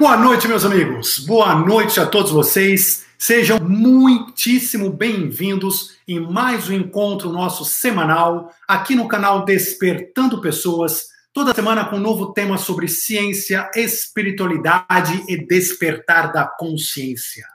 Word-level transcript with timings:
Boa 0.00 0.16
noite, 0.16 0.48
meus 0.48 0.64
amigos. 0.64 1.18
Boa 1.18 1.54
noite 1.54 2.00
a 2.00 2.06
todos 2.06 2.32
vocês. 2.32 3.04
Sejam 3.18 3.60
muitíssimo 3.60 4.90
bem-vindos 4.90 5.94
em 6.08 6.18
mais 6.18 6.70
um 6.70 6.72
encontro 6.72 7.30
nosso 7.30 7.66
semanal 7.66 8.50
aqui 8.66 8.94
no 8.94 9.06
canal 9.06 9.44
Despertando 9.44 10.40
Pessoas. 10.40 11.02
Toda 11.34 11.54
semana 11.54 11.84
com 11.84 11.96
um 11.96 12.00
novo 12.00 12.32
tema 12.32 12.56
sobre 12.56 12.88
ciência, 12.88 13.70
espiritualidade 13.76 15.22
e 15.28 15.36
despertar 15.46 16.32
da 16.32 16.46
consciência. 16.46 17.46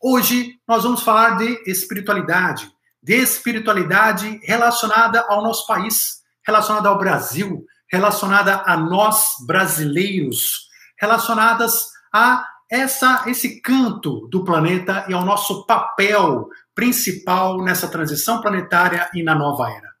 Hoje 0.00 0.54
nós 0.66 0.84
vamos 0.84 1.02
falar 1.02 1.36
de 1.36 1.70
espiritualidade, 1.70 2.66
de 3.02 3.16
espiritualidade 3.16 4.40
relacionada 4.42 5.20
ao 5.28 5.42
nosso 5.42 5.66
país, 5.66 6.22
relacionada 6.46 6.88
ao 6.88 6.96
Brasil, 6.96 7.62
relacionada 7.92 8.62
a 8.64 8.74
nós 8.74 9.34
brasileiros 9.46 10.72
relacionadas 10.98 11.88
a 12.12 12.46
essa 12.70 13.24
esse 13.26 13.60
canto 13.60 14.26
do 14.28 14.44
planeta 14.44 15.04
e 15.08 15.12
ao 15.12 15.24
nosso 15.24 15.66
papel 15.66 16.48
principal 16.74 17.62
nessa 17.62 17.88
transição 17.88 18.40
planetária 18.40 19.08
e 19.14 19.22
na 19.22 19.34
nova 19.34 19.70
era. 19.70 19.92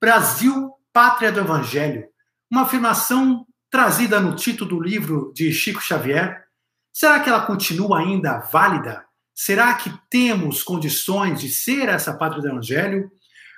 Brasil, 0.00 0.72
pátria 0.92 1.32
do 1.32 1.40
evangelho. 1.40 2.04
Uma 2.50 2.62
afirmação 2.62 3.46
trazida 3.70 4.20
no 4.20 4.36
título 4.36 4.70
do 4.70 4.80
livro 4.80 5.32
de 5.34 5.52
Chico 5.52 5.80
Xavier. 5.80 6.44
Será 6.92 7.18
que 7.18 7.28
ela 7.28 7.46
continua 7.46 7.98
ainda 7.98 8.38
válida? 8.38 9.04
Será 9.34 9.74
que 9.74 9.92
temos 10.08 10.62
condições 10.62 11.40
de 11.40 11.50
ser 11.50 11.88
essa 11.88 12.16
pátria 12.16 12.42
do 12.42 12.48
evangelho? 12.48 13.10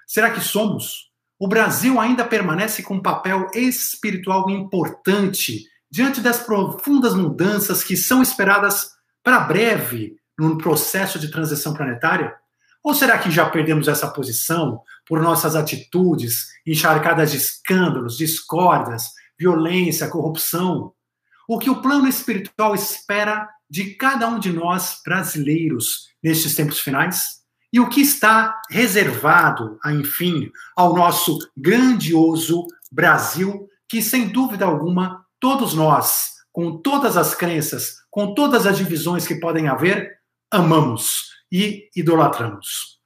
Será 0.06 0.30
que 0.30 0.40
somos? 0.40 1.10
O 1.38 1.46
Brasil 1.46 2.00
ainda 2.00 2.24
permanece 2.24 2.82
com 2.82 2.94
um 2.94 3.02
papel 3.02 3.50
espiritual 3.52 4.48
importante 4.48 5.64
diante 5.96 6.20
das 6.20 6.38
profundas 6.40 7.14
mudanças 7.14 7.82
que 7.82 7.96
são 7.96 8.20
esperadas 8.20 8.90
para 9.24 9.40
breve 9.40 10.18
no 10.38 10.58
processo 10.58 11.18
de 11.18 11.30
transição 11.30 11.72
planetária? 11.72 12.34
Ou 12.84 12.92
será 12.92 13.16
que 13.16 13.30
já 13.30 13.48
perdemos 13.48 13.88
essa 13.88 14.06
posição 14.06 14.82
por 15.06 15.22
nossas 15.22 15.56
atitudes 15.56 16.48
encharcadas 16.66 17.30
de 17.30 17.38
escândalos, 17.38 18.18
discórdias, 18.18 19.04
violência, 19.40 20.06
corrupção? 20.06 20.92
O 21.48 21.58
que 21.58 21.70
o 21.70 21.80
plano 21.80 22.06
espiritual 22.06 22.74
espera 22.74 23.48
de 23.70 23.94
cada 23.94 24.28
um 24.28 24.38
de 24.38 24.52
nós 24.52 25.00
brasileiros 25.02 26.10
nestes 26.22 26.54
tempos 26.54 26.78
finais? 26.78 27.40
E 27.72 27.80
o 27.80 27.88
que 27.88 28.02
está 28.02 28.60
reservado, 28.68 29.78
enfim, 29.86 30.52
ao 30.76 30.94
nosso 30.94 31.38
grandioso 31.56 32.66
Brasil, 32.92 33.66
que 33.88 34.02
sem 34.02 34.28
dúvida 34.28 34.66
alguma 34.66 35.25
todos 35.40 35.74
nós, 35.74 36.36
com 36.52 36.78
todas 36.78 37.16
as 37.16 37.34
crenças, 37.34 37.96
com 38.10 38.34
todas 38.34 38.66
as 38.66 38.78
divisões 38.78 39.26
que 39.26 39.34
podem 39.34 39.68
haver, 39.68 40.18
amamos 40.50 41.30
e 41.52 41.88
idolatramos. 41.94 42.98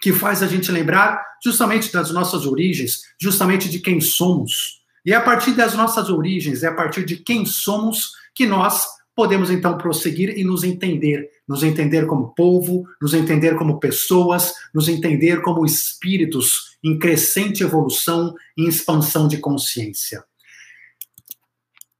que 0.00 0.12
faz 0.12 0.42
a 0.42 0.46
gente 0.46 0.72
lembrar 0.72 1.22
justamente 1.44 1.92
das 1.92 2.10
nossas 2.10 2.46
origens, 2.46 3.02
justamente 3.20 3.68
de 3.68 3.78
quem 3.78 4.00
somos. 4.00 4.82
E 5.04 5.12
é 5.12 5.16
a 5.16 5.20
partir 5.20 5.52
das 5.52 5.74
nossas 5.74 6.08
origens, 6.08 6.62
é 6.62 6.68
a 6.68 6.74
partir 6.74 7.04
de 7.04 7.16
quem 7.16 7.44
somos 7.44 8.12
que 8.34 8.46
nós 8.46 8.86
podemos 9.14 9.50
então 9.50 9.76
prosseguir 9.76 10.38
e 10.38 10.42
nos 10.42 10.64
entender, 10.64 11.28
nos 11.46 11.62
entender 11.62 12.06
como 12.06 12.34
povo, 12.34 12.86
nos 13.00 13.12
entender 13.12 13.56
como 13.56 13.78
pessoas, 13.78 14.54
nos 14.72 14.88
entender 14.88 15.42
como 15.42 15.66
espíritos 15.66 16.78
em 16.82 16.98
crescente 16.98 17.62
evolução 17.62 18.34
e 18.56 18.66
expansão 18.66 19.28
de 19.28 19.36
consciência. 19.36 20.24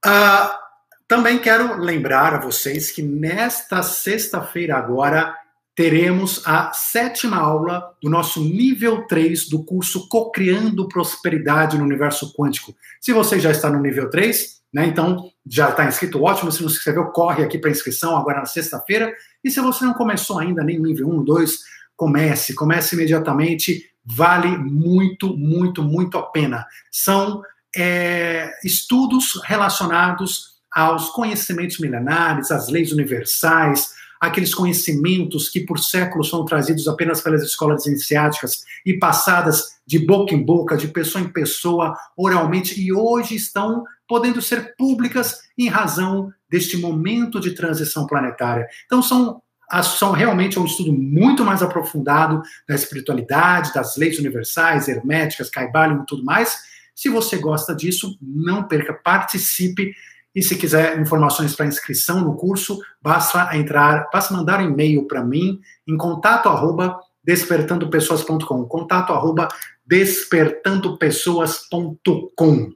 Uh, 0.05 0.63
também 1.07 1.39
quero 1.39 1.79
lembrar 1.79 2.35
a 2.35 2.41
vocês 2.41 2.91
que 2.91 3.03
nesta 3.03 3.83
sexta-feira 3.83 4.77
agora 4.77 5.37
teremos 5.75 6.43
a 6.47 6.73
sétima 6.73 7.37
aula 7.39 7.95
do 8.03 8.11
nosso 8.11 8.43
nível 8.43 9.07
3 9.07 9.49
do 9.49 9.65
curso 9.65 10.09
Cocriando 10.09 10.89
Prosperidade 10.89 11.79
no 11.79 11.85
Universo 11.85 12.33
Quântico. 12.35 12.75
Se 13.01 13.13
você 13.13 13.41
já 13.41 13.51
está 13.51 13.71
no 13.71 13.81
nível 13.81 14.11
3, 14.11 14.63
né? 14.73 14.87
Então, 14.87 15.31
já 15.47 15.71
está 15.71 15.85
inscrito, 15.85 16.23
ótimo. 16.23 16.51
Se 16.51 16.63
não 16.63 16.69
se 16.69 16.77
inscreveu, 16.77 17.07
corre 17.07 17.45
aqui 17.45 17.59
para 17.59 17.71
inscrição 17.71 18.17
agora 18.17 18.41
na 18.41 18.47
sexta-feira. 18.47 19.13
E 19.45 19.51
se 19.51 19.61
você 19.61 19.85
não 19.85 19.93
começou 19.93 20.39
ainda 20.39 20.65
nem 20.65 20.81
nível 20.81 21.09
1, 21.09 21.25
2, 21.25 21.59
comece, 21.95 22.55
comece 22.55 22.95
imediatamente. 22.95 23.91
Vale 24.05 24.57
muito, 24.57 25.37
muito, 25.37 25.83
muito 25.83 26.19
a 26.19 26.23
pena. 26.23 26.67
São 26.91 27.43
é, 27.77 28.53
estudos 28.65 29.41
relacionados 29.45 30.53
aos 30.71 31.11
conhecimentos 31.11 31.79
milenares, 31.79 32.51
às 32.51 32.69
leis 32.69 32.93
universais, 32.93 33.93
aqueles 34.21 34.55
conhecimentos 34.55 35.49
que 35.49 35.61
por 35.61 35.79
séculos 35.79 36.31
são 36.31 36.45
trazidos 36.45 36.87
apenas 36.87 37.21
pelas 37.21 37.43
escolas 37.43 37.87
iniciáticas 37.87 38.65
e 38.87 38.95
passadas 38.95 39.81
de 39.85 39.99
boca 39.99 40.35
em 40.35 40.43
boca, 40.43 40.77
de 40.77 40.89
pessoa 40.89 41.23
em 41.23 41.29
pessoa, 41.29 41.97
oralmente, 42.17 42.81
e 42.81 42.93
hoje 42.93 43.35
estão 43.35 43.85
podendo 44.07 44.41
ser 44.41 44.77
públicas 44.77 45.41
em 45.59 45.69
razão 45.69 46.33
deste 46.49 46.77
momento 46.77 47.41
de 47.41 47.51
transição 47.53 48.07
planetária. 48.07 48.67
Então, 48.87 49.03
são 49.03 49.43
são 49.83 50.13
realmente 50.13 50.59
um 50.59 50.67
estudo 50.67 50.93
muito 50.93 51.43
mais 51.47 51.63
aprofundado 51.63 52.43
da 52.69 52.75
espiritualidade, 52.75 53.73
das 53.73 53.97
leis 53.97 54.19
universais, 54.19 54.87
herméticas, 54.87 55.49
Kybalion 55.49 56.03
e 56.03 56.07
tudo 56.07 56.23
mais. 56.23 56.59
Se 57.03 57.09
você 57.09 57.37
gosta 57.37 57.75
disso, 57.75 58.17
não 58.23 58.63
perca, 58.63 58.95
participe. 58.95 59.93
E 60.33 60.41
se 60.41 60.55
quiser 60.55 60.97
informações 61.01 61.57
para 61.57 61.67
inscrição 61.67 62.21
no 62.21 62.37
curso, 62.37 62.81
basta 63.03 63.57
entrar, 63.57 64.09
basta 64.13 64.33
mandar 64.33 64.61
um 64.61 64.71
e-mail 64.71 65.09
para 65.09 65.25
mim 65.25 65.61
em 65.85 65.97
contato 65.97 66.49
arroba 66.49 67.01
despertandopessoas.com. 67.25 68.67
Contato 68.67 69.13
arroba 69.13 69.49
despertandopessoas.com. 69.85 72.73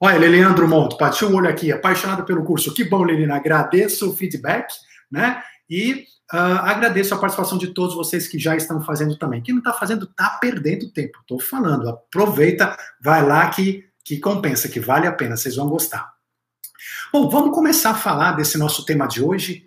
Olha, 0.00 0.16
Liliandro 0.16 0.66
Monto, 0.66 0.96
partiu 0.96 1.28
o 1.28 1.34
olho 1.34 1.50
aqui, 1.50 1.70
apaixonado 1.70 2.24
pelo 2.24 2.44
curso. 2.44 2.72
Que 2.72 2.82
bom, 2.82 3.04
Liliana, 3.04 3.36
agradeço 3.36 4.08
o 4.08 4.16
feedback, 4.16 4.72
né? 5.10 5.42
E 5.68 6.06
uh, 6.32 6.60
agradeço 6.62 7.14
a 7.14 7.18
participação 7.18 7.58
de 7.58 7.68
todos 7.68 7.94
vocês 7.94 8.28
que 8.28 8.38
já 8.38 8.56
estão 8.56 8.80
fazendo 8.82 9.16
também. 9.18 9.42
Quem 9.42 9.54
não 9.54 9.60
está 9.60 9.72
fazendo, 9.72 10.06
está 10.06 10.30
perdendo 10.40 10.90
tempo. 10.90 11.18
Estou 11.20 11.40
falando, 11.40 11.88
aproveita, 11.88 12.76
vai 13.00 13.24
lá 13.24 13.48
que, 13.50 13.84
que 14.04 14.18
compensa, 14.18 14.68
que 14.68 14.80
vale 14.80 15.06
a 15.06 15.12
pena, 15.12 15.36
vocês 15.36 15.56
vão 15.56 15.68
gostar. 15.68 16.14
Bom, 17.12 17.28
vamos 17.28 17.54
começar 17.54 17.90
a 17.90 17.94
falar 17.94 18.32
desse 18.32 18.58
nosso 18.58 18.84
tema 18.84 19.06
de 19.06 19.22
hoje, 19.22 19.66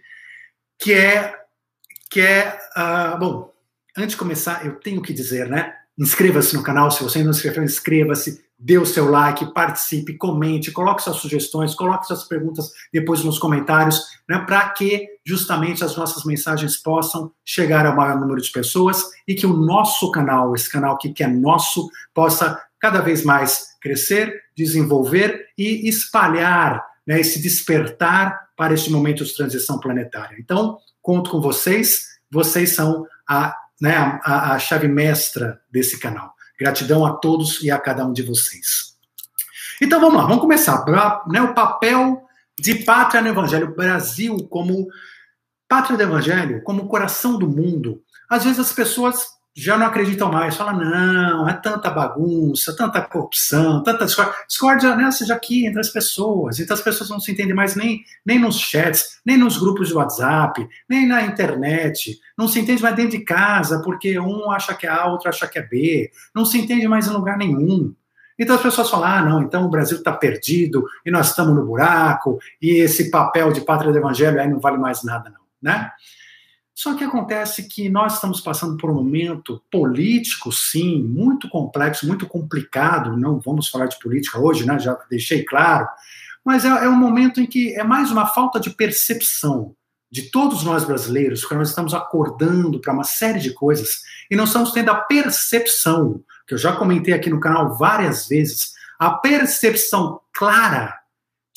que 0.77 0.93
é, 0.93 1.35
que 2.09 2.21
é 2.21 2.59
uh, 2.77 3.17
bom, 3.17 3.53
antes 3.97 4.11
de 4.11 4.17
começar, 4.17 4.65
eu 4.65 4.75
tenho 4.79 5.01
que 5.01 5.13
dizer, 5.13 5.47
né? 5.49 5.75
Inscreva-se 5.97 6.55
no 6.55 6.63
canal, 6.63 6.89
se 6.91 7.03
você 7.03 7.19
ainda 7.19 7.27
não 7.27 7.33
se 7.33 7.39
inscreveu, 7.39 7.63
inscreva-se, 7.63 8.48
dê 8.59 8.77
o 8.77 8.85
seu 8.85 9.09
like, 9.09 9.53
participe, 9.53 10.17
comente, 10.17 10.71
coloque 10.71 11.01
suas 11.01 11.15
sugestões, 11.15 11.73
coloque 11.73 12.05
suas 12.05 12.25
perguntas 12.25 12.69
depois 12.91 13.23
nos 13.23 13.39
comentários, 13.39 14.01
né, 14.27 14.39
para 14.39 14.69
que 14.69 15.07
justamente 15.25 15.83
as 15.83 15.95
nossas 15.95 16.25
mensagens 16.25 16.75
possam 16.75 17.31
chegar 17.45 17.85
ao 17.85 17.95
maior 17.95 18.19
número 18.19 18.41
de 18.41 18.51
pessoas 18.51 19.01
e 19.25 19.33
que 19.33 19.45
o 19.45 19.53
nosso 19.53 20.11
canal, 20.11 20.53
esse 20.53 20.69
canal 20.69 20.95
aqui 20.95 21.13
que 21.13 21.23
é 21.23 21.27
nosso, 21.27 21.89
possa 22.13 22.61
cada 22.79 22.99
vez 22.99 23.23
mais 23.23 23.77
crescer, 23.81 24.41
desenvolver 24.55 25.47
e 25.57 25.87
espalhar 25.87 26.83
né, 27.07 27.21
esse 27.21 27.41
despertar 27.41 28.49
para 28.57 28.73
este 28.73 28.91
momento 28.91 29.23
de 29.23 29.35
transição 29.35 29.79
planetária. 29.79 30.35
Então, 30.37 30.77
conto 31.01 31.31
com 31.31 31.39
vocês, 31.39 32.19
vocês 32.29 32.75
são 32.75 33.05
a, 33.27 33.55
né, 33.81 34.19
a, 34.23 34.53
a 34.53 34.59
chave 34.59 34.87
mestra 34.87 35.61
desse 35.71 35.97
canal. 35.97 36.33
Gratidão 36.59 37.05
a 37.05 37.13
todos 37.13 37.63
e 37.63 37.71
a 37.71 37.79
cada 37.79 38.05
um 38.05 38.11
de 38.11 38.21
vocês. 38.21 38.97
Então 39.81 39.99
vamos 39.99 40.17
lá, 40.17 40.23
vamos 40.23 40.41
começar. 40.41 40.83
Né, 41.27 41.41
o 41.41 41.53
papel 41.53 42.21
de 42.59 42.75
pátria 42.83 43.21
no 43.21 43.29
Evangelho, 43.29 43.73
Brasil 43.73 44.37
como 44.49 44.87
pátria 45.67 45.95
do 45.95 46.03
Evangelho, 46.03 46.61
como 46.63 46.87
coração 46.87 47.37
do 47.37 47.47
mundo. 47.47 48.03
Às 48.29 48.43
vezes 48.43 48.59
as 48.59 48.73
pessoas 48.73 49.38
já 49.59 49.77
não 49.77 49.87
acreditam 49.87 50.31
mais, 50.31 50.55
falam, 50.55 50.79
não, 50.79 51.49
é 51.49 51.53
tanta 51.53 51.89
bagunça, 51.89 52.73
tanta 52.75 53.01
corrupção, 53.01 53.83
tanta 53.83 54.05
discórdia. 54.05 54.33
Discórdia 54.47 54.95
né, 54.95 55.11
seja 55.11 55.35
aqui 55.35 55.67
entre 55.67 55.81
as 55.81 55.89
pessoas, 55.89 56.59
então 56.59 56.73
as 56.73 56.81
pessoas 56.81 57.09
não 57.09 57.19
se 57.19 57.31
entendem 57.31 57.53
mais 57.53 57.75
nem, 57.75 58.01
nem 58.25 58.39
nos 58.39 58.57
chats, 58.57 59.19
nem 59.25 59.37
nos 59.37 59.57
grupos 59.57 59.89
de 59.89 59.93
WhatsApp, 59.93 60.65
nem 60.87 61.05
na 61.05 61.23
internet, 61.23 62.17
não 62.37 62.47
se 62.47 62.59
entende 62.59 62.81
mais 62.81 62.95
dentro 62.95 63.17
de 63.17 63.25
casa, 63.25 63.81
porque 63.83 64.17
um 64.17 64.49
acha 64.49 64.73
que 64.73 64.87
é 64.87 64.89
A, 64.89 65.07
outro 65.07 65.27
acha 65.27 65.45
que 65.45 65.59
é 65.59 65.61
B, 65.61 66.09
não 66.33 66.45
se 66.45 66.57
entende 66.57 66.87
mais 66.87 67.07
em 67.07 67.11
lugar 67.11 67.37
nenhum. 67.37 67.93
Então 68.39 68.55
as 68.55 68.61
pessoas 68.61 68.89
falam, 68.89 69.09
ah, 69.09 69.21
não, 69.21 69.41
então 69.41 69.65
o 69.65 69.69
Brasil 69.69 69.97
está 69.97 70.13
perdido, 70.13 70.85
e 71.05 71.11
nós 71.11 71.29
estamos 71.29 71.53
no 71.53 71.65
buraco, 71.65 72.39
e 72.61 72.77
esse 72.77 73.11
papel 73.11 73.51
de 73.51 73.59
pátria 73.61 73.91
do 73.91 73.97
evangelho 73.97 74.39
aí 74.39 74.49
não 74.49 74.59
vale 74.59 74.77
mais 74.77 75.03
nada, 75.03 75.29
não, 75.29 75.41
né? 75.61 75.91
Só 76.79 76.95
que 76.95 77.03
acontece 77.03 77.67
que 77.67 77.89
nós 77.89 78.13
estamos 78.13 78.39
passando 78.39 78.77
por 78.77 78.89
um 78.89 78.93
momento 78.93 79.61
político, 79.69 80.49
sim, 80.49 81.03
muito 81.03 81.49
complexo, 81.49 82.07
muito 82.07 82.25
complicado. 82.25 83.17
Não 83.17 83.37
vamos 83.37 83.67
falar 83.67 83.87
de 83.87 83.99
política 83.99 84.39
hoje, 84.39 84.65
né? 84.65 84.79
Já 84.79 84.97
deixei 85.09 85.43
claro. 85.43 85.85
Mas 86.41 86.63
é, 86.63 86.69
é 86.69 86.87
um 86.87 86.95
momento 86.95 87.41
em 87.41 87.45
que 87.45 87.77
é 87.77 87.83
mais 87.83 88.11
uma 88.11 88.27
falta 88.27 88.61
de 88.61 88.69
percepção 88.69 89.75
de 90.09 90.31
todos 90.31 90.63
nós 90.63 90.85
brasileiros, 90.85 91.43
que 91.43 91.53
nós 91.53 91.67
estamos 91.67 91.93
acordando 91.93 92.79
para 92.79 92.93
uma 92.93 93.03
série 93.03 93.39
de 93.39 93.53
coisas 93.53 93.99
e 94.31 94.35
não 94.37 94.45
estamos 94.45 94.71
tendo 94.71 94.89
a 94.89 94.95
percepção, 94.95 96.23
que 96.47 96.53
eu 96.53 96.57
já 96.57 96.77
comentei 96.77 97.13
aqui 97.13 97.29
no 97.29 97.41
canal 97.41 97.77
várias 97.77 98.25
vezes, 98.29 98.71
a 98.97 99.09
percepção 99.09 100.21
clara 100.31 100.97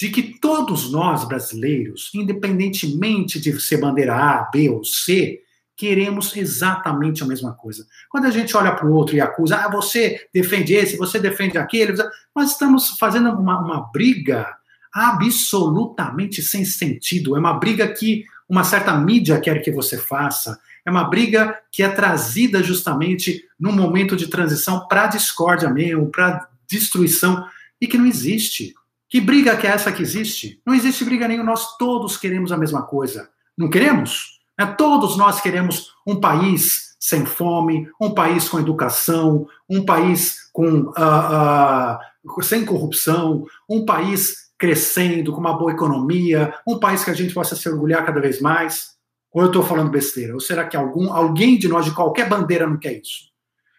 de 0.02 0.10
que 0.10 0.36
todos 0.40 0.90
nós 0.90 1.22
brasileiros, 1.22 2.10
independentemente 2.12 3.38
de 3.38 3.60
ser 3.60 3.76
bandeira 3.76 4.16
A, 4.16 4.50
B 4.50 4.68
ou 4.68 4.82
C, 4.82 5.38
queremos 5.76 6.36
exatamente 6.36 7.22
a 7.22 7.26
mesma 7.26 7.52
coisa. 7.52 7.86
Quando 8.10 8.24
a 8.24 8.30
gente 8.32 8.56
olha 8.56 8.72
para 8.72 8.84
o 8.84 8.92
outro 8.92 9.14
e 9.14 9.20
acusa, 9.20 9.58
ah, 9.58 9.70
você 9.70 10.26
defende 10.34 10.74
esse, 10.74 10.96
você 10.96 11.20
defende 11.20 11.56
aquele, 11.56 11.94
nós 12.34 12.50
estamos 12.50 12.98
fazendo 12.98 13.30
uma, 13.30 13.60
uma 13.60 13.92
briga 13.92 14.52
absolutamente 14.92 16.42
sem 16.42 16.64
sentido. 16.64 17.36
É 17.36 17.38
uma 17.38 17.54
briga 17.54 17.86
que 17.86 18.24
uma 18.48 18.64
certa 18.64 18.96
mídia 18.96 19.38
quer 19.38 19.62
que 19.62 19.70
você 19.70 19.96
faça. 19.96 20.58
É 20.84 20.90
uma 20.90 21.04
briga 21.04 21.56
que 21.70 21.80
é 21.80 21.88
trazida 21.88 22.60
justamente 22.60 23.44
num 23.56 23.70
momento 23.70 24.16
de 24.16 24.26
transição 24.26 24.88
para 24.88 25.06
discórdia 25.06 25.70
mesmo, 25.70 26.10
para 26.10 26.48
destruição, 26.68 27.46
e 27.80 27.86
que 27.86 27.96
não 27.96 28.06
existe. 28.06 28.74
Que 29.12 29.20
briga 29.20 29.54
que 29.58 29.66
é 29.66 29.70
essa 29.70 29.92
que 29.92 30.00
existe? 30.00 30.58
Não 30.64 30.72
existe 30.72 31.04
briga 31.04 31.28
nenhuma, 31.28 31.50
nós 31.50 31.76
todos 31.76 32.16
queremos 32.16 32.50
a 32.50 32.56
mesma 32.56 32.82
coisa. 32.82 33.28
Não 33.58 33.68
queremos? 33.68 34.40
É, 34.58 34.64
todos 34.64 35.18
nós 35.18 35.38
queremos 35.38 35.92
um 36.06 36.18
país 36.18 36.96
sem 36.98 37.26
fome, 37.26 37.86
um 38.00 38.14
país 38.14 38.48
com 38.48 38.58
educação, 38.58 39.46
um 39.68 39.84
país 39.84 40.50
com, 40.50 40.84
uh, 40.96 42.38
uh, 42.38 42.42
sem 42.42 42.64
corrupção, 42.64 43.44
um 43.68 43.84
país 43.84 44.50
crescendo, 44.56 45.30
com 45.30 45.40
uma 45.40 45.58
boa 45.58 45.72
economia, 45.72 46.54
um 46.66 46.78
país 46.78 47.04
que 47.04 47.10
a 47.10 47.14
gente 47.14 47.34
possa 47.34 47.54
se 47.54 47.68
orgulhar 47.68 48.06
cada 48.06 48.18
vez 48.18 48.40
mais. 48.40 48.92
Ou 49.30 49.42
eu 49.42 49.48
estou 49.48 49.62
falando 49.62 49.90
besteira? 49.90 50.32
Ou 50.32 50.40
será 50.40 50.66
que 50.66 50.74
algum, 50.74 51.12
alguém 51.12 51.58
de 51.58 51.68
nós, 51.68 51.84
de 51.84 51.90
qualquer 51.90 52.30
bandeira, 52.30 52.66
não 52.66 52.78
quer 52.78 52.98
isso? 52.98 53.31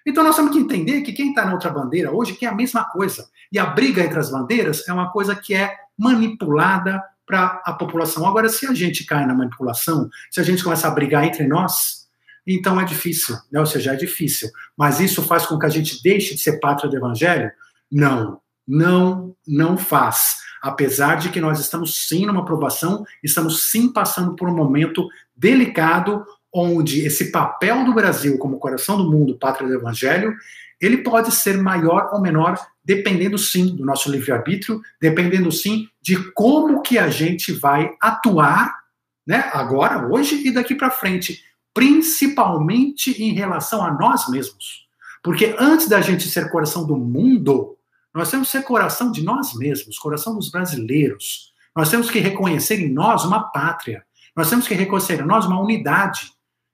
Então 0.05 0.23
nós 0.23 0.35
temos 0.35 0.51
que 0.51 0.59
entender 0.59 1.01
que 1.01 1.13
quem 1.13 1.29
está 1.29 1.45
na 1.45 1.53
outra 1.53 1.69
bandeira 1.69 2.11
hoje 2.11 2.33
quer 2.33 2.47
a 2.47 2.55
mesma 2.55 2.83
coisa. 2.85 3.27
E 3.51 3.57
a 3.57 3.65
briga 3.65 4.03
entre 4.03 4.19
as 4.19 4.29
bandeiras 4.29 4.87
é 4.87 4.93
uma 4.93 5.11
coisa 5.11 5.35
que 5.35 5.53
é 5.53 5.75
manipulada 5.97 7.01
para 7.25 7.61
a 7.65 7.73
população. 7.73 8.27
Agora, 8.27 8.49
se 8.49 8.65
a 8.67 8.73
gente 8.73 9.05
cai 9.05 9.25
na 9.25 9.33
manipulação, 9.33 10.09
se 10.29 10.39
a 10.39 10.43
gente 10.43 10.63
começa 10.63 10.87
a 10.87 10.91
brigar 10.91 11.23
entre 11.23 11.47
nós, 11.47 12.03
então 12.45 12.79
é 12.79 12.83
difícil, 12.83 13.37
né? 13.51 13.59
ou 13.59 13.65
seja, 13.65 13.93
é 13.93 13.95
difícil. 13.95 14.49
Mas 14.77 14.99
isso 14.99 15.23
faz 15.23 15.45
com 15.45 15.57
que 15.57 15.65
a 15.65 15.69
gente 15.69 16.01
deixe 16.03 16.35
de 16.35 16.41
ser 16.41 16.59
pátria 16.59 16.89
do 16.89 16.97
evangelho? 16.97 17.49
Não, 17.89 18.41
não, 18.67 19.35
não 19.47 19.77
faz. 19.77 20.37
Apesar 20.61 21.15
de 21.15 21.29
que 21.29 21.39
nós 21.39 21.59
estamos 21.59 22.07
sim 22.07 22.25
numa 22.25 22.41
aprovação, 22.41 23.05
estamos 23.23 23.69
sim 23.69 23.91
passando 23.91 24.35
por 24.35 24.49
um 24.49 24.55
momento 24.55 25.07
delicado 25.35 26.25
onde 26.53 27.01
esse 27.05 27.31
papel 27.31 27.83
do 27.83 27.93
Brasil 27.93 28.37
como 28.37 28.59
coração 28.59 28.97
do 28.97 29.09
mundo, 29.09 29.37
pátria 29.37 29.67
do 29.67 29.73
evangelho, 29.73 30.35
ele 30.79 30.97
pode 30.97 31.33
ser 31.33 31.57
maior 31.57 32.09
ou 32.13 32.21
menor, 32.21 32.59
dependendo 32.83 33.37
sim 33.37 33.75
do 33.75 33.85
nosso 33.85 34.11
livre-arbítrio, 34.11 34.81
dependendo 35.01 35.51
sim 35.51 35.87
de 36.01 36.31
como 36.33 36.81
que 36.81 36.97
a 36.97 37.09
gente 37.09 37.51
vai 37.51 37.91
atuar, 37.99 38.83
né, 39.25 39.49
agora, 39.53 40.07
hoje 40.07 40.45
e 40.45 40.51
daqui 40.51 40.75
para 40.75 40.91
frente, 40.91 41.41
principalmente 41.73 43.11
em 43.23 43.33
relação 43.33 43.83
a 43.83 43.91
nós 43.91 44.29
mesmos. 44.29 44.85
Porque 45.23 45.55
antes 45.57 45.87
da 45.87 46.01
gente 46.01 46.27
ser 46.27 46.51
coração 46.51 46.85
do 46.85 46.97
mundo, 46.97 47.77
nós 48.13 48.29
temos 48.29 48.49
que 48.49 48.57
ser 48.57 48.63
coração 48.63 49.11
de 49.11 49.23
nós 49.23 49.53
mesmos, 49.55 49.97
coração 49.97 50.35
dos 50.35 50.51
brasileiros. 50.51 51.53
Nós 51.75 51.89
temos 51.89 52.11
que 52.11 52.19
reconhecer 52.19 52.79
em 52.79 52.91
nós 52.91 53.23
uma 53.23 53.51
pátria. 53.51 54.03
Nós 54.35 54.49
temos 54.49 54.67
que 54.67 54.73
reconhecer 54.73 55.21
em 55.21 55.25
nós 55.25 55.45
uma 55.45 55.59
unidade 55.59 56.33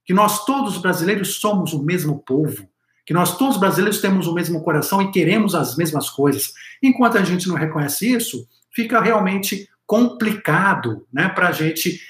que 0.10 0.14
nós 0.16 0.44
todos 0.44 0.80
brasileiros 0.80 1.36
somos 1.36 1.72
o 1.72 1.84
mesmo 1.84 2.18
povo, 2.18 2.68
que 3.06 3.14
nós 3.14 3.38
todos 3.38 3.58
brasileiros 3.58 4.02
temos 4.02 4.26
o 4.26 4.34
mesmo 4.34 4.64
coração 4.64 5.00
e 5.04 5.12
queremos 5.12 5.54
as 5.54 5.78
mesmas 5.78 6.10
coisas. 6.10 6.52
Enquanto 6.82 7.20
a 7.20 7.24
gente 7.24 7.48
não 7.48 7.54
reconhece 7.54 8.12
isso, 8.12 8.48
fica 8.72 9.00
realmente 9.00 9.70
complicado, 9.86 11.06
né, 11.14 11.30
para 11.30 11.50
a 11.50 11.52
gente, 11.52 12.02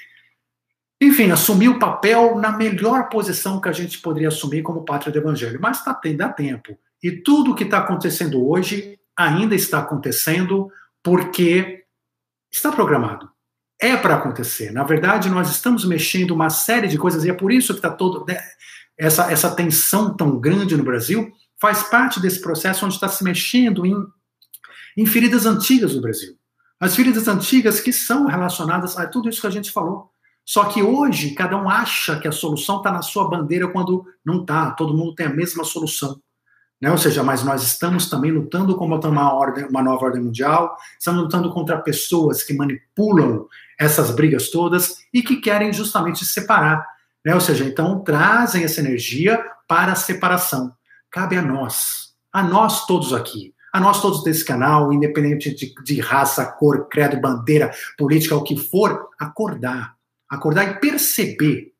enfim, 0.98 1.30
assumir 1.30 1.68
o 1.68 1.78
papel 1.78 2.38
na 2.38 2.52
melhor 2.52 3.10
posição 3.10 3.60
que 3.60 3.68
a 3.68 3.72
gente 3.72 3.98
poderia 3.98 4.28
assumir 4.28 4.62
como 4.62 4.82
pátria 4.82 5.12
do 5.12 5.18
evangelho. 5.18 5.60
Mas 5.60 5.84
tá, 5.84 6.00
dá 6.16 6.30
tempo. 6.30 6.78
E 7.02 7.10
tudo 7.10 7.50
o 7.50 7.54
que 7.54 7.64
está 7.64 7.80
acontecendo 7.80 8.48
hoje 8.48 8.98
ainda 9.14 9.54
está 9.54 9.80
acontecendo 9.80 10.72
porque 11.02 11.84
está 12.50 12.72
programado 12.72 13.29
é 13.80 13.96
para 13.96 14.16
acontecer. 14.16 14.70
Na 14.72 14.84
verdade, 14.84 15.30
nós 15.30 15.50
estamos 15.50 15.84
mexendo 15.84 16.32
uma 16.32 16.50
série 16.50 16.86
de 16.86 16.98
coisas 16.98 17.24
e 17.24 17.30
é 17.30 17.32
por 17.32 17.50
isso 17.50 17.72
que 17.72 17.78
está 17.78 17.90
todo 17.90 18.24
né, 18.26 18.38
essa 18.98 19.32
essa 19.32 19.50
tensão 19.54 20.14
tão 20.14 20.38
grande 20.38 20.76
no 20.76 20.84
Brasil 20.84 21.32
faz 21.60 21.82
parte 21.82 22.20
desse 22.20 22.40
processo 22.40 22.84
onde 22.84 22.94
está 22.94 23.08
se 23.08 23.24
mexendo 23.24 23.86
em, 23.86 23.96
em 24.96 25.06
feridas 25.06 25.46
antigas 25.46 25.94
do 25.94 26.00
Brasil. 26.00 26.34
As 26.78 26.94
feridas 26.94 27.28
antigas 27.28 27.80
que 27.80 27.92
são 27.92 28.26
relacionadas 28.26 28.96
a 28.96 29.06
tudo 29.06 29.28
isso 29.28 29.40
que 29.40 29.46
a 29.46 29.50
gente 29.50 29.70
falou. 29.70 30.10
Só 30.44 30.64
que 30.64 30.82
hoje 30.82 31.34
cada 31.34 31.56
um 31.56 31.68
acha 31.68 32.18
que 32.18 32.26
a 32.26 32.32
solução 32.32 32.78
está 32.78 32.90
na 32.90 33.02
sua 33.02 33.28
bandeira 33.28 33.68
quando 33.68 34.04
não 34.24 34.40
está. 34.40 34.70
Todo 34.72 34.96
mundo 34.96 35.14
tem 35.14 35.26
a 35.26 35.34
mesma 35.34 35.64
solução. 35.64 36.20
Né? 36.80 36.90
Ou 36.90 36.96
seja, 36.96 37.22
mas 37.22 37.44
nós 37.44 37.62
estamos 37.62 38.08
também 38.08 38.30
lutando 38.30 38.76
contra 38.76 39.10
uma, 39.10 39.34
ordem, 39.34 39.66
uma 39.66 39.82
nova 39.82 40.06
ordem 40.06 40.22
mundial, 40.22 40.76
estamos 40.98 41.22
lutando 41.22 41.52
contra 41.52 41.78
pessoas 41.78 42.42
que 42.42 42.54
manipulam 42.54 43.46
essas 43.78 44.10
brigas 44.10 44.50
todas 44.50 45.04
e 45.12 45.22
que 45.22 45.36
querem 45.36 45.72
justamente 45.72 46.24
separar. 46.24 46.86
Né? 47.24 47.34
Ou 47.34 47.40
seja, 47.40 47.64
então 47.64 48.00
trazem 48.00 48.64
essa 48.64 48.80
energia 48.80 49.44
para 49.68 49.92
a 49.92 49.96
separação. 49.96 50.72
Cabe 51.10 51.36
a 51.36 51.42
nós, 51.42 52.14
a 52.32 52.42
nós 52.42 52.86
todos 52.86 53.12
aqui, 53.12 53.54
a 53.72 53.78
nós 53.78 54.00
todos 54.00 54.22
desse 54.24 54.44
canal, 54.44 54.92
independente 54.92 55.54
de, 55.54 55.74
de 55.84 56.00
raça, 56.00 56.46
cor, 56.46 56.88
credo, 56.88 57.20
bandeira, 57.20 57.70
política, 57.98 58.34
o 58.34 58.42
que 58.42 58.56
for, 58.56 59.08
acordar. 59.18 59.96
Acordar 60.28 60.64
e 60.64 60.80
perceber 60.80 61.72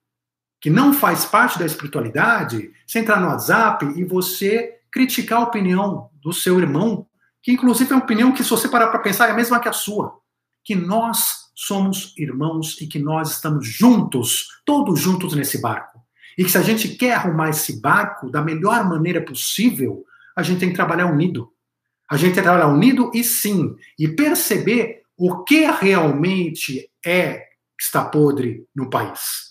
que 0.61 0.69
não 0.69 0.93
faz 0.93 1.25
parte 1.25 1.59
da 1.59 1.65
espiritualidade, 1.65 2.71
você 2.87 2.99
entrar 2.99 3.19
no 3.21 3.29
WhatsApp 3.29 3.87
e 3.97 4.05
você 4.05 4.80
criticar 4.93 5.41
a 5.41 5.45
opinião 5.45 6.11
do 6.23 6.33
seu 6.33 6.59
irmão, 6.59 7.07
que 7.43 7.53
inclusive 7.53 7.91
é 7.93 7.95
uma 7.95 8.03
opinião 8.03 8.33
que, 8.33 8.45
se 8.45 8.51
você 8.51 8.69
parar 8.69 8.89
para 8.89 9.01
pensar, 9.01 9.29
é 9.29 9.33
a 9.33 9.37
mesma 9.37 9.61
que 9.61 9.69
a 9.69 9.73
sua. 9.73 10.19
Que 10.65 10.75
nós 10.75 11.51
somos 11.55 12.15
irmãos 12.17 12.81
e 12.81 12.87
que 12.87 12.99
nós 12.99 13.33
estamos 13.33 13.67
juntos, 13.67 14.47
todos 14.65 14.99
juntos 14.99 15.35
nesse 15.35 15.61
barco. 15.61 16.01
E 16.37 16.45
que 16.45 16.51
se 16.51 16.59
a 16.59 16.63
gente 16.63 16.89
quer 16.89 17.13
arrumar 17.13 17.51
esse 17.51 17.81
barco 17.81 18.31
da 18.31 18.43
melhor 18.43 18.89
maneira 18.89 19.23
possível, 19.23 20.05
a 20.37 20.43
gente 20.43 20.61
tem 20.61 20.71
que 20.71 20.75
trabalhar 20.75 21.07
unido. 21.07 21.53
A 22.11 22.17
gente 22.17 22.35
tem 22.35 22.43
que 22.43 22.49
trabalhar 22.49 22.69
unido 22.69 23.11
e 23.15 23.23
sim, 23.23 23.75
e 23.99 24.09
perceber 24.09 25.03
o 25.17 25.45
que 25.45 25.71
realmente 25.71 26.91
é 27.05 27.39
que 27.79 27.85
está 27.85 28.05
podre 28.05 28.67
no 28.75 28.89
país. 28.89 29.51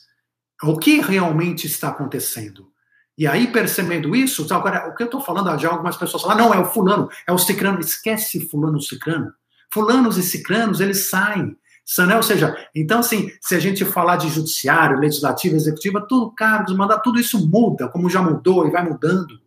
O 0.63 0.77
que 0.77 0.99
realmente 0.99 1.67
está 1.67 1.89
acontecendo? 1.89 2.71
E 3.19 3.27
aí, 3.27 3.47
percebendo 3.47 4.15
isso, 4.15 4.47
agora, 4.53 4.87
o 4.87 4.95
que 4.95 5.03
eu 5.03 5.05
estou 5.05 5.19
falando, 5.19 5.59
já 5.59 5.69
algumas 5.69 5.97
pessoas 5.97 6.23
falam, 6.23 6.37
não, 6.37 6.53
é 6.53 6.57
o 6.57 6.63
fulano, 6.63 7.09
é 7.27 7.33
o 7.33 7.37
cicrano. 7.37 7.81
Esquece 7.81 8.47
fulano 8.47 8.81
cicrano. 8.81 9.33
Fulanos 9.69 10.17
e 10.17 10.23
cicranos, 10.23 10.79
eles 10.79 11.09
saem. 11.09 11.53
Né? 11.97 12.15
Ou 12.15 12.23
seja, 12.23 12.55
então, 12.73 12.99
assim, 12.99 13.29
se 13.41 13.55
a 13.55 13.59
gente 13.59 13.83
falar 13.83 14.15
de 14.15 14.29
judiciário, 14.29 14.97
legislativo, 14.97 15.57
executiva, 15.57 15.99
tudo, 16.07 16.31
cargos, 16.31 16.73
mandar, 16.73 16.99
tudo 16.99 17.19
isso 17.19 17.45
muda, 17.45 17.89
como 17.89 18.09
já 18.09 18.21
mudou 18.21 18.65
e 18.65 18.71
vai 18.71 18.87
mudando. 18.87 19.37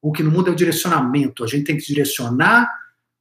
O 0.00 0.12
que 0.12 0.22
não 0.22 0.30
muda 0.30 0.50
é 0.50 0.52
o 0.52 0.56
direcionamento. 0.56 1.42
A 1.42 1.48
gente 1.48 1.64
tem 1.64 1.76
que 1.76 1.84
direcionar 1.84 2.70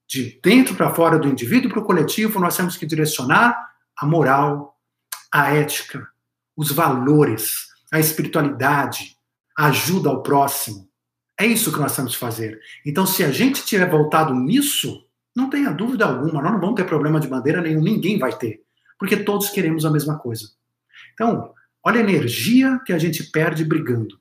de 0.08 0.40
dentro 0.44 0.76
para 0.76 0.94
fora 0.94 1.18
do 1.18 1.28
indivíduo 1.28 1.72
para 1.72 1.80
o 1.80 1.86
coletivo, 1.86 2.40
nós 2.40 2.56
temos 2.56 2.78
que 2.78 2.86
direcionar 2.86 3.72
a 3.98 4.06
moral, 4.06 4.78
a 5.32 5.56
ética, 5.56 6.08
os 6.56 6.72
valores, 6.72 7.70
a 7.92 8.00
espiritualidade, 8.00 9.16
ajuda 9.58 10.10
ao 10.10 10.24
próximo. 10.24 10.90
É 11.40 11.46
isso 11.46 11.72
que 11.72 11.80
nós 11.80 11.96
temos 11.96 12.14
que 12.14 12.20
fazer. 12.20 12.60
Então, 12.86 13.06
se 13.06 13.24
a 13.24 13.32
gente 13.32 13.66
tiver 13.66 13.90
voltado 13.90 14.34
nisso, 14.34 15.06
não 15.36 15.50
tenha 15.50 15.72
dúvida 15.72 16.06
alguma, 16.06 16.42
nós 16.42 16.52
não 16.52 16.60
vamos 16.60 16.76
ter 16.76 16.86
problema 16.86 17.20
de 17.20 17.28
bandeira 17.28 17.62
nenhum, 17.62 17.82
ninguém 17.82 18.20
vai 18.20 18.38
ter, 18.38 18.62
porque 19.00 19.18
todos 19.18 19.50
queremos 19.50 19.86
a 19.86 19.90
mesma 19.90 20.20
coisa. 20.20 20.50
Então, 21.14 21.54
olha 21.84 22.00
a 22.00 22.04
energia 22.04 22.80
que 22.86 22.94
a 22.94 23.00
gente 23.00 23.24
perde 23.24 23.66
brigando. 23.66 24.20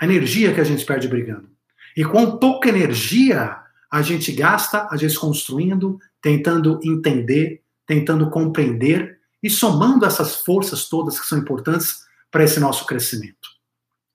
A 0.00 0.04
energia 0.04 0.54
que 0.54 0.60
a 0.60 0.64
gente 0.64 0.84
perde 0.84 1.08
brigando. 1.08 1.48
E 1.96 2.04
com 2.04 2.38
pouca 2.38 2.68
energia 2.68 3.58
a 3.90 4.02
gente 4.02 4.32
gasta, 4.32 4.88
a 4.90 4.96
gente 4.96 5.16
construindo, 5.16 6.00
tentando 6.20 6.80
entender, 6.82 7.62
tentando 7.86 8.28
compreender 8.28 9.20
e 9.42 9.48
somando 9.48 10.04
essas 10.04 10.36
forças 10.36 10.88
todas 10.88 11.20
que 11.20 11.26
são 11.26 11.38
importantes 11.38 12.04
para 12.30 12.42
esse 12.42 12.58
nosso 12.58 12.86
crescimento. 12.86 13.53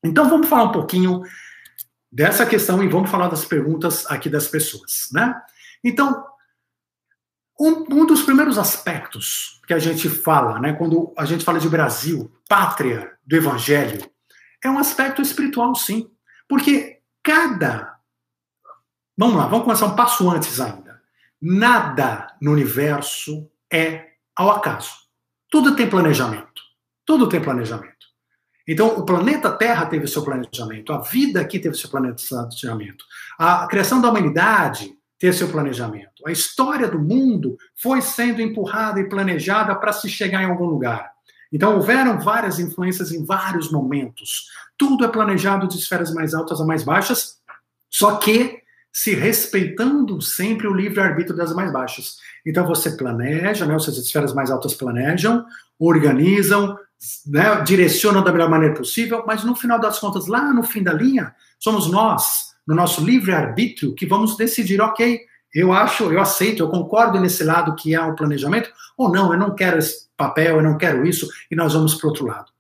Então 0.04 0.30
vamos 0.30 0.48
falar 0.48 0.66
um 0.66 0.72
pouquinho 0.72 1.22
dessa 2.12 2.46
questão 2.46 2.84
e 2.84 2.88
vamos 2.88 3.10
falar 3.10 3.28
das 3.28 3.46
perguntas 3.46 4.06
aqui 4.08 4.30
das 4.30 4.48
pessoas, 4.48 5.10
né? 5.12 5.36
Então, 5.84 6.26
um, 7.60 7.86
um, 7.92 8.06
dos 8.06 8.24
primeiros 8.24 8.58
aspectos 8.58 9.62
que 9.68 9.74
a 9.74 9.80
gente 9.80 10.10
fala, 10.10 10.60
né, 10.60 10.74
quando 10.74 11.14
a 11.18 11.26
gente 11.26 11.44
fala 11.44 11.60
de 11.60 11.70
Brasil, 11.70 12.32
pátria 12.48 13.18
do 13.26 13.36
Evangelho, 13.36 14.10
é 14.64 14.70
um 14.70 14.80
aspecto 14.80 15.22
espiritual, 15.22 15.76
sim. 15.76 16.10
Porque 16.48 17.02
cada. 17.22 17.98
Vamos 19.18 19.36
lá, 19.36 19.48
vamos 19.48 19.66
começar 19.66 19.86
um 19.86 19.96
passo 19.96 20.30
antes 20.30 20.60
ainda. 20.60 21.02
Nada 21.42 22.36
no 22.42 22.52
universo 22.52 23.50
é 23.72 24.14
ao 24.36 24.50
acaso. 24.52 24.92
Tudo 25.50 25.76
tem 25.76 25.90
planejamento. 25.90 26.62
Tudo 27.06 27.28
tem 27.28 27.42
planejamento. 27.42 27.99
Então, 28.72 28.90
o 28.90 29.04
planeta 29.04 29.50
Terra 29.50 29.88
teve 29.88 30.06
seu 30.06 30.24
planejamento, 30.24 30.94
a 30.94 31.00
vida 31.00 31.42
aqui 31.42 31.58
teve 31.58 31.76
seu 31.76 31.90
planejamento, 31.90 33.04
a 33.36 33.66
criação 33.66 34.00
da 34.00 34.12
humanidade 34.12 34.96
teve 35.18 35.36
seu 35.36 35.48
planejamento, 35.48 36.22
a 36.24 36.32
história 36.32 36.88
do 36.88 37.00
mundo 37.00 37.58
foi 37.76 38.00
sendo 38.00 38.44
empurrada 38.44 39.00
e 39.00 39.10
planejada 39.10 39.74
para 39.74 39.92
se 39.92 40.08
chegar 40.08 40.44
em 40.44 40.46
algum 40.46 40.68
lugar. 40.68 41.10
Então, 41.52 41.78
houveram 41.78 42.20
várias 42.20 42.60
influências 42.60 43.12
em 43.12 43.26
vários 43.26 43.72
momentos. 43.72 44.52
Tudo 44.78 45.04
é 45.04 45.08
planejado 45.08 45.68
de 45.68 45.76
esferas 45.76 46.14
mais 46.14 46.36
altas 46.36 46.62
a 46.62 46.66
mais 46.66 46.84
baixas, 46.84 47.40
só 47.90 48.18
que 48.18 48.60
se 48.94 49.16
respeitando 49.16 50.22
sempre 50.22 50.68
o 50.68 50.74
livre-arbítrio 50.74 51.36
das 51.36 51.54
mais 51.56 51.72
baixas. 51.74 52.18
Então 52.46 52.68
você 52.68 52.92
planeja, 52.92 53.66
né, 53.66 53.74
ou 53.74 53.80
seja, 53.80 54.00
as 54.00 54.06
esferas 54.06 54.34
mais 54.34 54.52
altas 54.52 54.76
planejam, 54.76 55.44
organizam, 55.80 56.78
né, 57.26 57.62
direcionam 57.62 58.24
da 58.24 58.32
melhor 58.32 58.50
maneira 58.50 58.76
possível, 58.76 59.24
mas 59.26 59.44
no 59.44 59.56
final 59.56 59.80
das 59.80 60.00
contas, 60.00 60.28
lá 60.28 60.54
no 60.54 60.64
fim 60.64 60.84
da 60.84 60.94
linha, 60.94 61.34
somos 61.58 61.90
nós, 61.90 62.56
no 62.68 62.76
nosso 62.76 63.04
livre-arbítrio, 63.04 63.96
que 63.96 64.06
vamos 64.06 64.38
decidir, 64.38 64.82
ok, 64.82 65.22
eu 65.54 65.74
acho, 65.74 66.12
eu 66.12 66.22
aceito, 66.22 66.62
eu 66.62 66.70
concordo 66.70 67.20
nesse 67.20 67.44
lado 67.44 67.76
que 67.76 67.96
é 67.96 68.02
o 68.02 68.16
planejamento, 68.16 68.70
ou 68.98 69.12
não, 69.12 69.34
eu 69.34 69.40
não 69.40 69.56
quero 69.56 69.78
esse 69.78 70.08
papel, 70.16 70.58
eu 70.58 70.64
não 70.64 70.78
quero 70.78 71.06
isso, 71.06 71.28
e 71.50 71.56
nós 71.56 71.74
vamos 71.74 71.96
para 71.96 72.06
o 72.06 72.10
outro 72.10 72.28
lado. 72.28 72.52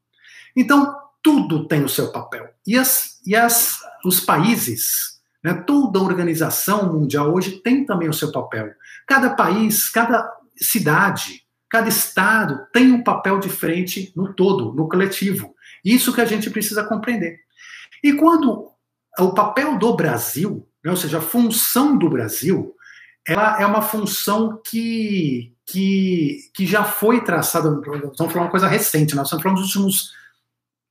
Então, 0.55 0.96
tudo 1.22 1.67
tem 1.67 1.84
o 1.84 1.89
seu 1.89 2.12
papel. 2.12 2.50
E, 2.65 2.77
as, 2.77 3.19
e 3.25 3.36
as, 3.36 3.79
os 4.03 4.19
países, 4.19 5.19
né? 5.43 5.53
Toda 5.53 6.00
organização 6.00 6.91
mundial 6.93 7.34
hoje 7.34 7.60
tem 7.60 7.86
também 7.86 8.10
o 8.10 8.13
seu 8.13 8.31
papel. 8.31 8.72
Cada 9.08 9.31
país, 9.31 9.89
cada 9.89 10.29
cidade, 10.55 11.43
cada 11.70 11.88
estado 11.88 12.68
tem 12.74 12.92
um 12.92 13.04
papel 13.04 13.40
diferente 13.40 14.12
no 14.16 14.34
todo, 14.34 14.74
no 14.74 14.88
coletivo. 14.88 15.56
Isso 15.84 16.14
que 16.14 16.22
a 16.22 16.26
gente 16.26 16.50
precisa 16.50 16.84
compreender. 16.84 17.40
E 18.04 18.14
quando 18.14 18.72
o 19.18 19.34
papel 19.34 19.78
do 19.78 19.96
Brasil, 19.96 20.68
né, 20.84 20.92
ou 20.92 20.98
seja, 20.98 21.20
a 21.20 21.22
função 21.22 21.98
do 21.98 22.10
Brasil, 22.10 22.74
ela 23.28 23.62
é 23.62 23.66
uma 23.66 23.82
função 23.82 24.60
que, 24.66 25.54
que, 25.66 26.40
que 26.54 26.66
já 26.66 26.84
foi 26.84 27.24
traçada, 27.24 27.70
estamos 27.70 28.34
falando 28.34 28.46
uma 28.46 28.50
coisa 28.50 28.68
recente, 28.68 29.16
nós 29.16 29.28
estamos 29.28 29.44
falando 29.44 29.60
dos 29.60 29.76
últimos 29.76 30.12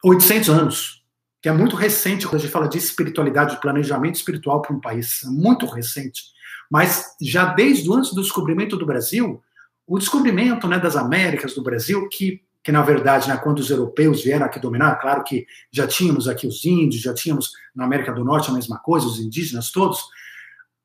800 0.04 0.48
anos 0.50 0.98
que 1.40 1.48
é 1.48 1.52
muito 1.52 1.76
recente 1.76 2.26
quando 2.26 2.36
a 2.36 2.38
gente 2.38 2.50
fala 2.50 2.68
de 2.68 2.78
espiritualidade, 2.78 3.54
de 3.54 3.60
planejamento 3.60 4.16
espiritual 4.16 4.60
para 4.60 4.74
um 4.74 4.80
país, 4.80 5.22
é 5.24 5.28
muito 5.28 5.66
recente. 5.66 6.24
Mas 6.70 7.14
já 7.20 7.46
desde 7.46 7.90
antes 7.92 8.12
do 8.12 8.20
descobrimento 8.20 8.76
do 8.76 8.84
Brasil, 8.84 9.42
o 9.88 9.98
descobrimento 9.98 10.68
né, 10.68 10.78
das 10.78 10.94
Américas, 10.94 11.54
do 11.54 11.62
Brasil, 11.62 12.06
que, 12.10 12.42
que 12.62 12.70
na 12.70 12.82
verdade, 12.82 13.26
né, 13.26 13.38
quando 13.38 13.58
os 13.58 13.70
europeus 13.70 14.22
vieram 14.22 14.44
aqui 14.44 14.60
dominar, 14.60 14.96
claro 14.96 15.24
que 15.24 15.46
já 15.72 15.86
tínhamos 15.86 16.28
aqui 16.28 16.46
os 16.46 16.62
índios, 16.66 17.02
já 17.02 17.14
tínhamos 17.14 17.52
na 17.74 17.84
América 17.84 18.12
do 18.12 18.22
Norte 18.22 18.50
a 18.50 18.52
mesma 18.52 18.78
coisa, 18.78 19.06
os 19.06 19.18
indígenas 19.18 19.72
todos, 19.72 20.00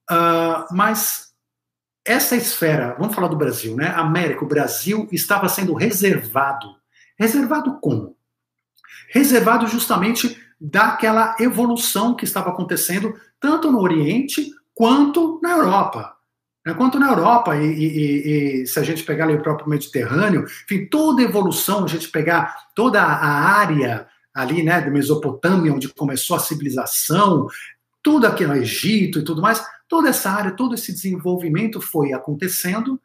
uh, 0.10 0.66
mas 0.72 1.34
essa 2.06 2.36
esfera, 2.36 2.96
vamos 2.98 3.14
falar 3.14 3.28
do 3.28 3.36
Brasil, 3.36 3.76
né? 3.76 3.88
América, 3.96 4.44
o 4.44 4.48
Brasil 4.48 5.08
estava 5.12 5.48
sendo 5.50 5.74
reservado. 5.74 6.68
Reservado 7.18 7.80
como? 7.82 8.18
Reservado 9.10 9.68
justamente 9.68 10.42
daquela 10.60 11.36
evolução 11.40 12.16
que 12.16 12.26
estava 12.26 12.50
acontecendo 12.50 13.14
tanto 13.40 13.72
no 13.72 13.80
Oriente 13.80 14.50
quanto 14.74 15.40
na 15.42 15.52
Europa. 15.52 16.18
Né? 16.66 16.74
Quanto 16.74 17.00
na 17.00 17.10
Europa, 17.10 17.56
e, 17.56 17.66
e, 17.66 18.62
e, 18.62 18.68
se 18.68 18.80
a 18.80 18.84
gente 18.84 19.04
pegar 19.04 19.26
ali 19.26 19.36
o 19.36 19.44
próprio 19.44 19.70
Mediterrâneo, 19.70 20.46
enfim, 20.66 20.86
toda 20.86 21.22
evolução, 21.22 21.84
a 21.84 21.88
gente 21.88 22.10
pegar 22.10 22.70
toda 22.76 23.02
a 23.02 23.28
área 23.58 24.08
ali, 24.34 24.64
né, 24.64 24.82
da 24.82 24.90
Mesopotâmia, 24.90 25.74
onde 25.74 25.90
começou 25.90 26.36
a 26.36 26.40
civilização, 26.40 27.48
tudo 28.02 28.26
aqui 28.26 28.46
no 28.46 28.56
Egito 28.56 29.20
e 29.20 29.24
tudo 29.24 29.42
mais, 29.42 29.64
toda 29.88 30.10
essa 30.10 30.32
área, 30.32 30.52
todo 30.52 30.74
esse 30.74 30.92
desenvolvimento 30.92 31.80
foi 31.80 32.14
acontecendo, 32.14 33.00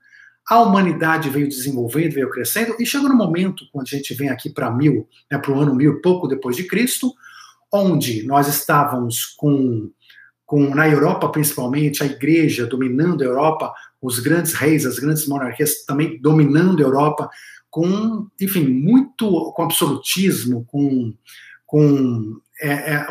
a 0.49 0.61
humanidade 0.61 1.29
veio 1.29 1.47
desenvolvendo, 1.47 2.15
veio 2.15 2.31
crescendo, 2.31 2.75
e 2.81 2.87
chegou 2.87 3.11
no 3.11 3.15
momento, 3.15 3.67
quando 3.71 3.87
a 3.87 3.97
gente 3.97 4.15
vem 4.15 4.31
aqui 4.31 4.49
para 4.49 4.71
mil, 4.71 5.07
né, 5.31 5.37
para 5.37 5.53
o 5.53 5.61
ano 5.61 5.75
mil, 5.75 6.01
pouco 6.01 6.27
depois 6.27 6.57
de 6.57 6.65
Cristo, 6.65 7.13
onde 7.71 8.23
nós 8.23 8.49
estávamos 8.49 9.27
com, 9.27 9.91
com, 10.49 10.75
na 10.75 10.89
Europa 10.89 11.29
principalmente, 11.29 12.03
a 12.03 12.07
igreja 12.07 12.67
dominando 12.67 13.21
a 13.21 13.27
Europa, 13.27 13.71
os 14.01 14.19
grandes 14.19 14.55
reis, 14.55 14.87
as 14.87 14.99
grandes 14.99 15.29
monarquias 15.29 15.85
também 15.85 16.19
dominando 16.23 16.81
a 16.81 16.87
Europa, 16.87 17.29
com, 17.69 18.27
enfim, 18.41 18.67
muito 18.67 19.53
com 19.53 19.63
absolutismo, 19.63 20.65
com, 20.65 21.13
com 21.67 22.41
é, 22.63 22.95
é, 22.95 23.07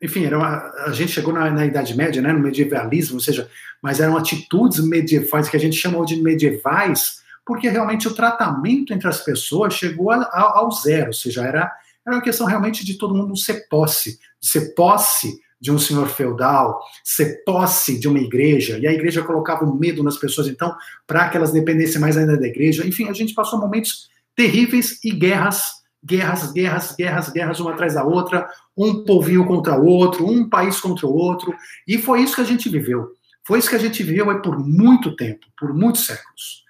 enfim, 0.00 0.24
era 0.24 0.38
uma, 0.38 0.72
a 0.86 0.92
gente 0.92 1.10
chegou 1.10 1.34
na, 1.34 1.50
na, 1.50 1.66
Idade 1.66 1.96
Média, 1.96 2.22
né, 2.22 2.32
no 2.32 2.38
medievalismo, 2.38 3.16
ou 3.16 3.20
seja, 3.20 3.50
mas 3.82 3.98
eram 3.98 4.16
atitudes 4.16 4.78
medievais 4.86 5.48
que 5.48 5.56
a 5.56 5.60
gente 5.60 5.74
chamou 5.74 6.04
de 6.04 6.22
medievais, 6.22 7.22
porque 7.44 7.68
realmente 7.68 8.06
o 8.06 8.14
tratamento 8.14 8.94
entre 8.94 9.08
as 9.08 9.20
pessoas 9.20 9.74
chegou 9.74 10.12
a, 10.12 10.22
a, 10.22 10.58
ao 10.58 10.70
zero, 10.70 11.08
ou 11.08 11.12
seja, 11.12 11.42
era 11.42 11.72
era 12.04 12.16
uma 12.16 12.22
questão 12.22 12.46
realmente 12.46 12.84
de 12.84 12.98
todo 12.98 13.14
mundo 13.14 13.36
ser 13.36 13.68
posse, 13.68 14.18
ser 14.40 14.74
posse 14.74 15.40
de 15.62 15.70
um 15.70 15.78
senhor 15.78 16.08
feudal, 16.08 16.82
ser 17.04 17.44
posse 17.44 17.96
de 17.96 18.08
uma 18.08 18.18
igreja, 18.18 18.80
e 18.80 18.86
a 18.86 18.92
igreja 18.92 19.22
colocava 19.22 19.64
um 19.64 19.72
medo 19.72 20.02
nas 20.02 20.16
pessoas, 20.16 20.48
então, 20.48 20.74
para 21.06 21.28
que 21.28 21.36
elas 21.36 21.52
dependessem 21.52 22.00
mais 22.00 22.16
ainda 22.16 22.36
da 22.36 22.48
igreja. 22.48 22.84
Enfim, 22.84 23.08
a 23.08 23.12
gente 23.12 23.32
passou 23.32 23.60
momentos 23.60 24.10
terríveis 24.34 24.98
e 25.04 25.12
guerras, 25.12 25.82
guerras, 26.04 26.52
guerras, 26.52 26.96
guerras, 26.96 27.28
guerras, 27.28 27.60
uma 27.60 27.70
atrás 27.70 27.94
da 27.94 28.02
outra, 28.02 28.50
um 28.76 29.04
povinho 29.04 29.46
contra 29.46 29.78
o 29.78 29.86
outro, 29.86 30.26
um 30.28 30.48
país 30.48 30.80
contra 30.80 31.06
o 31.06 31.14
outro, 31.14 31.54
e 31.86 31.96
foi 31.96 32.22
isso 32.22 32.34
que 32.34 32.40
a 32.40 32.44
gente 32.44 32.68
viveu. 32.68 33.12
Foi 33.46 33.60
isso 33.60 33.70
que 33.70 33.76
a 33.76 33.78
gente 33.78 34.02
viveu 34.02 34.42
por 34.42 34.58
muito 34.58 35.14
tempo, 35.14 35.46
por 35.56 35.72
muitos 35.72 36.06
séculos. 36.06 36.64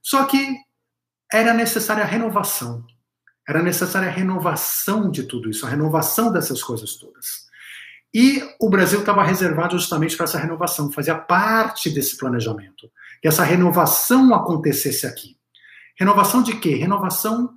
Só 0.00 0.24
que 0.24 0.56
era 1.30 1.52
necessária 1.52 2.02
a 2.02 2.06
renovação. 2.06 2.82
Era 3.46 3.62
necessária 3.62 4.08
a 4.08 4.12
renovação 4.12 5.10
de 5.10 5.24
tudo 5.24 5.50
isso, 5.50 5.66
a 5.66 5.68
renovação 5.68 6.32
dessas 6.32 6.62
coisas 6.62 6.94
todas. 6.94 7.47
E 8.14 8.42
o 8.58 8.70
Brasil 8.70 9.00
estava 9.00 9.22
reservado 9.22 9.78
justamente 9.78 10.16
para 10.16 10.24
essa 10.24 10.38
renovação, 10.38 10.90
fazia 10.90 11.14
parte 11.14 11.90
desse 11.90 12.16
planejamento. 12.16 12.90
Que 13.20 13.28
essa 13.28 13.44
renovação 13.44 14.34
acontecesse 14.34 15.06
aqui. 15.06 15.36
Renovação 15.98 16.42
de 16.42 16.54
quê? 16.56 16.74
Renovação 16.74 17.50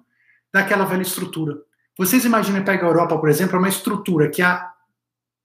daquela 0.53 0.85
velha 0.85 1.01
estrutura. 1.03 1.57
Vocês 1.97 2.25
imaginem, 2.25 2.63
pega 2.63 2.85
a 2.85 2.89
Europa, 2.89 3.17
por 3.17 3.29
exemplo, 3.29 3.55
é 3.55 3.59
uma 3.59 3.69
estrutura 3.69 4.29
que 4.29 4.41
há 4.41 4.71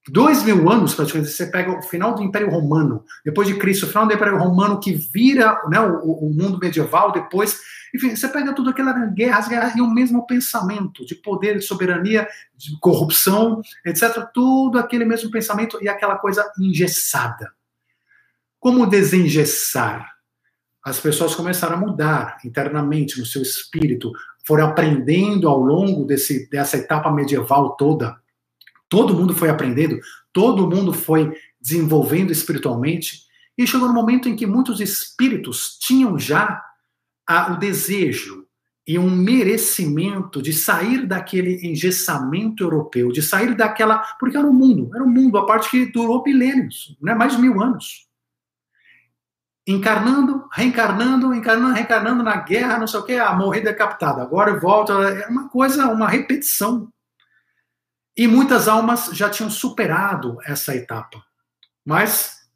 dois 0.09 0.43
mil 0.43 0.71
anos, 0.71 0.95
praticamente, 0.95 1.31
você 1.31 1.47
pega 1.47 1.79
o 1.79 1.83
final 1.83 2.15
do 2.15 2.23
Império 2.23 2.49
Romano, 2.49 3.05
depois 3.25 3.49
de 3.49 3.55
Cristo, 3.57 3.87
o 3.87 3.89
final 3.89 4.07
do 4.07 4.13
Império 4.13 4.39
Romano 4.39 4.81
que 4.81 4.93
vira 4.93 5.61
né, 5.69 5.81
o, 5.81 6.27
o 6.27 6.33
mundo 6.33 6.59
medieval, 6.59 7.13
depois, 7.13 7.61
enfim, 7.97 8.15
você 8.15 8.29
pega 8.29 8.55
tudo 8.55 8.71
aquela 8.71 8.93
guerras, 9.07 9.49
guerras 9.49 9.75
e 9.75 9.81
o 9.81 9.91
mesmo 9.91 10.27
pensamento 10.27 11.05
de 11.05 11.15
poder, 11.17 11.59
de 11.59 11.65
soberania, 11.65 12.29
de 12.55 12.79
corrupção, 12.79 13.61
etc. 13.85 14.25
Tudo 14.33 14.79
aquele 14.79 15.05
mesmo 15.05 15.31
pensamento 15.31 15.83
e 15.83 15.89
aquela 15.89 16.17
coisa 16.17 16.49
engessada. 16.59 17.53
Como 18.61 18.87
desengessar? 18.87 20.15
As 20.85 21.01
pessoas 21.01 21.35
começaram 21.35 21.77
a 21.77 21.81
mudar 21.81 22.39
internamente 22.45 23.19
no 23.19 23.27
seu 23.27 23.43
espírito, 23.43 24.13
foram 24.47 24.69
aprendendo 24.69 25.49
ao 25.49 25.59
longo 25.59 26.05
desse, 26.05 26.49
dessa 26.49 26.77
etapa 26.77 27.11
medieval 27.11 27.77
toda 27.77 28.17
Todo 28.89 29.15
mundo 29.15 29.35
foi 29.35 29.49
aprendendo, 29.49 29.99
todo 30.33 30.69
mundo 30.69 30.93
foi 30.93 31.37
desenvolvendo 31.61 32.31
espiritualmente, 32.31 33.27
e 33.59 33.67
chegou 33.67 33.89
no 33.89 33.95
momento 33.95 34.29
em 34.29 34.37
que 34.37 34.47
muitos 34.47 34.81
espíritos 34.81 35.79
tinham 35.81 36.19
já 36.19 36.63
a, 37.29 37.53
o 37.53 37.59
desejo 37.59 38.47
e 38.87 38.99
um 38.99 39.11
merecimento 39.11 40.41
de 40.41 40.53
sair 40.53 41.07
daquele 41.07 41.67
engessamento 41.67 42.63
europeu, 42.63 43.11
de 43.11 43.21
sair 43.21 43.55
daquela. 43.55 43.99
Porque 44.19 44.37
era 44.37 44.47
um 44.47 44.53
mundo, 44.53 44.91
era 44.95 45.03
um 45.03 45.11
mundo, 45.11 45.39
a 45.39 45.47
parte 45.47 45.71
que 45.71 45.87
durou 45.87 46.23
milênios, 46.23 46.97
né, 47.01 47.15
mais 47.15 47.35
de 47.35 47.43
mil 47.43 47.61
anos. 47.61 48.07
Encarnando, 49.67 50.49
reencarnando, 50.53 51.35
encarnando, 51.35 51.75
reencarnando 51.75 52.23
na 52.23 52.37
guerra, 52.37 52.79
não 52.79 52.87
sei 52.87 53.01
o 53.01 53.03
quê, 53.03 53.15
a 53.15 53.35
morrer 53.35 53.63
decapitado. 53.63 54.21
Agora 54.21 54.61
volta. 54.61 54.93
É 54.93 55.27
uma 55.27 55.49
coisa, 55.49 55.89
uma 55.89 56.09
repetição 56.09 56.89
e 58.17 58.27
muitas 58.27 58.67
almas 58.67 59.11
já 59.13 59.29
tinham 59.29 59.51
superado 59.51 60.39
essa 60.45 60.75
etapa. 60.75 61.23
Mas 61.85 62.49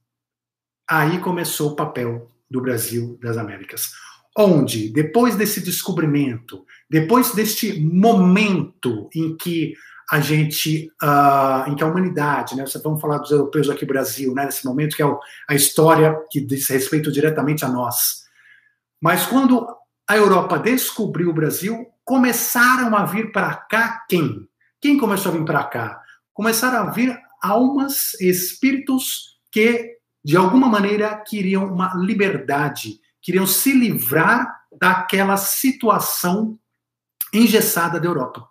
aí 0.89 1.21
começou 1.21 1.73
o 1.73 1.77
papel 1.77 2.31
do 2.51 2.63
Brasil 2.63 3.19
das 3.21 3.37
Américas, 3.37 3.93
onde, 4.37 4.91
depois 4.91 5.37
desse 5.37 5.61
descobrimento, 5.61 6.65
depois 6.89 7.33
deste 7.33 7.81
momento 7.81 9.09
em 9.15 9.37
que 9.37 9.75
a 10.11 10.21
gente, 10.21 10.91
uh, 11.03 11.71
em 11.71 11.77
que 11.77 11.85
a 11.85 11.87
humanidade, 11.87 12.57
né, 12.57 12.65
vamos 12.83 13.01
falar 13.01 13.19
dos 13.19 13.31
europeus 13.31 13.71
aqui 13.71 13.83
no 13.83 13.93
Brasil, 13.93 14.35
né, 14.35 14.45
nesse 14.45 14.65
momento 14.65 14.97
que 14.97 15.03
é 15.03 15.07
o, 15.07 15.21
a 15.49 15.55
história 15.55 16.17
que 16.31 16.41
diz 16.41 16.69
respeito 16.69 17.13
diretamente 17.13 17.65
a 17.65 17.69
nós. 17.69 18.25
Mas 19.01 19.25
quando 19.27 19.67
a 20.09 20.17
Europa 20.17 20.59
descobriu 20.59 21.31
o 21.31 21.35
Brasil, 21.35 21.87
começaram 22.05 22.97
a 22.97 23.05
vir 23.05 23.31
para 23.31 23.55
cá 23.55 24.05
quem? 24.09 24.49
Quem 24.81 24.99
começou 24.99 25.33
a 25.33 25.37
vir 25.37 25.45
para 25.45 25.63
cá? 25.63 26.03
Começaram 26.35 26.89
a 26.89 26.91
vir 26.91 27.17
almas, 27.41 28.15
espíritos 28.21 29.39
que, 29.53 29.97
de 30.25 30.37
alguma 30.37 30.69
maneira, 30.69 31.15
queriam 31.25 31.73
uma 31.73 31.95
liberdade, 31.95 32.99
queriam 33.23 33.47
se 33.47 33.73
livrar 33.73 34.61
daquela 34.79 35.37
situação 35.37 36.59
engessada 37.33 38.01
da 38.01 38.07
Europa. 38.07 38.47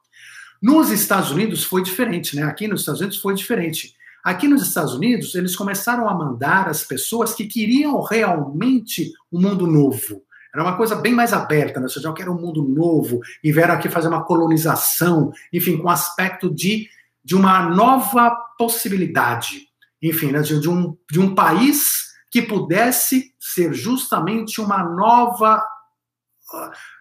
Nos 0.62 0.92
Estados 0.92 1.32
Unidos 1.32 1.64
foi 1.64 1.82
diferente, 1.82 2.36
né? 2.36 2.44
Aqui 2.44 2.68
nos 2.68 2.82
Estados 2.82 3.02
Unidos 3.02 3.20
foi 3.20 3.34
diferente. 3.34 3.94
Aqui 4.24 4.48
nos 4.48 4.68
Estados 4.68 4.94
Unidos, 4.94 5.34
eles 5.36 5.56
começaram 5.56 6.08
a 6.08 6.14
mandar 6.14 6.68
as 6.68 6.84
pessoas 6.84 7.34
que 7.34 7.48
queriam 7.48 8.02
realmente 8.02 9.14
um 9.32 9.42
mundo 9.42 9.66
novo. 9.66 10.22
Era 10.54 10.64
uma 10.64 10.76
coisa 10.76 10.96
bem 10.96 11.14
mais 11.14 11.32
aberta, 11.32 11.80
né? 11.80 11.86
Ou 11.86 11.90
seja, 11.90 12.08
eu 12.08 12.14
quero 12.14 12.34
um 12.34 12.42
mundo 12.42 12.64
novo 12.64 13.22
e 13.44 13.52
vieram 13.52 13.74
aqui 13.74 13.88
fazer 13.88 14.10
uma 14.10 14.26
colonização, 14.26 15.32
enfim, 15.54 15.78
com 15.78 15.90
aspecto 15.90 16.54
de, 16.54 16.90
de 17.24 17.36
uma 17.36 17.70
nova 17.70 18.36
possibilidade, 18.58 19.68
enfim, 20.02 20.32
né? 20.32 20.42
de, 20.42 20.60
de, 20.60 20.70
um, 20.70 20.98
de 21.10 21.20
um 21.20 21.34
país 21.34 22.09
que 22.32 22.42
pudesse 22.42 23.34
ser 23.40 23.74
justamente 23.74 24.62
uma 24.62 24.84
nova 24.84 25.64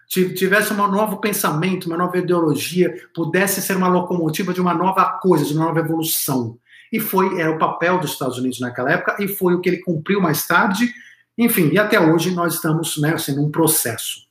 tivesse 0.07 0.73
um 0.73 0.87
novo 0.87 1.17
pensamento, 1.17 1.85
uma 1.85 1.97
nova 1.97 2.17
ideologia, 2.17 2.95
pudesse 3.13 3.61
ser 3.61 3.77
uma 3.77 3.87
locomotiva 3.87 4.53
de 4.53 4.61
uma 4.61 4.73
nova 4.73 5.05
coisa, 5.19 5.45
de 5.45 5.53
uma 5.53 5.65
nova 5.65 5.79
evolução. 5.79 6.57
E 6.91 6.99
foi 6.99 7.39
era 7.39 7.51
o 7.51 7.59
papel 7.59 7.99
dos 7.99 8.11
Estados 8.11 8.37
Unidos 8.37 8.59
naquela 8.59 8.91
época 8.91 9.17
e 9.19 9.27
foi 9.27 9.53
o 9.53 9.61
que 9.61 9.69
ele 9.69 9.81
cumpriu 9.81 10.19
mais 10.19 10.47
tarde 10.47 10.91
enfim, 11.39 11.69
e 11.71 11.79
até 11.79 11.97
hoje 11.97 12.31
nós 12.31 12.55
estamos 12.55 12.97
né, 12.97 13.13
assim, 13.13 13.33
num 13.33 13.49
processo. 13.49 14.27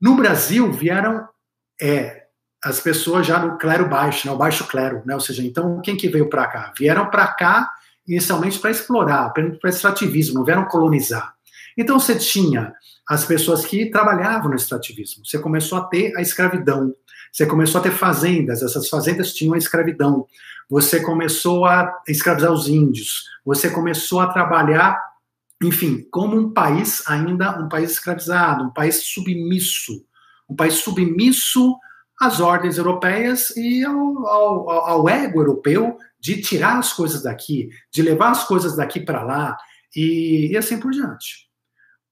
No 0.00 0.16
Brasil 0.16 0.72
vieram 0.72 1.28
é, 1.78 2.24
as 2.64 2.80
pessoas 2.80 3.26
já 3.26 3.38
no 3.38 3.58
clero 3.58 3.86
baixo, 3.86 4.26
né, 4.26 4.32
o 4.32 4.38
baixo 4.38 4.66
clero, 4.66 5.02
né, 5.04 5.12
ou 5.12 5.20
seja, 5.20 5.44
então 5.44 5.82
quem 5.82 5.94
que 5.94 6.08
veio 6.08 6.30
para 6.30 6.46
cá? 6.46 6.72
Vieram 6.78 7.10
para 7.10 7.26
cá 7.26 7.70
inicialmente 8.06 8.58
para 8.58 8.70
explorar, 8.70 9.32
para 9.32 9.70
extrativismo, 9.70 10.34
não 10.34 10.44
vieram 10.44 10.64
colonizar. 10.64 11.34
Então 11.76 11.98
você 11.98 12.16
tinha 12.16 12.72
as 13.08 13.24
pessoas 13.24 13.64
que 13.64 13.90
trabalhavam 13.90 14.50
no 14.50 14.56
extrativismo, 14.56 15.24
você 15.24 15.38
começou 15.38 15.78
a 15.78 15.84
ter 15.84 16.16
a 16.16 16.22
escravidão, 16.22 16.94
você 17.32 17.46
começou 17.46 17.80
a 17.80 17.84
ter 17.84 17.92
fazendas, 17.92 18.62
essas 18.62 18.88
fazendas 18.88 19.32
tinham 19.32 19.54
a 19.54 19.58
escravidão, 19.58 20.26
você 20.68 21.00
começou 21.00 21.64
a 21.64 22.00
escravizar 22.08 22.52
os 22.52 22.68
índios, 22.68 23.24
você 23.44 23.70
começou 23.70 24.20
a 24.20 24.28
trabalhar 24.28 24.98
enfim, 25.62 26.06
como 26.10 26.36
um 26.36 26.52
país 26.52 27.02
ainda 27.06 27.58
um 27.60 27.68
país 27.68 27.92
escravizado, 27.92 28.64
um 28.64 28.70
país 28.70 29.04
submisso, 29.04 30.04
um 30.48 30.56
país 30.56 30.74
submisso 30.74 31.76
às 32.22 32.38
ordens 32.38 32.78
europeias 32.78 33.50
e 33.56 33.84
ao, 33.84 34.26
ao, 34.26 34.70
ao 34.70 35.08
ego 35.08 35.40
europeu 35.40 35.98
de 36.20 36.40
tirar 36.40 36.78
as 36.78 36.92
coisas 36.92 37.24
daqui, 37.24 37.68
de 37.92 38.00
levar 38.00 38.30
as 38.30 38.44
coisas 38.44 38.76
daqui 38.76 39.00
para 39.00 39.24
lá 39.24 39.56
e, 39.94 40.52
e 40.52 40.56
assim 40.56 40.78
por 40.78 40.92
diante. 40.92 41.48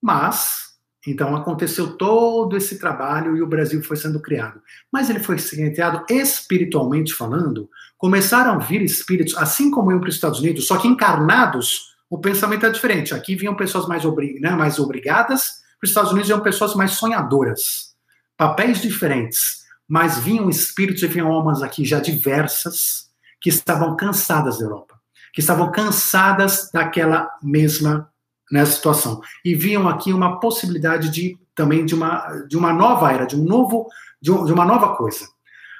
Mas 0.01 0.71
então 1.07 1.35
aconteceu 1.35 1.97
todo 1.97 2.55
esse 2.57 2.77
trabalho 2.77 3.35
e 3.35 3.41
o 3.41 3.47
Brasil 3.47 3.81
foi 3.81 3.95
sendo 3.95 4.19
criado. 4.19 4.61
Mas 4.91 5.09
ele 5.09 5.19
foi 5.19 5.39
sendo 5.39 5.71
criado 5.71 6.05
espiritualmente 6.09 7.13
falando. 7.13 7.69
Começaram 7.97 8.53
a 8.53 8.57
vir 8.59 8.81
espíritos, 8.81 9.35
assim 9.37 9.71
como 9.71 9.91
iam 9.91 9.99
para 9.99 10.09
os 10.09 10.15
Estados 10.15 10.39
Unidos, 10.39 10.67
só 10.67 10.77
que 10.77 10.87
encarnados 10.87 11.95
o 12.09 12.19
pensamento 12.19 12.65
é 12.65 12.69
diferente. 12.69 13.15
Aqui 13.15 13.35
vinham 13.35 13.55
pessoas 13.55 13.87
mais, 13.87 14.03
obri 14.03 14.39
né, 14.41 14.51
mais 14.51 14.77
obrigadas, 14.77 15.61
para 15.79 15.85
os 15.85 15.89
Estados 15.89 16.11
Unidos 16.11 16.27
vinham 16.27 16.43
pessoas 16.43 16.75
mais 16.75 16.91
sonhadoras. 16.91 17.95
Papéis 18.35 18.81
diferentes, 18.81 19.60
mas 19.91 20.17
vinham 20.17 20.49
espíritos 20.49 21.03
e 21.03 21.07
vinham 21.07 21.29
almas 21.29 21.61
aqui 21.61 21.83
já 21.83 21.99
diversas, 21.99 23.09
que 23.41 23.49
estavam 23.49 23.97
cansadas 23.97 24.57
da 24.57 24.63
Europa, 24.63 24.97
que 25.33 25.41
estavam 25.41 25.69
cansadas 25.69 26.71
daquela 26.71 27.29
mesma 27.43 28.09
né, 28.49 28.63
situação. 28.63 29.19
E 29.43 29.53
viam 29.53 29.89
aqui 29.89 30.13
uma 30.13 30.39
possibilidade 30.39 31.09
de 31.09 31.37
também 31.53 31.85
de 31.85 31.93
uma, 31.93 32.25
de 32.47 32.55
uma 32.55 32.71
nova 32.71 33.11
era, 33.11 33.25
de 33.25 33.35
um 33.35 33.43
novo, 33.43 33.85
de, 34.21 34.31
um, 34.31 34.45
de 34.45 34.53
uma 34.53 34.63
nova 34.63 34.95
coisa. 34.95 35.27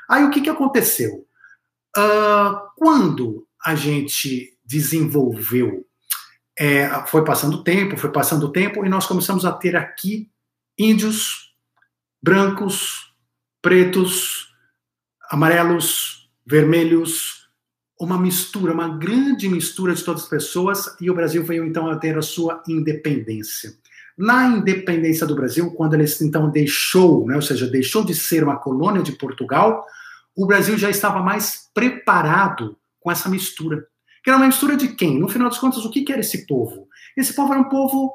Aí 0.09 0.25
o 0.25 0.29
que, 0.29 0.41
que 0.41 0.49
aconteceu? 0.49 1.25
Uh, 1.95 2.59
quando 2.75 3.47
a 3.65 3.75
gente 3.75 4.57
desenvolveu 4.65 5.85
é, 6.59 6.89
foi 7.07 7.23
passando 7.23 7.59
o 7.59 7.63
tempo, 7.63 7.95
foi 7.95 8.11
passando 8.11 8.47
o 8.47 8.51
tempo, 8.51 8.85
e 8.85 8.89
nós 8.89 9.05
começamos 9.05 9.45
a 9.45 9.53
ter 9.53 9.73
aqui 9.77 10.29
índios, 10.77 11.55
brancos, 12.21 13.10
pretos, 13.61 14.49
amarelos, 15.29 16.29
vermelhos, 16.45 17.47
uma 17.99 18.17
mistura, 18.17 18.73
uma 18.73 18.97
grande 18.97 19.47
mistura 19.47 19.93
de 19.93 20.03
todas 20.03 20.23
as 20.23 20.29
pessoas, 20.29 20.97
e 20.99 21.09
o 21.09 21.13
Brasil 21.13 21.43
veio 21.43 21.63
então 21.63 21.87
a 21.87 21.97
ter 21.97 22.17
a 22.17 22.21
sua 22.21 22.61
independência. 22.67 23.73
Na 24.17 24.47
independência 24.47 25.25
do 25.25 25.35
Brasil, 25.35 25.71
quando 25.71 25.93
ele 25.93 26.05
então 26.21 26.49
deixou, 26.49 27.25
né, 27.27 27.35
ou 27.35 27.41
seja, 27.41 27.67
deixou 27.67 28.03
de 28.03 28.13
ser 28.13 28.43
uma 28.43 28.57
colônia 28.57 29.01
de 29.01 29.13
Portugal, 29.13 29.85
o 30.35 30.45
Brasil 30.45 30.77
já 30.77 30.89
estava 30.89 31.21
mais 31.21 31.69
preparado 31.73 32.77
com 32.99 33.11
essa 33.11 33.29
mistura. 33.29 33.85
Que 34.23 34.29
era 34.29 34.37
uma 34.37 34.47
mistura 34.47 34.75
de 34.75 34.89
quem? 34.89 35.19
No 35.19 35.27
final 35.27 35.49
das 35.49 35.57
contas, 35.57 35.83
o 35.85 35.89
que 35.89 36.11
era 36.11 36.21
esse 36.21 36.45
povo? 36.45 36.87
Esse 37.17 37.33
povo 37.33 37.53
era 37.53 37.61
um 37.61 37.69
povo 37.69 38.13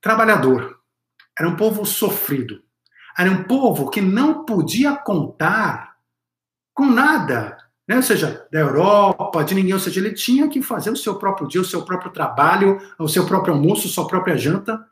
trabalhador, 0.00 0.76
era 1.38 1.48
um 1.48 1.56
povo 1.56 1.84
sofrido, 1.84 2.62
era 3.16 3.30
um 3.30 3.44
povo 3.44 3.90
que 3.90 4.00
não 4.00 4.44
podia 4.44 4.96
contar 4.96 5.94
com 6.74 6.86
nada, 6.86 7.56
né? 7.86 7.96
ou 7.96 8.02
seja, 8.02 8.46
da 8.50 8.58
Europa, 8.58 9.44
de 9.44 9.54
ninguém, 9.54 9.74
ou 9.74 9.80
seja, 9.80 10.00
ele 10.00 10.12
tinha 10.12 10.48
que 10.48 10.60
fazer 10.60 10.90
o 10.90 10.96
seu 10.96 11.16
próprio 11.16 11.46
dia, 11.46 11.60
o 11.60 11.64
seu 11.64 11.82
próprio 11.84 12.10
trabalho, 12.10 12.80
o 12.98 13.08
seu 13.08 13.26
próprio 13.26 13.54
almoço, 13.54 13.88
sua 13.88 14.06
própria 14.06 14.36
janta, 14.36 14.84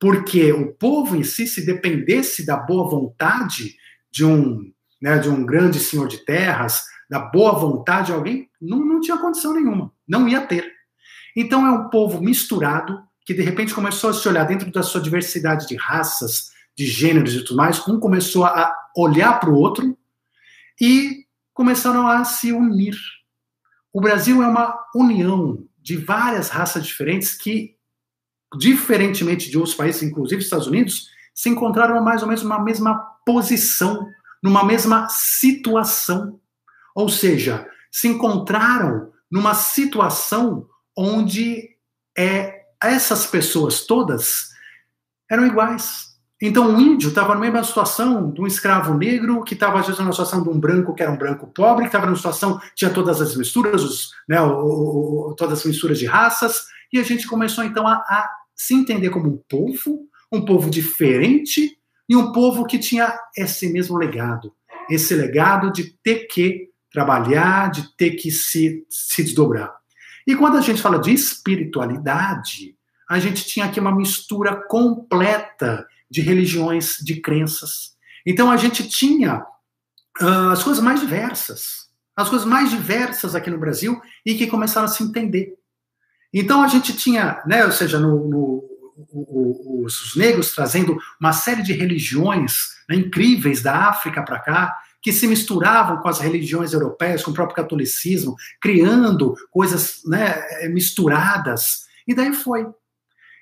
porque 0.00 0.52
o 0.52 0.72
povo 0.74 1.16
em 1.16 1.24
si, 1.24 1.46
se 1.46 1.66
dependesse 1.66 2.46
da 2.46 2.56
boa 2.56 2.88
vontade 2.88 3.76
de 4.10 4.24
um, 4.24 4.72
né, 5.02 5.18
de 5.18 5.28
um 5.28 5.44
grande 5.44 5.78
senhor 5.78 6.08
de 6.08 6.24
terras, 6.24 6.84
da 7.10 7.18
boa 7.18 7.52
vontade 7.52 8.06
de 8.06 8.12
alguém, 8.12 8.48
não, 8.60 8.78
não 8.78 9.00
tinha 9.00 9.18
condição 9.18 9.52
nenhuma, 9.52 9.92
não 10.06 10.28
ia 10.28 10.40
ter. 10.40 10.72
Então 11.36 11.66
é 11.66 11.70
um 11.70 11.88
povo 11.90 12.22
misturado 12.22 13.02
que 13.24 13.34
de 13.34 13.42
repente 13.42 13.74
começou 13.74 14.10
a 14.10 14.12
se 14.14 14.26
olhar 14.26 14.44
dentro 14.44 14.70
da 14.72 14.82
sua 14.82 15.00
diversidade 15.00 15.66
de 15.66 15.76
raças, 15.76 16.50
de 16.78 16.86
gêneros 16.86 17.34
e 17.34 17.42
tudo 17.42 17.56
mais, 17.56 17.86
um 17.88 17.98
começou 17.98 18.44
a 18.44 18.72
olhar 18.96 19.40
para 19.40 19.50
o 19.50 19.56
outro 19.56 19.98
e 20.80 21.26
começaram 21.52 22.06
a 22.06 22.24
se 22.24 22.52
unir. 22.52 22.94
O 23.92 24.00
Brasil 24.00 24.40
é 24.44 24.46
uma 24.46 24.78
união 24.94 25.66
de 25.76 25.96
várias 25.96 26.48
raças 26.50 26.86
diferentes 26.86 27.34
que, 27.34 27.74
diferentemente 28.56 29.50
de 29.50 29.58
outros 29.58 29.74
países, 29.74 30.04
inclusive 30.04 30.40
Estados 30.40 30.68
Unidos, 30.68 31.08
se 31.34 31.48
encontraram 31.48 32.00
mais 32.00 32.22
ou 32.22 32.28
menos 32.28 32.44
numa 32.44 32.62
mesma 32.62 32.94
posição, 33.26 34.08
numa 34.40 34.64
mesma 34.64 35.08
situação. 35.08 36.38
Ou 36.94 37.08
seja, 37.08 37.68
se 37.90 38.06
encontraram 38.06 39.12
numa 39.28 39.52
situação 39.52 40.68
onde 40.96 41.76
é, 42.16 42.66
essas 42.80 43.26
pessoas 43.26 43.84
todas 43.84 44.50
eram 45.28 45.44
iguais. 45.44 46.07
Então 46.40 46.76
o 46.76 46.80
índio 46.80 47.08
estava 47.08 47.34
na 47.34 47.40
mesma 47.40 47.64
situação 47.64 48.30
de 48.30 48.40
um 48.40 48.46
escravo 48.46 48.94
negro, 48.94 49.42
que 49.42 49.54
estava 49.54 49.80
às 49.80 49.86
vezes 49.86 50.00
na 50.00 50.12
situação 50.12 50.42
de 50.42 50.48
um 50.48 50.58
branco 50.58 50.94
que 50.94 51.02
era 51.02 51.10
um 51.10 51.18
branco 51.18 51.48
pobre, 51.48 51.82
que 51.82 51.88
estava 51.88 52.06
numa 52.06 52.16
situação, 52.16 52.60
tinha 52.76 52.90
todas 52.90 53.20
as 53.20 53.34
misturas, 53.34 53.82
os, 53.82 54.10
né, 54.28 54.40
o, 54.40 55.30
o, 55.30 55.34
todas 55.36 55.58
as 55.58 55.64
misturas 55.64 55.98
de 55.98 56.06
raças, 56.06 56.66
e 56.92 56.98
a 56.98 57.02
gente 57.02 57.26
começou 57.26 57.64
então 57.64 57.86
a, 57.86 57.94
a 57.94 58.30
se 58.54 58.72
entender 58.74 59.10
como 59.10 59.28
um 59.28 59.42
povo, 59.48 60.06
um 60.30 60.44
povo 60.44 60.70
diferente, 60.70 61.76
e 62.08 62.16
um 62.16 62.32
povo 62.32 62.64
que 62.64 62.78
tinha 62.78 63.18
esse 63.36 63.70
mesmo 63.70 63.98
legado, 63.98 64.52
esse 64.88 65.14
legado 65.14 65.70
de 65.70 65.92
ter 66.02 66.26
que 66.26 66.68
trabalhar, 66.90 67.70
de 67.70 67.94
ter 67.96 68.12
que 68.12 68.30
se, 68.30 68.86
se 68.88 69.22
desdobrar. 69.22 69.74
E 70.26 70.34
quando 70.34 70.56
a 70.56 70.60
gente 70.60 70.80
fala 70.80 70.98
de 70.98 71.12
espiritualidade, 71.12 72.74
a 73.08 73.18
gente 73.18 73.44
tinha 73.44 73.66
aqui 73.66 73.78
uma 73.78 73.94
mistura 73.94 74.54
completa 74.68 75.86
de 76.10 76.20
religiões, 76.20 76.96
de 76.98 77.20
crenças. 77.20 77.92
Então 78.26 78.50
a 78.50 78.56
gente 78.56 78.88
tinha 78.88 79.44
uh, 80.20 80.50
as 80.50 80.62
coisas 80.62 80.82
mais 80.82 81.00
diversas, 81.00 81.88
as 82.16 82.28
coisas 82.28 82.46
mais 82.46 82.70
diversas 82.70 83.34
aqui 83.34 83.50
no 83.50 83.58
Brasil 83.58 84.00
e 84.24 84.34
que 84.34 84.46
começaram 84.46 84.86
a 84.86 84.90
se 84.90 85.02
entender. 85.02 85.54
Então 86.32 86.62
a 86.62 86.68
gente 86.68 86.96
tinha, 86.96 87.42
né, 87.46 87.64
ou 87.64 87.72
seja, 87.72 87.98
no, 87.98 88.28
no 88.28 88.68
os 89.84 90.16
negros 90.16 90.52
trazendo 90.52 90.98
uma 91.20 91.32
série 91.32 91.62
de 91.62 91.72
religiões 91.72 92.76
né, 92.88 92.96
incríveis 92.96 93.62
da 93.62 93.88
África 93.88 94.22
para 94.22 94.40
cá, 94.40 94.76
que 95.00 95.12
se 95.12 95.26
misturavam 95.26 95.98
com 95.98 96.08
as 96.08 96.18
religiões 96.18 96.72
europeias, 96.72 97.22
com 97.22 97.30
o 97.30 97.34
próprio 97.34 97.56
catolicismo, 97.56 98.34
criando 98.60 99.34
coisas 99.50 100.02
né, 100.04 100.68
misturadas. 100.68 101.86
E 102.06 102.14
daí 102.14 102.32
foi. 102.32 102.66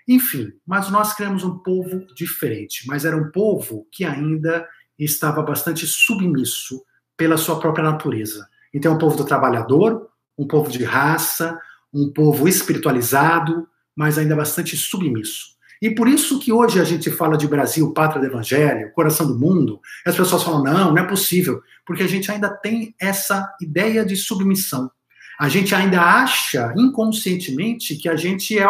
Enfim, 0.09 0.53
mas 0.67 0.89
nós 0.91 1.15
criamos 1.15 1.43
um 1.43 1.59
povo 1.59 2.07
diferente, 2.15 2.87
mas 2.87 3.05
era 3.05 3.17
um 3.17 3.31
povo 3.31 3.87
que 3.91 4.05
ainda 4.05 4.67
estava 4.99 5.43
bastante 5.43 5.87
submisso 5.87 6.83
pela 7.17 7.37
sua 7.37 7.59
própria 7.59 7.85
natureza. 7.85 8.47
Então, 8.73 8.95
um 8.95 8.99
povo 8.99 9.17
do 9.17 9.25
trabalhador, 9.25 10.09
um 10.39 10.47
povo 10.47 10.71
de 10.71 10.85
raça, 10.85 11.59
um 11.93 12.13
povo 12.13 12.47
espiritualizado, 12.47 13.67
mas 13.97 14.19
ainda 14.19 14.37
bastante 14.37 14.77
submisso. 14.77 15.57
E 15.81 15.91
por 15.91 16.09
isso 16.09 16.39
que 16.39 16.53
hoje 16.53 16.81
a 16.81 16.85
gente 16.85 17.11
fala 17.11 17.37
de 17.37 17.47
Brasil, 17.47 17.93
pátria 17.93 18.21
do 18.21 18.27
evangelho, 18.27 18.93
coração 18.93 19.27
do 19.27 19.39
mundo, 19.39 19.81
as 20.07 20.17
pessoas 20.17 20.43
falam, 20.43 20.63
não, 20.63 20.93
não 20.93 20.99
é 20.99 21.07
possível, 21.07 21.61
porque 21.85 22.03
a 22.03 22.09
gente 22.09 22.31
ainda 22.31 22.49
tem 22.49 22.95
essa 22.99 23.55
ideia 23.61 24.05
de 24.05 24.17
submissão. 24.17 24.91
A 25.39 25.51
gente 25.51 25.75
ainda 25.75 26.01
acha 26.01 26.73
inconscientemente 26.77 27.97
que 27.97 28.09
a 28.09 28.17
gente 28.17 28.59
é 28.59 28.67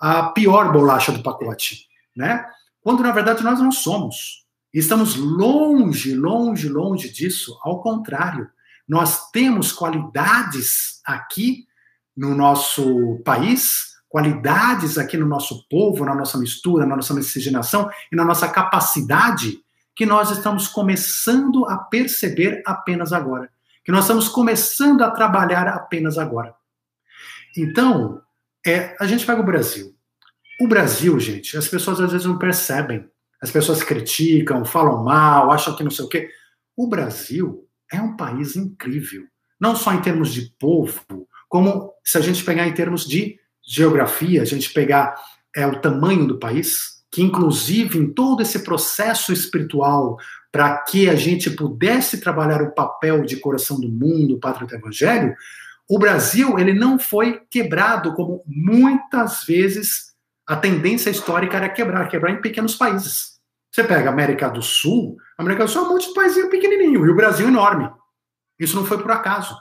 a 0.00 0.30
pior 0.30 0.72
bolacha 0.72 1.12
do 1.12 1.22
pacote, 1.22 1.86
né? 2.16 2.44
Quando 2.82 3.02
na 3.02 3.12
verdade 3.12 3.44
nós 3.44 3.60
não 3.60 3.70
somos. 3.70 4.46
Estamos 4.72 5.16
longe, 5.16 6.14
longe, 6.14 6.68
longe 6.68 7.12
disso. 7.12 7.58
Ao 7.62 7.82
contrário, 7.82 8.48
nós 8.88 9.30
temos 9.30 9.72
qualidades 9.72 11.00
aqui 11.04 11.66
no 12.16 12.34
nosso 12.34 13.20
país 13.24 13.90
qualidades 14.10 14.98
aqui 14.98 15.16
no 15.16 15.24
nosso 15.24 15.64
povo, 15.68 16.04
na 16.04 16.14
nossa 16.16 16.36
mistura, 16.36 16.84
na 16.84 16.96
nossa 16.96 17.14
miscigenação 17.14 17.88
e 18.12 18.16
na 18.16 18.24
nossa 18.24 18.48
capacidade 18.48 19.62
que 19.94 20.04
nós 20.04 20.32
estamos 20.32 20.66
começando 20.66 21.64
a 21.66 21.78
perceber 21.78 22.60
apenas 22.66 23.12
agora. 23.12 23.48
Que 23.84 23.92
nós 23.92 24.04
estamos 24.04 24.28
começando 24.28 25.02
a 25.02 25.12
trabalhar 25.12 25.68
apenas 25.68 26.18
agora. 26.18 26.52
Então, 27.56 28.20
é, 28.66 28.96
a 29.00 29.06
gente 29.06 29.24
pega 29.24 29.40
o 29.40 29.44
Brasil. 29.44 29.94
O 30.60 30.68
Brasil, 30.68 31.18
gente, 31.18 31.56
as 31.56 31.68
pessoas 31.68 32.00
às 32.00 32.12
vezes 32.12 32.26
não 32.26 32.38
percebem. 32.38 33.06
As 33.40 33.50
pessoas 33.50 33.82
criticam, 33.82 34.64
falam 34.64 35.02
mal, 35.02 35.50
acham 35.50 35.74
que 35.74 35.82
não 35.82 35.90
sei 35.90 36.04
o 36.04 36.08
quê. 36.08 36.28
O 36.76 36.86
Brasil 36.86 37.66
é 37.90 38.00
um 38.00 38.16
país 38.16 38.56
incrível. 38.56 39.24
Não 39.58 39.74
só 39.74 39.92
em 39.92 40.02
termos 40.02 40.32
de 40.32 40.52
povo, 40.58 41.26
como 41.48 41.92
se 42.04 42.18
a 42.18 42.20
gente 42.20 42.44
pegar 42.44 42.66
em 42.66 42.74
termos 42.74 43.06
de 43.06 43.38
geografia, 43.66 44.42
a 44.42 44.44
gente 44.44 44.72
pegar 44.72 45.14
é, 45.56 45.66
o 45.66 45.80
tamanho 45.80 46.26
do 46.26 46.38
país, 46.38 47.02
que 47.10 47.22
inclusive 47.22 47.98
em 47.98 48.12
todo 48.12 48.42
esse 48.42 48.62
processo 48.62 49.32
espiritual, 49.32 50.16
para 50.52 50.78
que 50.78 51.08
a 51.08 51.14
gente 51.14 51.50
pudesse 51.50 52.20
trabalhar 52.20 52.62
o 52.62 52.72
papel 52.72 53.22
de 53.22 53.36
coração 53.36 53.80
do 53.80 53.88
mundo, 53.88 54.38
pátria 54.38 54.66
do 54.66 54.74
evangelho, 54.74 55.34
o 55.90 55.98
Brasil 55.98 56.56
ele 56.56 56.72
não 56.72 57.00
foi 57.00 57.40
quebrado 57.50 58.14
como 58.14 58.44
muitas 58.46 59.42
vezes 59.42 60.14
a 60.46 60.54
tendência 60.54 61.10
histórica 61.10 61.56
era 61.56 61.68
quebrar, 61.68 62.06
quebrar 62.06 62.30
em 62.30 62.40
pequenos 62.40 62.76
países. 62.76 63.40
Você 63.72 63.82
pega 63.82 64.08
a 64.08 64.12
América 64.12 64.48
do 64.48 64.62
Sul, 64.62 65.16
a 65.36 65.42
América 65.42 65.64
do 65.64 65.70
Sul 65.70 65.82
é 65.82 65.84
um 65.86 65.88
monte 65.88 66.06
de 66.06 66.14
países 66.14 66.48
pequenininho 66.48 67.04
e 67.04 67.10
o 67.10 67.16
Brasil 67.16 67.48
enorme. 67.48 67.90
Isso 68.56 68.76
não 68.76 68.84
foi 68.84 69.02
por 69.02 69.10
acaso. 69.10 69.56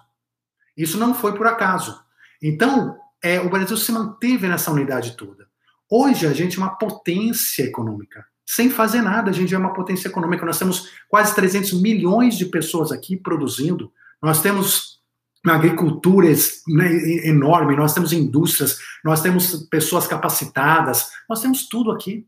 Isso 0.77 0.99
não 0.99 1.15
foi 1.15 1.33
por 1.35 1.47
acaso. 1.47 1.99
Então, 2.43 2.95
é, 3.23 3.39
o 3.39 3.49
Brasil 3.49 3.75
se 3.75 3.91
manteve 3.91 4.47
nessa 4.47 4.69
unidade 4.69 5.17
toda. 5.17 5.47
Hoje 5.89 6.27
a 6.27 6.33
gente 6.33 6.59
é 6.59 6.61
uma 6.61 6.77
potência 6.77 7.63
econômica. 7.63 8.23
Sem 8.45 8.69
fazer 8.69 9.01
nada, 9.01 9.31
a 9.31 9.33
gente 9.33 9.55
é 9.55 9.57
uma 9.57 9.73
potência 9.73 10.07
econômica. 10.07 10.45
Nós 10.45 10.59
temos 10.59 10.91
quase 11.07 11.33
300 11.33 11.81
milhões 11.81 12.37
de 12.37 12.45
pessoas 12.45 12.91
aqui 12.91 13.17
produzindo. 13.17 13.91
Nós 14.21 14.43
temos 14.43 14.98
uma 15.45 15.55
agricultura 15.55 16.27
né, 16.67 16.91
enorme, 17.27 17.75
nós 17.75 17.93
temos 17.93 18.11
indústrias, 18.11 18.77
nós 19.03 19.21
temos 19.21 19.67
pessoas 19.69 20.05
capacitadas, 20.05 21.09
nós 21.29 21.41
temos 21.41 21.67
tudo 21.67 21.91
aqui. 21.91 22.27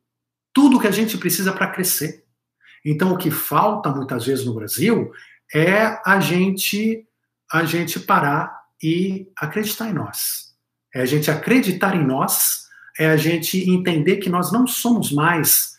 Tudo 0.53 0.79
que 0.79 0.87
a 0.87 0.91
gente 0.91 1.17
precisa 1.17 1.53
para 1.53 1.67
crescer. 1.67 2.25
Então, 2.83 3.13
o 3.13 3.17
que 3.17 3.31
falta 3.31 3.89
muitas 3.89 4.25
vezes 4.25 4.45
no 4.45 4.53
Brasil 4.53 5.11
é 5.53 5.99
a 6.05 6.19
gente 6.19 7.07
a 7.51 7.65
gente 7.65 7.99
parar 7.99 8.61
e 8.81 9.29
acreditar 9.35 9.89
em 9.89 9.93
nós 9.93 10.51
é 10.93 11.01
a 11.01 11.05
gente 11.05 11.31
acreditar 11.31 11.95
em 11.95 12.05
nós, 12.05 12.65
é 12.99 13.09
a 13.09 13.17
gente 13.17 13.69
entender 13.69 14.17
que 14.17 14.29
nós 14.29 14.51
não 14.51 14.67
somos 14.67 15.11
mais 15.11 15.77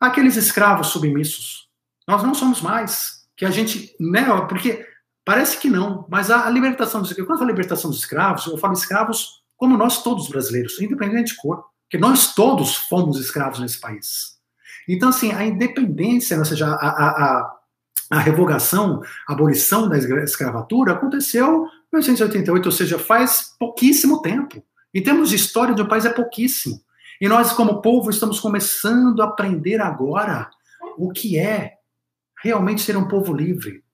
aqueles 0.00 0.36
escravos 0.36 0.88
submissos. 0.88 1.68
Nós 2.06 2.22
não 2.22 2.34
somos 2.34 2.60
mais. 2.60 3.22
Que 3.36 3.44
a 3.44 3.50
gente, 3.50 3.94
né, 3.98 4.24
porque 4.48 4.86
parece 5.24 5.58
que 5.58 5.68
não, 5.68 6.06
mas 6.08 6.30
a, 6.30 6.48
libertação 6.50 7.00
dos 7.00 7.10
escravos, 7.10 7.28
quando 7.28 7.36
eu 7.36 7.38
falo 7.38 7.50
libertação 7.50 7.90
dos 7.90 8.00
escravos, 8.00 8.46
eu 8.46 8.58
falo 8.58 8.72
escravos 8.72 9.42
como 9.56 9.76
nós 9.76 10.02
todos 10.02 10.28
brasileiros, 10.28 10.80
independente 10.80 11.32
de 11.32 11.36
cor, 11.36 11.64
porque 11.84 11.98
nós 11.98 12.34
todos 12.34 12.74
fomos 12.74 13.20
escravos 13.20 13.60
nesse 13.60 13.80
país. 13.80 14.38
Então, 14.88 15.10
assim, 15.10 15.32
a 15.32 15.44
independência, 15.44 16.38
ou 16.38 16.44
seja, 16.44 16.66
a, 16.66 16.88
a, 16.88 17.58
a, 18.10 18.18
revogação, 18.18 19.02
a 19.28 19.32
abolição 19.32 19.88
da 19.88 19.96
escravatura 19.96 20.92
aconteceu 20.92 21.68
1888, 21.92 22.66
ou 22.66 22.72
seja, 22.72 22.98
faz 22.98 23.54
pouquíssimo 23.58 24.20
tempo. 24.22 24.64
Em 24.92 25.02
termos 25.02 25.28
de 25.28 25.36
história 25.36 25.74
do 25.74 25.86
país, 25.86 26.04
é 26.04 26.10
pouquíssimo. 26.10 26.80
E 27.20 27.28
nós, 27.28 27.52
como 27.52 27.80
povo, 27.80 28.10
estamos 28.10 28.40
começando 28.40 29.22
a 29.22 29.26
aprender 29.26 29.80
agora 29.80 30.50
o 30.96 31.10
que 31.10 31.38
é 31.38 31.74
realmente 32.42 32.82
ser 32.82 32.96
um 32.96 33.06
povo 33.06 33.32
livre. 33.32 33.84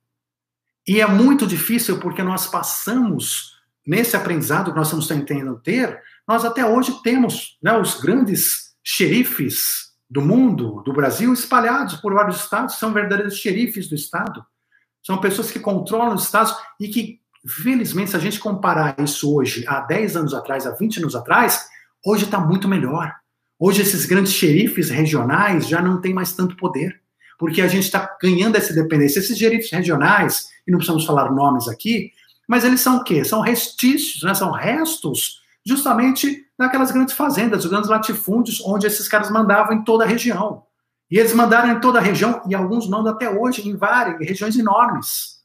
E 0.89 1.03
é 1.03 1.07
muito 1.07 1.47
difícil 1.47 2.01
porque 2.01 2.23
nós 2.23 2.47
passamos, 2.47 3.59
nesse 3.87 4.17
aprendizado 4.17 4.71
que 4.71 4.77
nós 4.79 4.87
estamos 4.87 5.07
tentando 5.07 5.61
ter, 5.61 6.01
nós 6.27 6.47
até 6.47 6.65
hoje 6.65 7.03
temos 7.03 7.59
né, 7.63 7.77
os 7.77 8.01
grandes 8.01 8.75
xerifes 8.83 9.93
do 10.09 10.23
mundo, 10.23 10.83
do 10.87 10.93
Brasil, 10.95 11.31
espalhados 11.35 11.97
por 11.97 12.15
vários 12.15 12.37
estados, 12.37 12.77
são 12.77 12.91
verdadeiros 12.95 13.37
xerifes 13.37 13.87
do 13.87 13.95
estado. 13.95 14.43
São 15.03 15.19
pessoas 15.19 15.51
que 15.51 15.61
controlam 15.61 16.15
os 16.15 16.25
estados 16.25 16.57
e 16.81 16.89
que, 16.89 17.21
felizmente, 17.47 18.11
se 18.11 18.17
a 18.17 18.21
gente 18.21 18.41
comparar 18.41 18.97
isso 18.99 19.35
hoje, 19.35 19.67
há 19.69 19.81
10 19.81 20.17
anos 20.17 20.33
atrás, 20.33 20.67
há 20.67 20.71
20 20.71 21.01
anos 21.01 21.15
atrás, 21.15 21.67
hoje 22.03 22.25
está 22.25 22.41
muito 22.41 22.67
melhor. 22.67 23.15
Hoje, 23.59 23.83
esses 23.83 24.07
grandes 24.07 24.33
xerifes 24.33 24.89
regionais 24.89 25.69
já 25.69 25.83
não 25.83 26.01
têm 26.01 26.15
mais 26.15 26.33
tanto 26.33 26.57
poder, 26.57 26.99
porque 27.39 27.63
a 27.63 27.69
gente 27.69 27.85
está 27.85 28.17
ganhando 28.21 28.57
essa 28.57 28.73
independência. 28.73 29.21
Esses 29.21 29.39
xerifes 29.39 29.71
regionais, 29.71 30.49
e 30.67 30.71
não 30.71 30.79
precisamos 30.79 31.07
falar 31.07 31.31
nomes 31.31 31.69
aqui, 31.69 32.11
mas 32.49 32.65
eles 32.65 32.81
são 32.81 32.99
o 32.99 33.05
quê? 33.05 33.25
São 33.25 33.41
restícios, 33.41 34.23
né? 34.25 34.35
são 34.35 34.51
restos 34.51 35.41
justamente 35.65 36.45
naquelas 36.59 36.91
grandes 36.91 37.15
fazendas, 37.15 37.65
os 37.65 37.71
grandes 37.71 37.89
latifúndios, 37.89 38.61
onde 38.65 38.87
esses 38.87 39.07
caras 39.07 39.31
mandavam 39.31 39.77
em 39.77 39.85
toda 39.85 40.05
a 40.05 40.07
região. 40.07 40.65
E 41.11 41.19
eles 41.19 41.33
mandaram 41.33 41.71
em 41.71 41.81
toda 41.81 41.99
a 41.99 42.03
região, 42.03 42.43
e 42.49 42.55
alguns 42.55 42.89
mandam 42.89 43.13
até 43.13 43.31
hoje, 43.31 43.67
em 43.67 43.77
várias 43.77 44.21
em 44.21 44.25
regiões 44.25 44.59
enormes, 44.59 45.39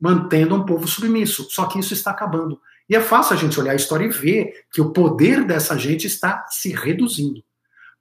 mantendo 0.00 0.54
um 0.54 0.64
povo 0.64 0.86
submisso. 0.86 1.48
Só 1.50 1.66
que 1.66 1.78
isso 1.78 1.92
está 1.92 2.10
acabando. 2.12 2.60
E 2.88 2.94
é 2.94 3.00
fácil 3.00 3.34
a 3.34 3.38
gente 3.38 3.58
olhar 3.58 3.72
a 3.72 3.76
história 3.76 4.04
e 4.04 4.10
ver 4.10 4.66
que 4.70 4.80
o 4.80 4.92
poder 4.92 5.44
dessa 5.44 5.76
gente 5.76 6.06
está 6.06 6.46
se 6.48 6.70
reduzindo. 6.72 7.42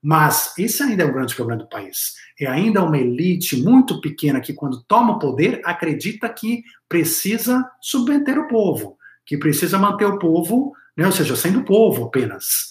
Mas 0.02 0.54
esse 0.58 0.82
ainda 0.82 1.04
é 1.04 1.06
um 1.06 1.14
grande 1.14 1.36
problema 1.36 1.62
do 1.62 1.70
país. 1.70 2.16
É 2.40 2.48
ainda 2.48 2.84
uma 2.84 2.98
elite 2.98 3.62
muito 3.62 4.02
pequena 4.02 4.42
que, 4.42 4.54
quando 4.54 4.84
toma 4.84 5.14
o 5.14 5.20
poder, 5.20 5.62
acredita 5.64 6.28
que 6.28 6.64
precisa 6.90 7.64
submeter 7.80 8.40
o 8.40 8.48
povo, 8.48 8.98
que 9.26 9.38
precisa 9.38 9.78
manter 9.78 10.06
o 10.06 10.18
povo 10.18 10.74
né? 10.96 11.06
ou 11.06 11.12
seja, 11.12 11.36
sendo 11.36 11.64
povo 11.64 12.06
apenas. 12.06 12.70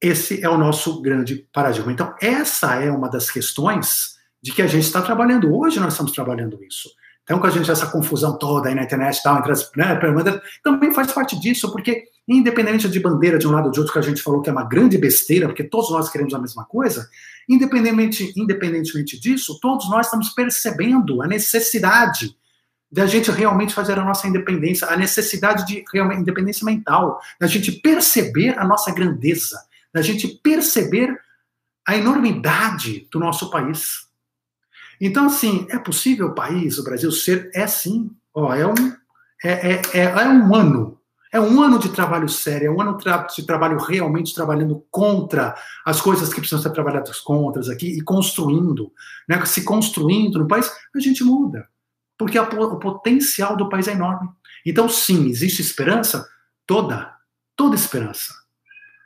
Esse 0.00 0.44
é 0.44 0.48
o 0.48 0.58
nosso 0.58 1.00
grande 1.00 1.48
paradigma. 1.52 1.92
Então, 1.92 2.14
essa 2.20 2.74
é 2.74 2.90
uma 2.90 3.08
das 3.08 3.30
questões 3.30 4.16
de 4.42 4.52
que 4.52 4.60
a 4.60 4.66
gente 4.66 4.84
está 4.84 5.00
trabalhando. 5.00 5.54
Hoje 5.54 5.80
nós 5.80 5.94
estamos 5.94 6.12
trabalhando 6.12 6.62
isso. 6.62 6.90
Então, 7.24 7.38
com 7.38 7.46
a 7.46 7.50
gente 7.50 7.70
essa 7.70 7.86
confusão 7.86 8.38
toda 8.38 8.68
aí 8.68 8.74
na 8.74 8.84
internet 8.84 9.22
tal, 9.22 9.38
entre 9.38 9.50
as, 9.50 9.70
né, 9.74 9.98
também 10.62 10.92
faz 10.92 11.10
parte 11.10 11.40
disso, 11.40 11.72
porque 11.72 12.04
independente 12.28 12.88
de 12.88 13.00
bandeira 13.00 13.38
de 13.38 13.48
um 13.48 13.50
lado 13.50 13.66
ou 13.66 13.70
de 13.70 13.80
outro, 13.80 13.92
que 13.92 13.98
a 13.98 14.02
gente 14.02 14.22
falou 14.22 14.40
que 14.40 14.48
é 14.48 14.52
uma 14.52 14.64
grande 14.64 14.96
besteira, 14.98 15.46
porque 15.46 15.64
todos 15.64 15.90
nós 15.90 16.10
queremos 16.10 16.34
a 16.34 16.38
mesma 16.38 16.64
coisa, 16.64 17.08
independentemente, 17.48 18.32
independentemente 18.36 19.18
disso, 19.18 19.58
todos 19.60 19.88
nós 19.90 20.06
estamos 20.06 20.30
percebendo 20.30 21.22
a 21.22 21.26
necessidade 21.26 22.36
da 22.90 23.06
gente 23.06 23.30
realmente 23.30 23.74
fazer 23.74 23.98
a 23.98 24.04
nossa 24.04 24.28
independência, 24.28 24.86
a 24.86 24.96
necessidade 24.96 25.66
de 25.66 25.84
realmente 25.92 26.20
independência 26.20 26.64
mental, 26.64 27.20
da 27.40 27.46
gente 27.46 27.72
perceber 27.72 28.56
a 28.58 28.64
nossa 28.64 28.92
grandeza, 28.94 29.58
da 29.92 30.00
gente 30.00 30.28
perceber 30.28 31.18
a 31.86 31.96
enormidade 31.96 33.08
do 33.10 33.18
nosso 33.18 33.50
país. 33.50 34.03
Então, 35.00 35.26
assim, 35.26 35.66
é 35.70 35.78
possível 35.78 36.28
o 36.28 36.34
país, 36.34 36.78
o 36.78 36.84
Brasil, 36.84 37.10
ser? 37.10 37.50
É 37.54 37.66
sim. 37.66 38.10
Ó, 38.32 38.52
é, 38.54 38.66
um, 38.66 38.74
é, 39.44 39.72
é, 39.72 39.82
é, 39.94 40.02
é 40.02 40.28
um 40.28 40.54
ano. 40.54 40.98
É 41.32 41.40
um 41.40 41.60
ano 41.60 41.80
de 41.80 41.88
trabalho 41.88 42.28
sério, 42.28 42.68
é 42.68 42.70
um 42.70 42.80
ano 42.80 42.96
de 42.96 43.44
trabalho 43.44 43.76
realmente 43.78 44.32
trabalhando 44.32 44.86
contra 44.88 45.56
as 45.84 46.00
coisas 46.00 46.32
que 46.32 46.40
precisam 46.40 46.62
ser 46.62 46.70
trabalhadas 46.70 47.18
contra 47.18 47.60
aqui 47.72 47.88
e 47.88 48.00
construindo. 48.00 48.92
Né? 49.28 49.44
Se 49.44 49.64
construindo 49.64 50.38
no 50.38 50.46
país, 50.46 50.70
a 50.94 51.00
gente 51.00 51.24
muda 51.24 51.68
porque 52.18 52.38
a, 52.38 52.42
o 52.42 52.78
potencial 52.78 53.56
do 53.56 53.68
país 53.68 53.88
é 53.88 53.92
enorme. 53.92 54.28
Então, 54.64 54.88
sim, 54.88 55.28
existe 55.28 55.60
esperança? 55.60 56.26
Toda, 56.66 57.12
toda 57.56 57.74
esperança. 57.74 58.32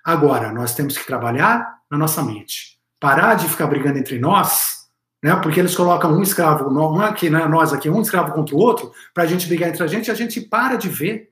Agora, 0.04 0.52
nós 0.52 0.74
temos 0.74 0.96
que 0.96 1.06
trabalhar 1.06 1.80
na 1.90 1.98
nossa 1.98 2.22
mente. 2.22 2.78
Parar 3.00 3.34
de 3.34 3.48
ficar 3.48 3.66
brigando 3.66 3.98
entre 3.98 4.18
nós, 4.18 4.77
né? 5.22 5.34
Porque 5.36 5.60
eles 5.60 5.74
colocam 5.74 6.12
um 6.12 6.22
escravo, 6.22 6.70
não 6.70 7.00
aqui, 7.00 7.28
né, 7.28 7.46
nós 7.46 7.72
aqui, 7.72 7.90
um 7.90 8.00
escravo 8.00 8.32
contra 8.32 8.54
o 8.54 8.58
outro, 8.58 8.92
para 9.12 9.24
a 9.24 9.26
gente 9.26 9.46
brigar 9.46 9.68
entre 9.68 9.82
a 9.82 9.86
gente, 9.86 10.10
a 10.10 10.14
gente 10.14 10.40
para 10.40 10.76
de 10.76 10.88
ver 10.88 11.30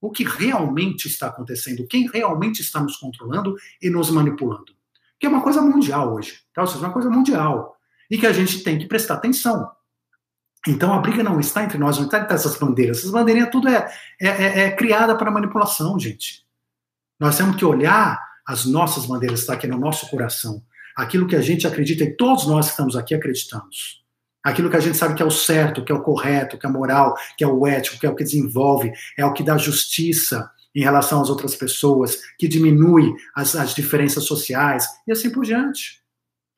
o 0.00 0.10
que 0.10 0.24
realmente 0.24 1.06
está 1.06 1.26
acontecendo, 1.26 1.86
quem 1.86 2.08
realmente 2.08 2.60
está 2.60 2.80
nos 2.80 2.96
controlando 2.96 3.56
e 3.82 3.90
nos 3.90 4.10
manipulando. 4.10 4.72
Que 5.18 5.26
é 5.26 5.28
uma 5.28 5.42
coisa 5.42 5.60
mundial 5.60 6.14
hoje, 6.14 6.40
tá? 6.54 6.62
Ou 6.62 6.68
seja, 6.68 6.80
uma 6.80 6.92
coisa 6.92 7.10
mundial. 7.10 7.76
E 8.10 8.16
que 8.16 8.26
a 8.26 8.32
gente 8.32 8.62
tem 8.62 8.78
que 8.78 8.86
prestar 8.86 9.14
atenção. 9.14 9.70
Então 10.66 10.92
a 10.92 10.98
briga 10.98 11.22
não 11.22 11.40
está 11.40 11.64
entre 11.64 11.78
nós, 11.78 11.98
não 11.98 12.06
está 12.06 12.20
entre 12.20 12.34
essas 12.34 12.56
bandeiras. 12.56 12.98
Essas 12.98 13.10
bandeirinhas 13.10 13.50
tudo 13.50 13.68
é, 13.68 13.92
é, 14.20 14.28
é, 14.28 14.60
é 14.60 14.70
criada 14.70 15.16
para 15.16 15.30
manipulação, 15.30 15.98
gente. 15.98 16.46
Nós 17.18 17.36
temos 17.36 17.56
que 17.56 17.64
olhar 17.64 18.20
as 18.46 18.64
nossas 18.64 19.06
bandeiras, 19.06 19.40
está 19.40 19.54
aqui 19.54 19.66
no 19.66 19.78
nosso 19.78 20.08
coração. 20.08 20.62
Aquilo 20.98 21.28
que 21.28 21.36
a 21.36 21.40
gente 21.40 21.64
acredita 21.64 22.02
e 22.02 22.16
todos 22.16 22.44
nós 22.48 22.66
que 22.66 22.70
estamos 22.72 22.96
aqui 22.96 23.14
acreditamos. 23.14 24.02
Aquilo 24.42 24.68
que 24.68 24.76
a 24.76 24.80
gente 24.80 24.96
sabe 24.96 25.14
que 25.14 25.22
é 25.22 25.24
o 25.26 25.30
certo, 25.30 25.84
que 25.84 25.92
é 25.92 25.94
o 25.94 26.02
correto, 26.02 26.58
que 26.58 26.66
é 26.66 26.68
moral, 26.68 27.14
que 27.36 27.44
é 27.44 27.46
o 27.46 27.64
ético, 27.64 28.00
que 28.00 28.04
é 28.04 28.10
o 28.10 28.16
que 28.16 28.24
desenvolve, 28.24 28.90
é 29.16 29.24
o 29.24 29.32
que 29.32 29.44
dá 29.44 29.56
justiça 29.56 30.50
em 30.74 30.80
relação 30.80 31.22
às 31.22 31.30
outras 31.30 31.54
pessoas, 31.54 32.18
que 32.36 32.48
diminui 32.48 33.14
as, 33.32 33.54
as 33.54 33.76
diferenças 33.76 34.24
sociais 34.24 34.88
e 35.06 35.12
assim 35.12 35.30
por 35.30 35.44
diante. 35.44 36.02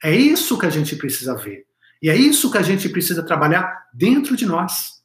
É 0.03 0.11
isso 0.11 0.59
que 0.59 0.65
a 0.65 0.71
gente 0.71 0.97
precisa 0.97 1.37
ver. 1.37 1.67
E 2.03 2.09
é 2.09 2.17
isso 2.17 2.51
que 2.51 2.57
a 2.57 2.63
gente 2.63 2.89
precisa 2.89 3.23
trabalhar 3.23 3.89
dentro 3.93 4.35
de 4.37 4.47
nós, 4.47 5.03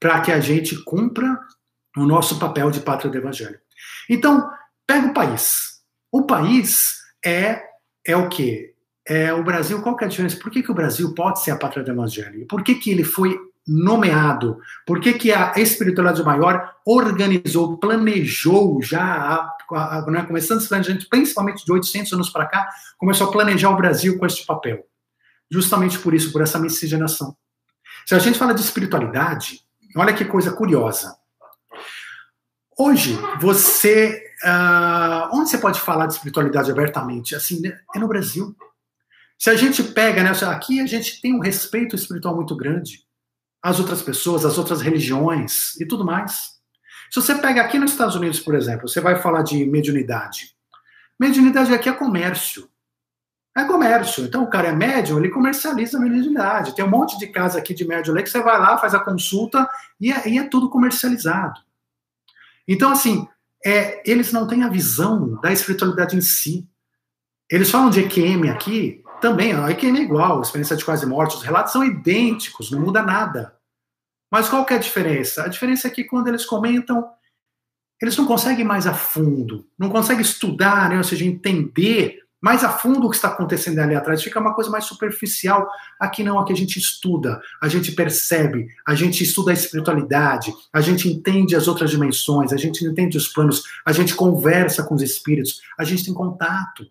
para 0.00 0.20
que 0.20 0.32
a 0.32 0.40
gente 0.40 0.76
cumpra 0.82 1.38
o 1.96 2.04
nosso 2.04 2.40
papel 2.40 2.72
de 2.72 2.80
pátria 2.80 3.08
do 3.08 3.18
evangelho. 3.18 3.60
Então, 4.10 4.50
pega 4.84 5.06
o 5.06 5.14
país. 5.14 5.80
O 6.10 6.24
país 6.24 6.96
é 7.24 7.67
é 8.08 8.16
o 8.16 8.28
quê? 8.28 8.74
É 9.06 9.32
o 9.32 9.42
Brasil, 9.42 9.80
qual 9.80 9.96
que 9.96 10.04
é 10.04 10.06
a 10.06 10.10
diferença? 10.10 10.36
Por 10.36 10.50
que, 10.50 10.62
que 10.62 10.70
o 10.70 10.74
Brasil 10.74 11.14
pode 11.14 11.40
ser 11.40 11.52
a 11.52 11.56
pátria 11.56 11.84
do 11.84 11.90
evangelho? 11.90 12.46
Por 12.46 12.62
que, 12.62 12.74
que 12.74 12.90
ele 12.90 13.04
foi 13.04 13.38
nomeado? 13.66 14.58
Por 14.86 15.00
que, 15.00 15.12
que 15.12 15.32
a 15.32 15.52
espiritualidade 15.56 16.22
maior 16.24 16.74
organizou, 16.84 17.78
planejou 17.78 18.82
já, 18.82 19.02
a, 19.70 19.98
a, 19.98 20.06
né, 20.10 20.24
começando 20.24 20.58
esse 20.58 20.68
planejamento, 20.68 21.08
principalmente 21.08 21.64
de 21.64 21.72
800 21.72 22.12
anos 22.14 22.30
para 22.30 22.46
cá, 22.46 22.68
começou 22.98 23.28
a 23.28 23.32
planejar 23.32 23.70
o 23.70 23.76
Brasil 23.76 24.18
com 24.18 24.26
este 24.26 24.44
papel? 24.44 24.84
justamente 25.50 25.98
por 25.98 26.14
isso, 26.14 26.30
por 26.32 26.42
essa 26.42 26.58
miscigenação. 26.58 27.36
Se 28.06 28.14
a 28.14 28.18
gente 28.18 28.38
fala 28.38 28.54
de 28.54 28.60
espiritualidade, 28.60 29.62
olha 29.96 30.14
que 30.14 30.24
coisa 30.24 30.52
curiosa. 30.52 31.16
Hoje, 32.78 33.18
você. 33.40 34.24
Uh, 34.44 35.28
onde 35.32 35.50
você 35.50 35.58
pode 35.58 35.80
falar 35.80 36.06
de 36.06 36.14
espiritualidade 36.14 36.70
abertamente? 36.70 37.34
Assim, 37.34 37.60
né? 37.60 37.78
é 37.94 37.98
no 37.98 38.08
Brasil. 38.08 38.54
Se 39.38 39.50
a 39.50 39.56
gente 39.56 39.82
pega, 39.82 40.22
né? 40.22 40.30
Aqui 40.46 40.80
a 40.80 40.86
gente 40.86 41.20
tem 41.20 41.34
um 41.34 41.40
respeito 41.40 41.94
espiritual 41.94 42.34
muito 42.34 42.56
grande. 42.56 43.04
As 43.62 43.78
outras 43.78 44.02
pessoas, 44.02 44.44
as 44.44 44.58
outras 44.58 44.80
religiões 44.80 45.78
e 45.80 45.86
tudo 45.86 46.04
mais. 46.04 46.58
Se 47.10 47.20
você 47.20 47.34
pega 47.34 47.62
aqui 47.62 47.78
nos 47.78 47.92
Estados 47.92 48.14
Unidos, 48.14 48.40
por 48.40 48.54
exemplo, 48.54 48.88
você 48.88 49.00
vai 49.00 49.16
falar 49.16 49.42
de 49.42 49.64
mediunidade. 49.64 50.54
Mediunidade 51.18 51.72
aqui 51.72 51.88
é 51.88 51.92
comércio. 51.92 52.68
É 53.56 53.64
comércio. 53.64 54.24
Então, 54.24 54.44
o 54.44 54.50
cara 54.50 54.68
é 54.68 54.72
médium, 54.72 55.18
ele 55.18 55.30
comercializa 55.30 55.98
a 55.98 56.00
mediunidade. 56.00 56.76
Tem 56.76 56.84
um 56.84 56.90
monte 56.90 57.18
de 57.18 57.26
casa 57.26 57.58
aqui 57.58 57.74
de 57.74 57.86
médium 57.86 58.14
que 58.16 58.28
você 58.28 58.40
vai 58.40 58.58
lá, 58.58 58.78
faz 58.78 58.94
a 58.94 59.00
consulta 59.00 59.68
e 60.00 60.12
é, 60.12 60.28
e 60.28 60.38
é 60.38 60.44
tudo 60.44 60.68
comercializado. 60.70 61.60
Então, 62.68 62.92
assim, 62.92 63.26
é, 63.64 64.02
eles 64.10 64.32
não 64.32 64.46
têm 64.46 64.62
a 64.62 64.68
visão 64.68 65.40
da 65.40 65.52
espiritualidade 65.52 66.16
em 66.16 66.20
si. 66.20 66.68
Eles 67.50 67.70
falam 67.70 67.90
de 67.90 68.00
EQM 68.00 68.50
aqui, 68.50 69.02
também, 69.20 69.52
a 69.52 69.70
EQM 69.70 69.98
é 69.98 70.02
igual, 70.02 70.38
a 70.38 70.42
experiência 70.42 70.76
de 70.76 70.84
quase 70.84 71.04
morte, 71.06 71.36
os 71.36 71.42
relatos 71.42 71.72
são 71.72 71.84
idênticos, 71.84 72.70
não 72.70 72.80
muda 72.80 73.02
nada. 73.02 73.56
Mas 74.30 74.48
qual 74.48 74.64
que 74.64 74.74
é 74.74 74.76
a 74.76 74.80
diferença? 74.80 75.44
A 75.44 75.48
diferença 75.48 75.88
é 75.88 75.90
que 75.90 76.04
quando 76.04 76.28
eles 76.28 76.44
comentam, 76.44 77.08
eles 78.00 78.16
não 78.16 78.26
conseguem 78.26 78.64
mais 78.64 78.86
a 78.86 78.94
fundo, 78.94 79.66
não 79.78 79.88
conseguem 79.88 80.22
estudar, 80.22 80.88
né, 80.88 80.98
ou 80.98 81.04
seja, 81.04 81.24
entender 81.24 82.20
mais 82.40 82.62
a 82.62 82.70
fundo 82.70 83.06
o 83.06 83.10
que 83.10 83.16
está 83.16 83.28
acontecendo 83.28 83.78
ali 83.80 83.94
atrás, 83.94 84.22
fica 84.22 84.38
uma 84.38 84.54
coisa 84.54 84.70
mais 84.70 84.84
superficial. 84.84 85.68
Aqui 85.98 86.22
não, 86.22 86.38
aqui 86.38 86.52
a 86.52 86.56
gente 86.56 86.78
estuda, 86.78 87.40
a 87.60 87.68
gente 87.68 87.92
percebe, 87.92 88.68
a 88.86 88.94
gente 88.94 89.24
estuda 89.24 89.50
a 89.50 89.54
espiritualidade, 89.54 90.52
a 90.72 90.80
gente 90.80 91.08
entende 91.08 91.56
as 91.56 91.66
outras 91.66 91.90
dimensões, 91.90 92.52
a 92.52 92.56
gente 92.56 92.84
entende 92.84 93.16
os 93.16 93.28
planos, 93.28 93.64
a 93.84 93.92
gente 93.92 94.14
conversa 94.14 94.84
com 94.84 94.94
os 94.94 95.02
espíritos, 95.02 95.60
a 95.76 95.84
gente 95.84 96.04
tem 96.04 96.14
contato. 96.14 96.86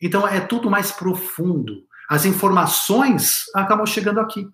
Então 0.00 0.28
é 0.28 0.40
tudo 0.40 0.70
mais 0.70 0.92
profundo. 0.92 1.84
As 2.08 2.26
informações 2.26 3.44
acabam 3.54 3.86
chegando 3.86 4.20
aqui. 4.20 4.46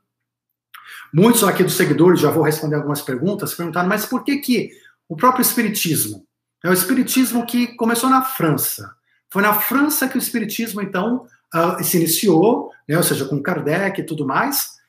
Muitos 1.12 1.42
aqui 1.42 1.64
dos 1.64 1.74
seguidores, 1.74 2.20
já 2.20 2.30
vou 2.30 2.44
responder 2.44 2.76
algumas 2.76 3.02
perguntas, 3.02 3.52
perguntaram, 3.52 3.88
mas 3.88 4.06
por 4.06 4.22
que 4.22 4.36
que 4.36 4.70
o 5.08 5.16
próprio 5.16 5.42
espiritismo? 5.42 6.24
É 6.64 6.70
o 6.70 6.72
espiritismo 6.72 7.44
que 7.46 7.74
começou 7.74 8.08
na 8.08 8.22
França, 8.22 8.94
foi 9.32 9.42
na 9.42 9.54
França 9.54 10.08
que 10.08 10.16
o 10.16 10.18
Espiritismo, 10.18 10.82
então, 10.82 11.26
uh, 11.54 11.82
se 11.82 11.96
iniciou, 11.96 12.70
né, 12.88 12.96
ou 12.96 13.02
seja, 13.02 13.24
com 13.24 13.42
Kardec 13.42 14.00
e 14.00 14.06
tudo 14.06 14.26
mais. 14.26 14.80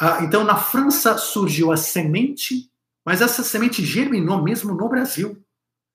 Ah, 0.00 0.20
então, 0.22 0.44
na 0.44 0.56
França 0.56 1.18
surgiu 1.18 1.70
a 1.70 1.76
semente, 1.76 2.70
mas 3.04 3.20
essa 3.20 3.42
semente 3.42 3.84
germinou 3.84 4.42
mesmo 4.42 4.74
no 4.74 4.88
Brasil. 4.88 5.36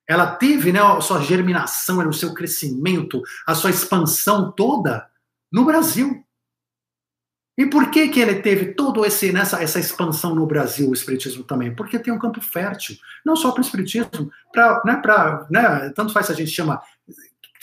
Ela 0.08 0.28
teve 0.36 0.72
né, 0.72 0.80
a 0.80 1.02
sua 1.02 1.20
germinação, 1.22 2.08
o 2.08 2.14
seu 2.14 2.32
crescimento, 2.36 3.24
a 3.48 3.56
sua 3.56 3.72
expansão 3.72 4.52
toda 4.52 5.10
no 5.52 5.66
Brasil. 5.66 6.24
E 7.58 7.66
por 7.66 7.90
que, 7.90 8.10
que 8.10 8.20
ele 8.20 8.42
teve 8.42 8.74
todo 8.74 9.06
esse 9.06 9.32
nessa 9.32 9.64
essa 9.64 9.80
expansão 9.80 10.36
no 10.36 10.46
Brasil, 10.46 10.90
o 10.90 10.94
espiritismo 10.94 11.44
também? 11.44 11.74
Porque 11.74 11.98
tem 11.98 12.14
um 12.14 12.20
campo 12.20 12.42
fértil, 12.42 12.98
não 13.26 13.36
só 13.36 13.52
para 13.52 13.62
o 13.62 13.66
espiritismo, 13.66 14.30
para 14.52 14.82
né, 14.86 14.98
para 14.98 15.48
né, 15.50 15.90
tanto 15.96 16.12
faz 16.12 16.26
se 16.26 16.34
a 16.34 16.36
gente 16.36 16.52
chama 16.52 16.82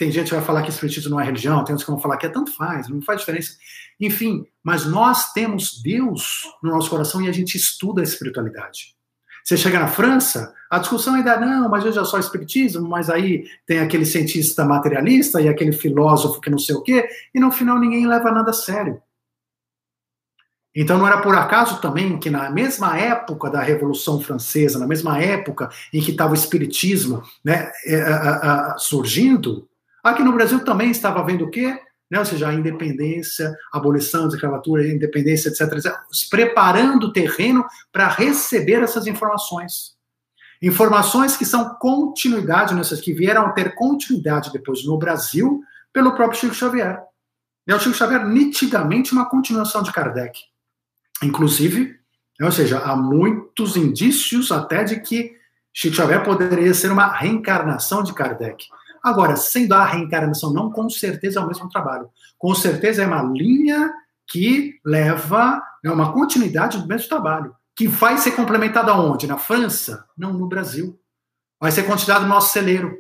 tem 0.03 0.11
gente 0.11 0.31
que 0.31 0.35
vai 0.35 0.45
falar 0.45 0.63
que 0.63 0.71
espiritismo 0.71 1.11
não 1.11 1.21
é 1.21 1.25
religião, 1.25 1.63
tem 1.63 1.75
outros 1.75 1.85
que 1.85 1.91
vão 1.93 2.01
falar 2.01 2.17
que 2.17 2.27
é 2.27 2.29
tanto 2.29 2.51
faz, 2.57 2.89
não 2.89 3.01
faz 3.01 3.21
diferença. 3.21 3.53
Enfim, 4.01 4.45
mas 4.61 4.85
nós 4.85 5.33
temos 5.33 5.81
Deus 5.81 6.43
no 6.61 6.73
nosso 6.73 6.91
coração 6.91 7.23
e 7.23 7.29
a 7.29 7.33
gente 7.33 7.57
estuda 7.57 8.01
a 8.01 8.05
espiritualidade. 8.05 8.97
Você 9.45 9.57
chega 9.57 9.79
na 9.79 9.87
França, 9.87 10.53
a 10.69 10.81
discussão 10.81 11.15
ainda 11.15 11.39
não, 11.39 11.69
mas 11.69 11.85
veja 11.85 12.05
só 12.05 12.19
espiritismo, 12.19 12.89
mas 12.89 13.09
aí 13.09 13.45
tem 13.65 13.79
aquele 13.79 14.05
cientista 14.05 14.65
materialista 14.65 15.41
e 15.41 15.49
aquele 15.49 15.71
filósofo 15.71 16.41
que 16.41 16.51
não 16.51 16.59
sei 16.59 16.75
o 16.75 16.83
quê, 16.83 17.09
e 17.33 17.39
no 17.39 17.53
final 17.53 17.79
ninguém 17.79 18.05
leva 18.05 18.33
nada 18.33 18.51
a 18.51 18.55
sério. 18.55 19.01
Então 20.75 20.99
não 20.99 21.07
era 21.07 21.21
por 21.21 21.37
acaso 21.37 21.81
também 21.81 22.19
que 22.19 22.29
na 22.29 22.51
mesma 22.51 22.99
época 22.99 23.49
da 23.49 23.63
Revolução 23.63 24.21
Francesa, 24.21 24.81
na 24.81 24.87
mesma 24.87 25.21
época 25.21 25.71
em 25.93 26.01
que 26.01 26.11
estava 26.11 26.33
o 26.33 26.37
espiritismo 26.37 27.23
né, 27.45 27.71
é, 27.87 28.75
surgindo, 28.79 29.69
aqui 30.03 30.23
no 30.23 30.33
Brasil 30.33 30.65
também 30.65 30.91
estava 30.91 31.21
havendo 31.21 31.45
o 31.45 31.51
quê? 31.51 31.79
Né, 32.11 32.19
ou 32.19 32.25
seja, 32.25 32.49
a 32.49 32.55
independência, 32.55 33.55
a 33.73 33.79
abolição 33.79 34.29
escravatura, 34.29 34.87
independência, 34.87 35.49
etc, 35.49 35.73
etc, 35.73 35.95
preparando 36.29 37.07
o 37.07 37.13
terreno 37.13 37.65
para 37.91 38.07
receber 38.09 38.83
essas 38.83 39.07
informações. 39.07 39.97
Informações 40.61 41.37
que 41.37 41.47
são 41.47 41.75
continuidade, 41.77 42.75
nessas 42.75 43.01
que 43.01 43.13
vieram 43.13 43.47
a 43.47 43.53
ter 43.53 43.75
continuidade 43.75 44.53
depois 44.53 44.85
no 44.85 44.99
Brasil 44.99 45.63
pelo 45.93 46.15
próprio 46.15 46.39
Chico 46.39 46.55
Xavier. 46.55 47.03
E 47.67 47.73
o 47.73 47.81
Chico 47.81 47.97
Xavier 47.97 48.27
nitidamente 48.27 49.13
uma 49.13 49.29
continuação 49.29 49.83
de 49.83 49.93
Kardec. 49.93 50.39
Inclusive, 51.23 51.97
ou 52.41 52.53
seja, 52.53 52.79
há 52.79 52.95
muitos 52.95 53.77
indícios 53.77 54.53
até 54.53 54.85
de 54.85 55.01
que 55.01 55.33
Chico 55.73 55.97
Xavier 55.97 56.23
poderia 56.23 56.75
ser 56.75 56.93
uma 56.93 57.09
reencarnação 57.09 58.03
de 58.03 58.13
Kardec. 58.13 58.67
Agora, 59.03 59.37
sendo 59.37 59.75
a 59.75 59.85
reencarnação, 59.85 60.53
não 60.53 60.71
com 60.71 60.89
certeza 60.89 61.41
é 61.41 61.43
o 61.43 61.47
mesmo 61.47 61.69
trabalho. 61.69 62.09
Com 62.39 62.55
certeza 62.55 63.03
é 63.03 63.07
uma 63.07 63.23
linha 63.23 63.93
que 64.27 64.79
leva 64.85 65.63
é 65.85 65.91
uma 65.91 66.13
continuidade 66.13 66.79
do 66.79 66.87
mesmo 66.87 67.09
trabalho. 67.09 67.55
Que 67.75 67.89
vai 67.89 68.17
ser 68.19 68.33
complementada 68.33 68.95
onde? 68.95 69.27
Na 69.27 69.37
França? 69.37 70.07
Não, 70.17 70.33
no 70.33 70.47
Brasil. 70.47 70.99
Vai 71.61 71.73
ser 71.73 71.83
continuado 71.85 72.25
no 72.25 72.29
nosso 72.31 72.53
celeiro. 72.53 72.97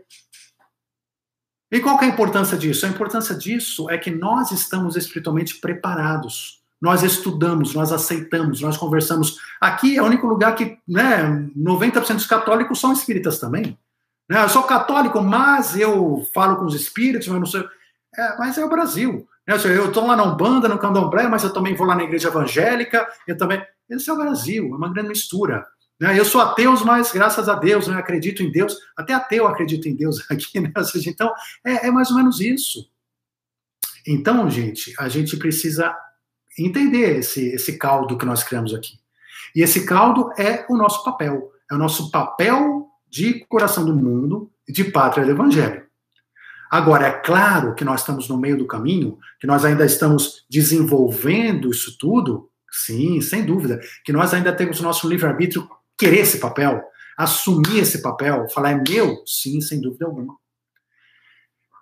E 1.70 1.80
qual 1.80 2.00
é 2.00 2.04
a 2.04 2.08
importância 2.08 2.56
disso? 2.56 2.84
A 2.84 2.88
importância 2.88 3.34
disso 3.34 3.88
é 3.88 3.96
que 3.96 4.10
nós 4.10 4.50
estamos 4.50 4.96
espiritualmente 4.96 5.60
preparados 5.60 6.62
nós 6.82 7.04
estudamos, 7.04 7.74
nós 7.74 7.92
aceitamos, 7.92 8.60
nós 8.60 8.76
conversamos. 8.76 9.38
Aqui 9.60 9.96
é 9.96 10.02
o 10.02 10.06
único 10.06 10.26
lugar 10.26 10.56
que 10.56 10.78
né, 10.86 11.48
90% 11.56 12.14
dos 12.14 12.26
católicos 12.26 12.80
são 12.80 12.92
espíritas 12.92 13.38
também. 13.38 13.78
Né? 14.32 14.42
Eu 14.42 14.48
sou 14.48 14.62
católico, 14.62 15.20
mas 15.20 15.76
eu 15.76 16.26
falo 16.32 16.56
com 16.56 16.64
os 16.64 16.74
espíritos, 16.74 17.28
mas 17.28 17.38
não 17.38 17.46
sei. 17.46 17.62
É, 18.16 18.38
mas 18.38 18.56
é 18.56 18.64
o 18.64 18.68
Brasil. 18.68 19.28
Né? 19.46 19.54
Eu 19.54 19.88
estou 19.88 20.06
lá 20.06 20.16
na 20.16 20.22
Umbanda, 20.24 20.70
no 20.70 20.78
Candomblé, 20.78 21.28
mas 21.28 21.44
eu 21.44 21.52
também 21.52 21.74
vou 21.74 21.86
lá 21.86 21.94
na 21.94 22.04
igreja 22.04 22.28
evangélica, 22.28 23.06
eu 23.28 23.36
também. 23.36 23.62
Esse 23.90 24.08
é 24.08 24.12
o 24.14 24.16
Brasil, 24.16 24.72
é 24.72 24.74
uma 24.74 24.90
grande 24.90 25.10
mistura. 25.10 25.66
Né? 26.00 26.18
Eu 26.18 26.24
sou 26.24 26.40
ateu, 26.40 26.72
mas 26.82 27.12
graças 27.12 27.46
a 27.46 27.54
Deus, 27.56 27.88
né, 27.88 27.96
acredito 27.96 28.42
em 28.42 28.50
Deus. 28.50 28.78
Até 28.96 29.12
ateu 29.12 29.46
acredita 29.46 29.86
em 29.86 29.94
Deus 29.94 30.24
aqui, 30.32 30.60
né? 30.60 30.72
Seja, 30.82 31.10
então, 31.10 31.30
é, 31.62 31.88
é 31.88 31.90
mais 31.90 32.10
ou 32.10 32.16
menos 32.16 32.40
isso. 32.40 32.90
Então, 34.08 34.48
gente, 34.48 34.94
a 34.98 35.10
gente 35.10 35.36
precisa 35.36 35.94
entender 36.58 37.18
esse, 37.18 37.48
esse 37.48 37.76
caldo 37.76 38.16
que 38.16 38.24
nós 38.24 38.42
criamos 38.42 38.72
aqui. 38.72 38.98
E 39.54 39.60
esse 39.60 39.84
caldo 39.84 40.32
é 40.38 40.64
o 40.70 40.76
nosso 40.78 41.04
papel. 41.04 41.52
É 41.70 41.74
o 41.74 41.78
nosso 41.78 42.10
papel 42.10 42.88
de 43.12 43.44
coração 43.46 43.85
do 43.85 43.94
mundo 43.94 44.51
e 44.66 44.72
de 44.72 44.85
pátria 44.85 45.25
do 45.25 45.33
evangelho. 45.33 45.87
Agora, 46.70 47.07
é 47.07 47.11
claro 47.11 47.75
que 47.75 47.85
nós 47.85 48.01
estamos 48.01 48.27
no 48.29 48.38
meio 48.38 48.57
do 48.57 48.66
caminho, 48.66 49.18
que 49.38 49.46
nós 49.46 49.62
ainda 49.62 49.85
estamos 49.85 50.46
desenvolvendo 50.48 51.70
isso 51.70 51.98
tudo, 51.98 52.48
sim, 52.70 53.20
sem 53.20 53.44
dúvida, 53.44 53.79
que 54.03 54.12
nós 54.12 54.33
ainda 54.33 54.51
temos 54.55 54.81
o 54.81 54.83
nosso 54.83 55.07
livre-arbítrio 55.07 55.68
querer 55.98 56.20
esse 56.20 56.38
papel, 56.38 56.83
assumir 57.18 57.81
esse 57.81 58.01
papel, 58.01 58.48
falar 58.48 58.70
é 58.70 58.83
meu, 58.88 59.22
sim, 59.27 59.61
sem 59.61 59.79
dúvida 59.79 60.07
alguma. 60.07 60.35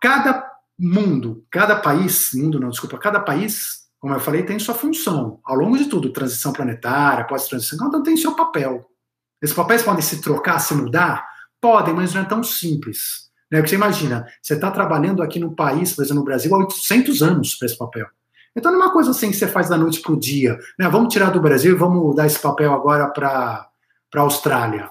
Cada 0.03 0.51
mundo, 0.77 1.47
cada 1.49 1.77
país, 1.77 2.31
mundo 2.35 2.59
não, 2.59 2.71
desculpa, 2.71 2.99
cada 2.99 3.21
país 3.21 3.81
como 4.01 4.14
eu 4.14 4.21
falei, 4.21 4.43
tem 4.43 4.59
sua 4.59 4.75
função. 4.75 5.38
Ao 5.45 5.55
longo 5.55 5.77
de 5.77 5.85
tudo, 5.85 6.11
transição 6.11 6.55
planetária, 6.55 7.27
pós-transição, 7.27 7.79
cada 7.79 8.03
tem 8.03 8.16
seu 8.16 8.35
papel. 8.35 8.89
Esses 9.42 9.55
papéis 9.55 9.83
podem 9.83 10.03
se 10.03 10.20
trocar, 10.20 10.59
se 10.59 10.74
mudar? 10.74 11.26
Podem, 11.61 11.94
mas 11.94 12.14
não 12.14 12.22
é 12.22 12.24
tão 12.24 12.42
simples. 12.42 13.31
Né? 13.50 13.59
Porque 13.59 13.70
você 13.70 13.74
imagina, 13.74 14.26
você 14.40 14.55
está 14.55 14.70
trabalhando 14.70 15.22
aqui 15.22 15.38
no 15.38 15.55
país, 15.55 15.92
por 15.92 16.03
exemplo, 16.03 16.20
no 16.20 16.24
Brasil, 16.24 16.55
há 16.55 16.59
800 16.59 17.22
anos 17.22 17.55
para 17.55 17.66
esse 17.66 17.76
papel. 17.76 18.07
Então 18.55 18.72
não 18.72 18.81
é 18.81 18.85
uma 18.85 18.92
coisa 18.92 19.11
assim 19.11 19.31
que 19.31 19.37
você 19.37 19.46
faz 19.46 19.68
da 19.68 19.76
noite 19.76 20.00
para 20.00 20.12
o 20.12 20.18
dia. 20.18 20.59
Né? 20.79 20.88
Vamos 20.88 21.12
tirar 21.12 21.31
do 21.31 21.40
Brasil 21.40 21.72
e 21.72 21.79
vamos 21.79 22.14
dar 22.14 22.26
esse 22.26 22.38
papel 22.38 22.72
agora 22.72 23.09
para 23.09 23.68
a 24.14 24.20
Austrália. 24.20 24.90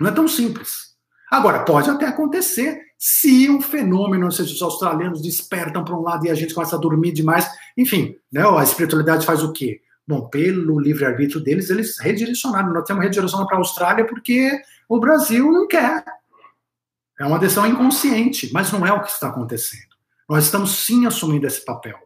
Não 0.00 0.08
é 0.08 0.12
tão 0.12 0.28
simples. 0.28 0.88
Agora, 1.30 1.64
pode 1.64 1.90
até 1.90 2.06
acontecer 2.06 2.80
se 2.98 3.48
um 3.50 3.60
fenômeno, 3.60 4.24
ou 4.24 4.30
seja, 4.32 4.52
os 4.52 4.62
australianos 4.62 5.20
despertam 5.20 5.84
para 5.84 5.94
um 5.94 6.02
lado 6.02 6.26
e 6.26 6.30
a 6.30 6.34
gente 6.34 6.54
começa 6.54 6.76
a 6.76 6.78
dormir 6.80 7.12
demais. 7.12 7.48
Enfim, 7.76 8.16
né, 8.32 8.42
a 8.42 8.62
espiritualidade 8.62 9.26
faz 9.26 9.42
o 9.42 9.52
quê? 9.52 9.80
Bom, 10.08 10.26
pelo 10.26 10.80
livre-arbítrio 10.80 11.38
deles, 11.38 11.68
eles 11.68 11.98
redirecionaram. 11.98 12.72
Nós 12.72 12.84
temos 12.84 13.04
redireção 13.04 13.44
para 13.44 13.56
a 13.56 13.60
Austrália 13.60 14.06
porque 14.06 14.58
o 14.88 14.98
Brasil 14.98 15.52
não 15.52 15.68
quer. 15.68 16.02
É 17.20 17.26
uma 17.26 17.38
decisão 17.38 17.66
inconsciente, 17.66 18.50
mas 18.50 18.72
não 18.72 18.86
é 18.86 18.92
o 18.92 19.02
que 19.02 19.10
está 19.10 19.28
acontecendo. 19.28 19.94
Nós 20.26 20.44
estamos 20.44 20.86
sim 20.86 21.04
assumindo 21.04 21.46
esse 21.46 21.62
papel. 21.62 21.98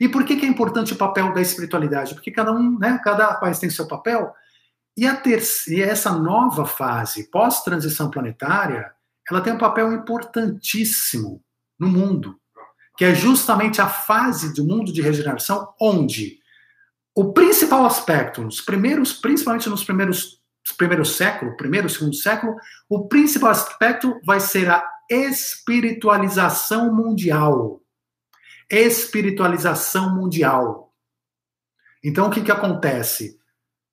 E 0.00 0.08
por 0.08 0.24
que, 0.24 0.36
que 0.36 0.46
é 0.46 0.48
importante 0.48 0.92
o 0.92 0.96
papel 0.96 1.34
da 1.34 1.40
espiritualidade? 1.40 2.14
Porque 2.14 2.30
cada 2.30 2.52
um, 2.52 2.78
né, 2.78 3.00
cada 3.02 3.34
país 3.34 3.58
tem 3.58 3.68
seu 3.68 3.88
papel. 3.88 4.32
E, 4.96 5.04
a 5.04 5.16
terceira, 5.16 5.90
essa 5.90 6.12
nova 6.12 6.64
fase, 6.64 7.28
pós-transição 7.28 8.08
planetária, 8.08 8.92
ela 9.28 9.40
tem 9.40 9.52
um 9.52 9.58
papel 9.58 9.92
importantíssimo 9.92 11.42
no 11.76 11.88
mundo, 11.88 12.38
que 12.96 13.04
é 13.04 13.12
justamente 13.12 13.80
a 13.80 13.88
fase 13.88 14.54
do 14.54 14.64
mundo 14.64 14.92
de 14.92 15.02
regeneração 15.02 15.74
onde 15.80 16.41
o 17.14 17.32
principal 17.32 17.84
aspecto, 17.84 18.42
nos 18.42 18.60
primeiros, 18.60 19.12
principalmente 19.12 19.68
nos 19.68 19.84
primeiros 19.84 20.42
primeiro 20.76 21.04
século, 21.04 21.56
primeiro, 21.56 21.88
segundo 21.88 22.14
século, 22.14 22.54
o 22.88 23.08
principal 23.08 23.50
aspecto 23.50 24.20
vai 24.24 24.38
ser 24.40 24.70
a 24.70 24.82
espiritualização 25.10 26.94
mundial. 26.94 27.80
Espiritualização 28.70 30.14
mundial. 30.14 30.92
Então, 32.02 32.28
o 32.28 32.30
que, 32.30 32.42
que 32.42 32.52
acontece? 32.52 33.38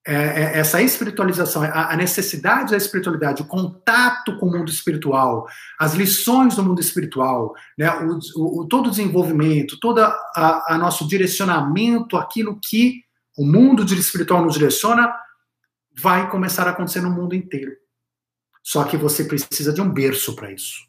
É, 0.07 0.13
é, 0.13 0.59
essa 0.59 0.81
espiritualização, 0.81 1.61
a, 1.61 1.91
a, 1.91 1.95
necessidade 1.95 2.71
da 2.71 2.77
espiritualidade, 2.77 3.41
o 3.41 3.45
contato 3.45 4.37
com 4.39 4.47
o 4.47 4.51
mundo 4.51 4.69
espiritual, 4.69 5.45
as 5.77 5.93
lições 5.93 6.55
do 6.55 6.63
mundo 6.63 6.79
espiritual, 6.79 7.53
né, 7.77 7.91
o, 8.35 8.61
o 8.61 8.67
todo 8.67 8.87
o 8.87 8.89
desenvolvimento, 8.89 9.77
todo 9.79 9.99
a, 9.99 10.63
a, 10.67 10.77
nosso 10.77 11.07
direcionamento, 11.07 12.15
aquilo 12.15 12.59
que 12.63 13.03
o 13.39 13.45
mundo 13.45 13.85
espiritual 13.93 14.43
nos 14.43 14.55
direciona, 14.55 15.17
vai 15.97 16.29
começar 16.29 16.67
a 16.67 16.71
acontecer 16.71 16.99
no 16.99 17.09
mundo 17.09 17.33
inteiro. 17.33 17.71
Só 18.61 18.83
que 18.83 18.97
você 18.97 19.23
precisa 19.23 19.71
de 19.71 19.79
um 19.79 19.89
berço 19.89 20.35
para 20.35 20.51
isso. 20.51 20.81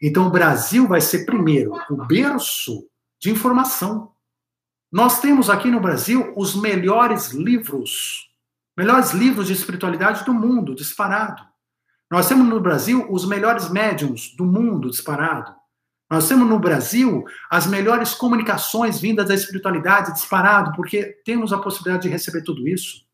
Então 0.00 0.28
o 0.28 0.30
Brasil 0.30 0.86
vai 0.86 1.00
ser 1.00 1.26
primeiro 1.26 1.72
o 1.90 1.96
berço 2.06 2.88
de 3.20 3.28
informação. 3.28 4.12
Nós 4.92 5.20
temos 5.20 5.50
aqui 5.50 5.68
no 5.68 5.80
Brasil 5.80 6.32
os 6.36 6.54
melhores 6.54 7.32
livros 7.32 8.24
melhores 8.78 9.10
livros 9.10 9.48
de 9.48 9.54
espiritualidade 9.54 10.24
do 10.24 10.32
mundo, 10.32 10.76
disparado. 10.76 11.42
Nós 12.08 12.28
temos 12.28 12.46
no 12.46 12.60
Brasil 12.60 13.10
os 13.10 13.26
melhores 13.26 13.68
médiums 13.68 14.32
do 14.36 14.44
mundo, 14.44 14.90
disparado. 14.90 15.55
Nós 16.08 16.28
temos 16.28 16.48
no 16.48 16.58
Brasil 16.58 17.24
as 17.50 17.66
melhores 17.66 18.14
comunicações 18.14 19.00
vindas 19.00 19.26
da 19.26 19.34
espiritualidade, 19.34 20.12
disparado, 20.12 20.72
porque 20.76 21.20
temos 21.24 21.52
a 21.52 21.58
possibilidade 21.58 22.04
de 22.04 22.08
receber 22.08 22.42
tudo 22.42 22.66
isso. 22.68 23.04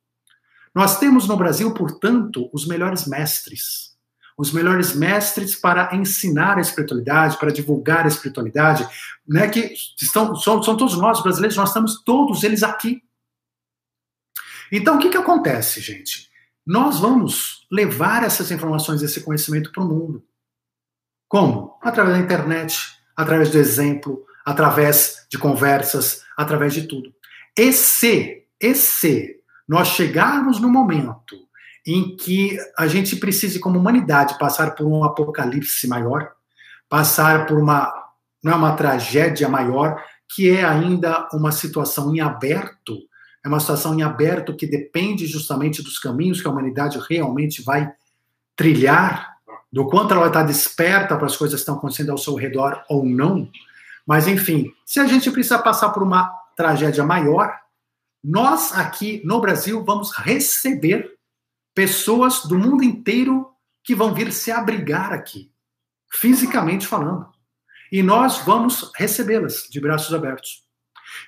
Nós 0.75 0.99
temos 0.99 1.27
no 1.27 1.37
Brasil, 1.37 1.73
portanto, 1.73 2.51
os 2.53 2.67
melhores 2.67 3.07
mestres. 3.07 3.93
Os 4.37 4.53
melhores 4.53 4.95
mestres 4.95 5.55
para 5.55 5.95
ensinar 5.95 6.59
a 6.59 6.61
espiritualidade, 6.61 7.39
para 7.39 7.53
divulgar 7.53 8.05
a 8.05 8.09
espiritualidade, 8.09 8.87
né, 9.29 9.49
que 9.49 9.75
estão, 10.01 10.35
são, 10.37 10.63
são 10.63 10.77
todos 10.77 10.97
nós 10.99 11.23
brasileiros, 11.23 11.57
nós 11.57 11.69
estamos 11.69 12.03
todos 12.03 12.43
eles 12.43 12.63
aqui. 12.63 13.03
Então, 14.71 14.97
o 14.97 14.99
que, 14.99 15.11
que 15.11 15.19
acontece, 15.19 15.81
gente? 15.81 16.31
Nós 16.65 16.99
vamos 16.99 17.67
levar 17.71 18.23
essas 18.23 18.51
informações, 18.51 19.03
esse 19.03 19.21
conhecimento 19.21 19.71
para 19.71 19.83
o 19.83 19.87
mundo. 19.89 20.25
Como? 21.33 21.79
Através 21.81 22.19
da 22.19 22.23
internet, 22.23 22.79
através 23.17 23.49
do 23.49 23.57
exemplo, 23.57 24.23
através 24.45 25.27
de 25.31 25.39
conversas, 25.39 26.23
através 26.37 26.75
de 26.75 26.83
tudo. 26.87 27.11
E 27.57 27.73
se, 27.73 28.45
e 28.61 28.75
se 28.75 29.37
nós 29.67 29.89
chegarmos 29.89 30.61
no 30.61 30.69
momento 30.69 31.35
em 31.87 32.15
que 32.17 32.59
a 32.77 32.87
gente 32.87 33.17
precise, 33.17 33.59
como 33.59 33.79
humanidade, 33.79 34.37
passar 34.39 34.75
por 34.75 34.87
um 34.87 35.05
apocalipse 35.05 35.89
maior, 35.89 36.33
passar 36.87 37.47
por 37.47 37.59
uma, 37.59 37.91
não 38.45 38.53
é 38.53 38.55
uma 38.55 38.77
tragédia 38.77 39.49
maior, 39.49 40.05
que 40.29 40.51
é 40.51 40.63
ainda 40.63 41.31
uma 41.33 41.51
situação 41.51 42.15
em 42.15 42.21
aberto, 42.21 42.99
é 43.43 43.49
uma 43.49 43.59
situação 43.59 43.99
em 43.99 44.03
aberto 44.03 44.55
que 44.55 44.67
depende 44.67 45.27
justamente 45.27 45.83
dos 45.83 45.99
caminhos 45.99 46.43
que 46.43 46.47
a 46.47 46.51
humanidade 46.51 46.99
realmente 47.09 47.63
vai 47.63 47.91
trilhar, 48.55 49.32
do 49.73 49.89
quanto 49.89 50.13
ela 50.13 50.27
estar 50.27 50.43
desperta 50.43 51.17
para 51.17 51.27
as 51.27 51.37
coisas 51.37 51.55
que 51.59 51.63
estão 51.63 51.77
acontecendo 51.77 52.11
ao 52.11 52.19
seu 52.19 52.35
redor 52.35 52.85
ou 52.89 53.05
não. 53.05 53.49
Mas, 54.07 54.27
enfim, 54.29 54.73
se 54.85 55.01
a 55.01 55.07
gente 55.07 55.31
precisa 55.31 55.59
passar 55.59 55.91
por 55.91 56.03
uma 56.03 56.29
tragédia 56.57 57.05
maior, 57.05 57.59
nós 58.23 58.73
aqui 58.77 59.23
no 59.25 59.41
Brasil 59.41 59.83
vamos 59.85 60.13
receber 60.13 61.17
pessoas 61.75 62.43
do 62.45 62.59
mundo 62.59 62.85
inteiro 62.85 63.49
que 63.83 63.95
vão 63.95 64.13
vir 64.13 64.31
se 64.33 64.53
abrigar 64.53 65.13
aqui, 65.13 65.51
fisicamente 66.13 66.87
falando. 66.87 67.27
E 67.91 68.03
nós 68.03 68.39
vamos 68.39 68.91
recebê-las 68.95 69.67
de 69.71 69.81
braços 69.81 70.15
abertos. 70.15 70.63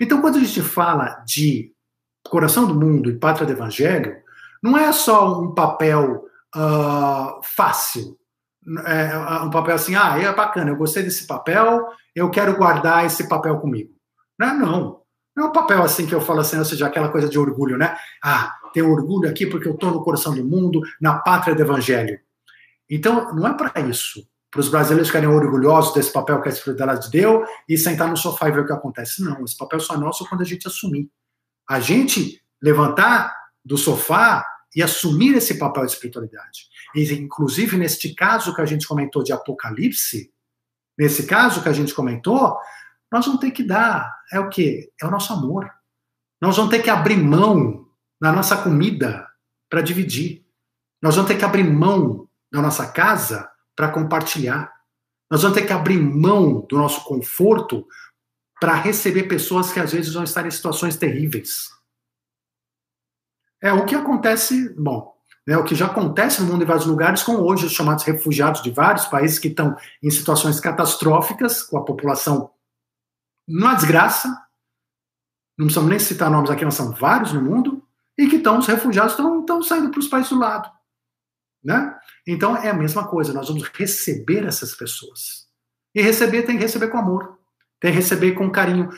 Então, 0.00 0.20
quando 0.20 0.36
a 0.36 0.40
gente 0.40 0.62
fala 0.62 1.22
de 1.26 1.72
coração 2.22 2.66
do 2.66 2.74
mundo 2.74 3.10
e 3.10 3.18
pátria 3.18 3.46
do 3.46 3.52
evangelho, 3.52 4.16
não 4.62 4.76
é 4.78 4.90
só 4.92 5.40
um 5.40 5.54
papel 5.54 6.26
uh, 6.54 7.40
fácil, 7.42 8.18
é 8.86 9.16
um 9.42 9.50
papel 9.50 9.74
assim, 9.74 9.94
ah, 9.94 10.18
é 10.18 10.32
bacana, 10.34 10.70
eu 10.70 10.76
gostei 10.76 11.02
desse 11.02 11.26
papel, 11.26 11.86
eu 12.14 12.30
quero 12.30 12.56
guardar 12.56 13.04
esse 13.04 13.28
papel 13.28 13.58
comigo. 13.58 13.92
Não 14.38 14.48
é, 14.48 14.54
não. 14.54 15.00
Não 15.36 15.46
é 15.46 15.48
um 15.48 15.52
papel 15.52 15.82
assim 15.82 16.06
que 16.06 16.14
eu 16.14 16.20
falo 16.20 16.40
assim, 16.40 16.58
ou 16.58 16.64
seja, 16.64 16.86
aquela 16.86 17.08
coisa 17.08 17.28
de 17.28 17.38
orgulho, 17.38 17.76
né? 17.76 17.96
Ah, 18.22 18.56
tenho 18.72 18.90
orgulho 18.90 19.28
aqui 19.28 19.46
porque 19.46 19.68
eu 19.68 19.74
estou 19.74 19.90
no 19.90 20.02
coração 20.02 20.34
do 20.34 20.44
mundo, 20.44 20.80
na 21.00 21.18
pátria 21.18 21.54
do 21.54 21.62
evangelho. 21.62 22.18
Então, 22.88 23.34
não 23.34 23.48
é 23.48 23.54
para 23.54 23.80
isso. 23.80 24.26
Para 24.50 24.60
os 24.60 24.68
brasileiros 24.68 25.08
ficarem 25.08 25.28
orgulhosos 25.28 25.92
desse 25.94 26.12
papel 26.12 26.40
que 26.40 26.48
a 26.48 26.52
Espiritualidade 26.52 27.10
deu 27.10 27.44
e 27.68 27.76
sentar 27.76 28.08
no 28.08 28.16
sofá 28.16 28.48
e 28.48 28.52
ver 28.52 28.60
o 28.60 28.66
que 28.66 28.72
acontece. 28.72 29.22
Não, 29.22 29.42
esse 29.44 29.56
papel 29.56 29.80
só 29.80 29.94
é 29.94 29.98
nosso 29.98 30.28
quando 30.28 30.42
a 30.42 30.44
gente 30.44 30.66
assumir. 30.68 31.10
A 31.68 31.80
gente 31.80 32.40
levantar 32.62 33.34
do 33.64 33.76
sofá 33.76 34.46
e 34.74 34.82
assumir 34.82 35.34
esse 35.34 35.58
papel 35.58 35.84
de 35.84 35.92
espiritualidade. 35.92 36.68
Inclusive, 36.94 37.76
neste 37.76 38.14
caso 38.14 38.54
que 38.54 38.60
a 38.60 38.66
gente 38.66 38.86
comentou 38.86 39.22
de 39.22 39.32
Apocalipse, 39.32 40.32
nesse 40.96 41.26
caso 41.26 41.62
que 41.62 41.68
a 41.68 41.72
gente 41.72 41.92
comentou, 41.92 42.56
nós 43.10 43.26
vamos 43.26 43.40
ter 43.40 43.50
que 43.50 43.62
dar, 43.62 44.12
é 44.32 44.38
o 44.38 44.48
quê? 44.48 44.92
É 45.00 45.06
o 45.06 45.10
nosso 45.10 45.32
amor. 45.32 45.70
Nós 46.40 46.56
vamos 46.56 46.70
ter 46.70 46.82
que 46.82 46.90
abrir 46.90 47.16
mão 47.16 47.88
da 48.20 48.32
nossa 48.32 48.56
comida 48.56 49.28
para 49.68 49.82
dividir. 49.82 50.44
Nós 51.02 51.16
vamos 51.16 51.30
ter 51.30 51.38
que 51.38 51.44
abrir 51.44 51.64
mão 51.64 52.28
da 52.50 52.62
nossa 52.62 52.90
casa 52.90 53.50
para 53.74 53.90
compartilhar. 53.90 54.72
Nós 55.30 55.42
vamos 55.42 55.58
ter 55.58 55.66
que 55.66 55.72
abrir 55.72 55.98
mão 55.98 56.60
do 56.68 56.76
nosso 56.76 57.04
conforto 57.04 57.86
para 58.60 58.74
receber 58.74 59.24
pessoas 59.24 59.72
que 59.72 59.80
às 59.80 59.92
vezes 59.92 60.14
vão 60.14 60.24
estar 60.24 60.46
em 60.46 60.50
situações 60.50 60.96
terríveis. 60.96 61.70
É 63.60 63.72
o 63.72 63.84
que 63.84 63.94
acontece, 63.94 64.74
bom, 64.78 65.13
né, 65.46 65.56
o 65.56 65.64
que 65.64 65.74
já 65.74 65.86
acontece 65.86 66.42
no 66.42 66.50
mundo 66.50 66.62
em 66.62 66.66
vários 66.66 66.86
lugares, 66.86 67.22
com 67.22 67.36
hoje 67.36 67.66
os 67.66 67.72
chamados 67.72 68.04
refugiados 68.04 68.62
de 68.62 68.70
vários 68.70 69.04
países 69.06 69.38
que 69.38 69.48
estão 69.48 69.76
em 70.02 70.10
situações 70.10 70.58
catastróficas, 70.58 71.62
com 71.62 71.76
a 71.76 71.84
população 71.84 72.50
numa 73.46 73.74
desgraça, 73.74 74.28
não 75.58 75.66
precisamos 75.66 75.90
nem 75.90 75.98
citar 75.98 76.30
nomes 76.30 76.50
aqui, 76.50 76.64
mas 76.64 76.74
são 76.74 76.92
vários 76.92 77.32
no 77.32 77.42
mundo, 77.42 77.86
e 78.16 78.28
que 78.28 78.36
estão, 78.36 78.58
os 78.58 78.66
refugiados 78.66 79.12
estão, 79.12 79.62
saindo 79.62 79.90
para 79.90 80.00
os 80.00 80.08
países 80.08 80.30
do 80.30 80.38
lado. 80.38 80.70
Né? 81.62 81.94
Então 82.26 82.56
é 82.56 82.70
a 82.70 82.74
mesma 82.74 83.06
coisa, 83.06 83.32
nós 83.32 83.48
vamos 83.48 83.68
receber 83.68 84.44
essas 84.44 84.74
pessoas. 84.74 85.46
E 85.94 86.02
receber 86.02 86.42
tem 86.42 86.56
que 86.56 86.62
receber 86.62 86.88
com 86.88 86.98
amor, 86.98 87.38
tem 87.80 87.92
que 87.92 87.98
receber 87.98 88.32
com 88.32 88.50
carinho. 88.50 88.90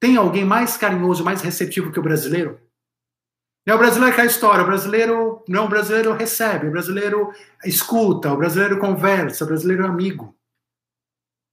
Tem 0.00 0.16
alguém 0.16 0.44
mais 0.44 0.76
carinhoso, 0.76 1.22
mais 1.22 1.42
receptivo 1.42 1.92
que 1.92 2.00
o 2.00 2.02
brasileiro? 2.02 2.58
É 3.70 3.74
o 3.74 3.78
brasileiro 3.78 4.12
que 4.12 4.20
é 4.20 4.24
a 4.24 4.26
história, 4.26 4.64
o 4.64 4.66
brasileiro 4.66 5.44
não, 5.46 5.66
o 5.66 5.68
brasileiro 5.68 6.12
recebe, 6.12 6.66
o 6.66 6.72
brasileiro 6.72 7.32
escuta, 7.64 8.32
o 8.32 8.36
brasileiro 8.36 8.80
conversa, 8.80 9.44
o 9.44 9.46
brasileiro 9.46 9.84
é 9.84 9.86
amigo. 9.86 10.36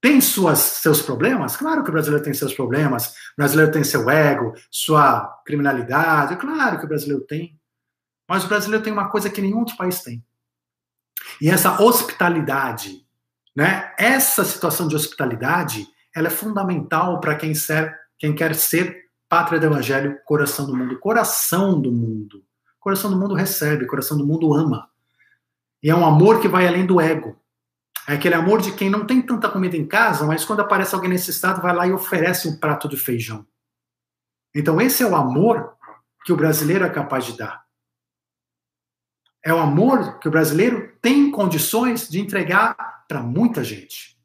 Tem 0.00 0.20
suas, 0.20 0.58
seus 0.58 1.00
problemas? 1.00 1.56
Claro 1.56 1.84
que 1.84 1.90
o 1.90 1.92
brasileiro 1.92 2.24
tem 2.24 2.34
seus 2.34 2.52
problemas. 2.52 3.06
O 3.06 3.36
brasileiro 3.36 3.70
tem 3.70 3.84
seu 3.84 4.10
ego, 4.10 4.52
sua 4.68 5.28
criminalidade. 5.46 6.34
Claro 6.34 6.80
que 6.80 6.86
o 6.86 6.88
brasileiro 6.88 7.24
tem. 7.24 7.56
Mas 8.28 8.44
o 8.44 8.48
brasileiro 8.48 8.82
tem 8.82 8.92
uma 8.92 9.08
coisa 9.10 9.30
que 9.30 9.40
nenhum 9.40 9.60
outro 9.60 9.76
país 9.76 10.02
tem. 10.02 10.24
E 11.40 11.48
essa 11.48 11.80
hospitalidade, 11.80 13.06
né? 13.54 13.94
Essa 13.96 14.44
situação 14.44 14.88
de 14.88 14.96
hospitalidade, 14.96 15.86
ela 16.12 16.26
é 16.26 16.30
fundamental 16.30 17.20
para 17.20 17.36
quem, 17.36 17.52
quem 18.18 18.34
quer 18.34 18.56
ser 18.56 19.07
pátria 19.28 19.60
do 19.60 19.66
evangelho, 19.66 20.18
coração 20.24 20.66
do 20.66 20.76
mundo. 20.76 20.98
Coração 20.98 21.80
do 21.80 21.92
mundo. 21.92 22.44
Coração 22.80 23.10
do 23.10 23.18
mundo 23.18 23.34
recebe, 23.34 23.86
coração 23.86 24.16
do 24.16 24.26
mundo 24.26 24.54
ama. 24.54 24.90
E 25.82 25.90
é 25.90 25.94
um 25.94 26.06
amor 26.06 26.40
que 26.40 26.48
vai 26.48 26.66
além 26.66 26.86
do 26.86 27.00
ego. 27.00 27.38
É 28.08 28.14
aquele 28.14 28.34
amor 28.34 28.62
de 28.62 28.72
quem 28.72 28.88
não 28.88 29.06
tem 29.06 29.20
tanta 29.20 29.50
comida 29.50 29.76
em 29.76 29.86
casa, 29.86 30.26
mas 30.26 30.44
quando 30.44 30.60
aparece 30.60 30.94
alguém 30.94 31.10
nesse 31.10 31.30
estado, 31.30 31.60
vai 31.60 31.74
lá 31.74 31.86
e 31.86 31.92
oferece 31.92 32.48
um 32.48 32.58
prato 32.58 32.88
de 32.88 32.96
feijão. 32.96 33.46
Então, 34.54 34.80
esse 34.80 35.02
é 35.02 35.06
o 35.06 35.14
amor 35.14 35.76
que 36.24 36.32
o 36.32 36.36
brasileiro 36.36 36.84
é 36.84 36.90
capaz 36.90 37.26
de 37.26 37.36
dar. 37.36 37.66
É 39.44 39.52
o 39.52 39.58
amor 39.58 40.18
que 40.18 40.26
o 40.26 40.30
brasileiro 40.30 40.96
tem 41.02 41.30
condições 41.30 42.08
de 42.08 42.18
entregar 42.18 43.04
para 43.06 43.22
muita 43.22 43.62
gente. 43.62 44.18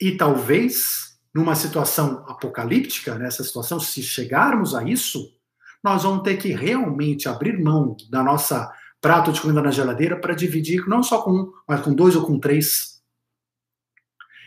E 0.00 0.16
talvez, 0.16 1.11
numa 1.34 1.54
situação 1.54 2.24
apocalíptica, 2.28 3.14
nessa 3.14 3.42
situação, 3.42 3.80
se 3.80 4.02
chegarmos 4.02 4.74
a 4.74 4.84
isso, 4.84 5.34
nós 5.82 6.02
vamos 6.02 6.22
ter 6.22 6.36
que 6.36 6.52
realmente 6.52 7.28
abrir 7.28 7.58
mão 7.58 7.96
da 8.10 8.22
nossa 8.22 8.70
prato 9.00 9.32
de 9.32 9.40
comida 9.40 9.60
na 9.60 9.70
geladeira 9.70 10.16
para 10.16 10.34
dividir 10.34 10.86
não 10.86 11.02
só 11.02 11.22
com 11.22 11.32
um, 11.32 11.52
mas 11.66 11.80
com 11.80 11.92
dois 11.92 12.14
ou 12.14 12.24
com 12.24 12.38
três. 12.38 13.02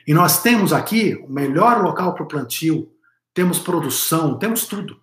E 0.08 0.14
nós 0.14 0.42
temos 0.42 0.72
aqui 0.72 1.16
o 1.16 1.30
melhor 1.30 1.82
local 1.82 2.14
para 2.14 2.24
o 2.24 2.28
plantio, 2.28 2.90
temos 3.34 3.60
produção, 3.60 4.40
temos 4.40 4.66
tudo. 4.66 5.02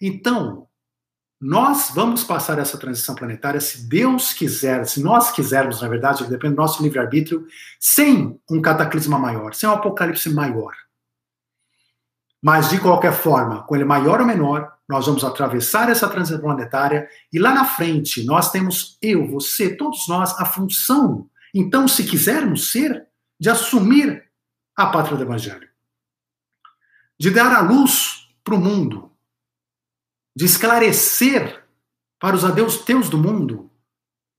Então, 0.00 0.66
nós 1.38 1.90
vamos 1.94 2.24
passar 2.24 2.58
essa 2.58 2.78
transição 2.78 3.14
planetária, 3.14 3.60
se 3.60 3.88
Deus 3.88 4.32
quiser, 4.32 4.86
se 4.86 5.02
nós 5.02 5.30
quisermos, 5.30 5.82
na 5.82 5.88
verdade, 5.88 6.28
depende 6.28 6.54
do 6.54 6.60
nosso 6.60 6.82
livre-arbítrio, 6.82 7.46
sem 7.78 8.38
um 8.50 8.62
cataclisma 8.62 9.18
maior, 9.18 9.54
sem 9.54 9.68
um 9.68 9.72
apocalipse 9.72 10.30
maior. 10.30 10.74
Mas, 12.42 12.70
de 12.70 12.80
qualquer 12.80 13.12
forma, 13.12 13.62
com 13.64 13.74
ele 13.74 13.84
maior 13.84 14.20
ou 14.20 14.26
menor, 14.26 14.72
nós 14.88 15.06
vamos 15.06 15.22
atravessar 15.22 15.90
essa 15.90 16.08
transição 16.08 16.40
planetária 16.40 17.08
e 17.32 17.38
lá 17.38 17.52
na 17.52 17.64
frente 17.64 18.24
nós 18.24 18.50
temos 18.50 18.98
eu, 19.02 19.26
você, 19.26 19.76
todos 19.76 20.08
nós, 20.08 20.38
a 20.38 20.44
função, 20.44 21.28
então, 21.54 21.88
se 21.88 22.04
quisermos 22.04 22.70
ser, 22.70 23.06
de 23.38 23.50
assumir 23.50 24.24
a 24.76 24.86
pátria 24.86 25.16
do 25.16 25.22
Evangelho. 25.22 25.68
De 27.18 27.30
dar 27.30 27.54
a 27.54 27.60
luz 27.60 28.28
para 28.44 28.54
o 28.54 28.60
mundo. 28.60 29.12
De 30.34 30.44
esclarecer 30.44 31.64
para 32.18 32.36
os 32.36 32.44
adeus 32.44 32.84
do 33.08 33.18
mundo 33.18 33.70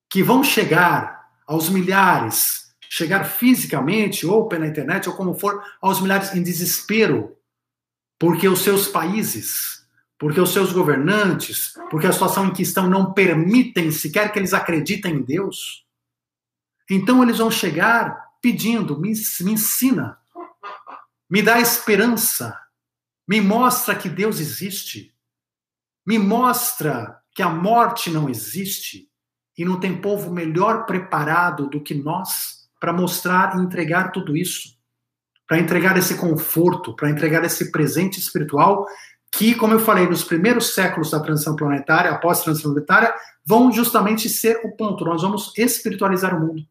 que 0.10 0.22
vão 0.22 0.44
chegar 0.44 1.30
aos 1.48 1.70
milhares, 1.70 2.76
chegar 2.90 3.24
fisicamente 3.24 4.26
ou 4.26 4.48
pela 4.48 4.68
internet 4.68 5.08
ou 5.08 5.16
como 5.16 5.34
for, 5.34 5.64
aos 5.82 6.02
milhares 6.02 6.36
em 6.36 6.44
desespero 6.44 7.38
porque 8.22 8.48
os 8.48 8.62
seus 8.62 8.88
países, 8.88 9.84
porque 10.20 10.40
os 10.40 10.54
seus 10.54 10.72
governantes, 10.72 11.74
porque 11.90 12.06
a 12.06 12.14
situação 12.14 12.46
em 12.46 12.54
que 12.54 12.62
estão 12.62 12.88
não 12.88 13.14
permitem 13.14 13.90
sequer 13.90 14.32
que 14.32 14.38
eles 14.38 14.54
acreditem 14.54 15.16
em 15.16 15.22
Deus. 15.24 15.88
Então 16.88 17.24
eles 17.24 17.40
vão 17.40 17.50
chegar 17.50 18.28
pedindo: 18.40 19.00
me, 19.00 19.12
me 19.40 19.54
ensina, 19.54 20.20
me 21.28 21.42
dá 21.42 21.60
esperança, 21.60 22.56
me 23.28 23.42
mostra 23.42 23.96
que 23.96 24.08
Deus 24.08 24.40
existe, 24.40 25.16
me 26.06 26.20
mostra 26.20 27.20
que 27.34 27.42
a 27.42 27.50
morte 27.50 28.12
não 28.12 28.30
existe 28.30 29.10
e 29.58 29.66
não 29.66 29.80
tem 29.80 30.00
povo 30.00 30.32
melhor 30.32 30.86
preparado 30.86 31.68
do 31.68 31.82
que 31.82 31.96
nós 31.96 32.70
para 32.80 32.94
mostrar 32.94 33.58
e 33.58 33.62
entregar 33.64 34.12
tudo 34.12 34.38
isso 34.38 34.80
para 35.52 35.60
entregar 35.60 35.98
esse 35.98 36.16
conforto, 36.16 36.96
para 36.96 37.10
entregar 37.10 37.44
esse 37.44 37.74
presente 37.74 38.18
espiritual 38.18 38.88
que, 39.30 39.54
como 39.54 39.74
eu 39.74 39.82
falei, 39.82 40.08
nos 40.08 40.24
primeiros 40.24 40.74
séculos 40.74 41.12
da 41.12 41.20
transição 41.20 41.58
planetária, 41.58 42.10
após 42.10 42.40
a 42.40 42.44
transição 42.46 42.72
planetária, 42.72 43.14
vão 43.46 43.70
justamente 43.70 44.30
ser 44.30 44.62
o 44.64 44.74
ponto. 44.78 45.04
Nós 45.04 45.22
vamos 45.22 45.52
espiritualizar 45.58 46.34
o 46.34 46.40
mundo. 46.40 46.64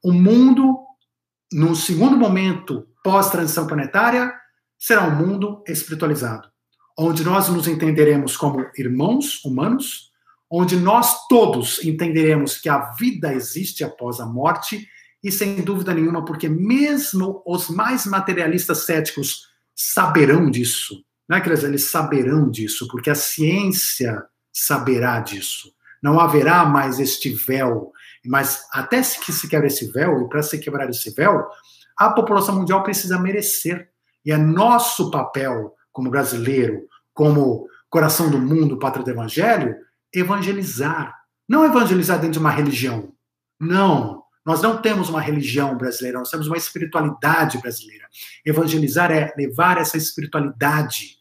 O 0.00 0.12
mundo, 0.12 0.78
no 1.52 1.74
segundo 1.74 2.16
momento 2.16 2.86
pós-transição 3.02 3.66
planetária, 3.66 4.32
será 4.78 5.02
um 5.02 5.16
mundo 5.16 5.64
espiritualizado, 5.66 6.48
onde 6.96 7.24
nós 7.24 7.48
nos 7.48 7.66
entenderemos 7.66 8.36
como 8.36 8.64
irmãos 8.78 9.44
humanos, 9.44 10.12
onde 10.48 10.76
nós 10.76 11.26
todos 11.26 11.82
entenderemos 11.82 12.58
que 12.58 12.68
a 12.68 12.92
vida 12.92 13.34
existe 13.34 13.82
após 13.82 14.20
a 14.20 14.26
morte, 14.26 14.88
e 15.24 15.32
sem 15.32 15.56
dúvida 15.62 15.92
nenhuma, 15.92 16.24
porque 16.24 16.48
mesmo 16.48 17.42
os 17.46 17.68
mais 17.68 18.06
materialistas 18.06 18.84
céticos 18.84 19.48
saberão 19.74 20.50
disso 20.50 21.02
não 21.28 21.38
é 21.38 21.40
que 21.40 21.48
eles 21.48 21.84
saberão 21.84 22.50
disso, 22.50 22.86
porque 22.88 23.10
a 23.10 23.14
ciência 23.14 24.24
saberá 24.52 25.20
disso. 25.20 25.72
Não 26.02 26.20
haverá 26.20 26.64
mais 26.66 27.00
este 27.00 27.30
véu. 27.30 27.92
Mas 28.24 28.66
até 28.72 29.00
que 29.00 29.32
se 29.32 29.48
quebra 29.48 29.66
esse 29.66 29.90
véu, 29.90 30.22
e 30.22 30.28
para 30.28 30.42
se 30.42 30.58
quebrar 30.58 30.88
esse 30.88 31.10
véu, 31.10 31.46
a 31.96 32.10
população 32.10 32.56
mundial 32.56 32.82
precisa 32.82 33.18
merecer. 33.18 33.88
E 34.24 34.32
é 34.32 34.36
nosso 34.36 35.10
papel, 35.10 35.74
como 35.92 36.10
brasileiro, 36.10 36.86
como 37.14 37.66
coração 37.88 38.30
do 38.30 38.38
mundo, 38.38 38.78
pátria 38.78 39.04
do 39.04 39.10
evangelho, 39.10 39.76
evangelizar. 40.12 41.14
Não 41.48 41.64
evangelizar 41.64 42.18
dentro 42.18 42.34
de 42.34 42.38
uma 42.38 42.50
religião. 42.50 43.12
Não. 43.58 44.23
Nós 44.44 44.60
não 44.60 44.80
temos 44.80 45.08
uma 45.08 45.20
religião 45.20 45.76
brasileira, 45.76 46.18
nós 46.18 46.30
temos 46.30 46.46
uma 46.46 46.56
espiritualidade 46.56 47.58
brasileira. 47.58 48.06
Evangelizar 48.44 49.10
é 49.10 49.32
levar 49.36 49.78
essa 49.78 49.96
espiritualidade 49.96 51.18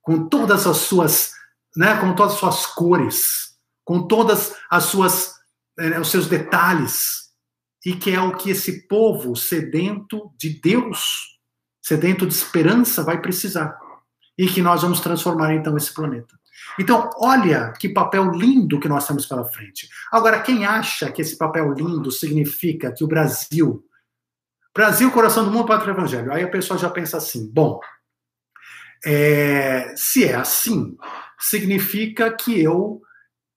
com 0.00 0.28
todas 0.28 0.66
as 0.66 0.78
suas, 0.78 1.32
né, 1.76 1.98
com 2.00 2.14
todas 2.14 2.34
as 2.34 2.38
suas 2.38 2.66
cores, 2.66 3.56
com 3.84 4.06
todas 4.06 4.56
as 4.70 4.84
suas 4.84 5.40
eh, 5.78 5.98
os 5.98 6.10
seus 6.10 6.26
detalhes, 6.26 7.30
e 7.84 7.94
que 7.94 8.10
é 8.10 8.20
o 8.20 8.36
que 8.36 8.50
esse 8.50 8.86
povo 8.86 9.34
sedento 9.34 10.30
de 10.36 10.50
Deus, 10.60 11.38
sedento 11.80 12.26
de 12.26 12.34
esperança 12.34 13.02
vai 13.02 13.20
precisar. 13.20 13.78
E 14.36 14.46
que 14.46 14.62
nós 14.62 14.82
vamos 14.82 15.00
transformar 15.00 15.54
então 15.54 15.76
esse 15.76 15.92
planeta. 15.92 16.39
Então, 16.80 17.10
olha 17.16 17.74
que 17.78 17.90
papel 17.90 18.30
lindo 18.30 18.80
que 18.80 18.88
nós 18.88 19.06
temos 19.06 19.26
pela 19.26 19.44
frente. 19.44 19.86
Agora, 20.10 20.40
quem 20.40 20.64
acha 20.64 21.12
que 21.12 21.20
esse 21.20 21.36
papel 21.36 21.74
lindo 21.74 22.10
significa 22.10 22.90
que 22.90 23.04
o 23.04 23.06
Brasil, 23.06 23.84
Brasil, 24.74 25.10
coração 25.10 25.44
do 25.44 25.50
mundo, 25.50 25.66
pátria 25.66 25.90
evangelho, 25.90 26.32
aí 26.32 26.42
a 26.42 26.48
pessoa 26.48 26.78
já 26.78 26.88
pensa 26.88 27.18
assim: 27.18 27.52
bom, 27.52 27.78
é, 29.04 29.92
se 29.94 30.24
é 30.24 30.36
assim, 30.36 30.96
significa 31.38 32.32
que 32.34 32.58
eu, 32.58 33.02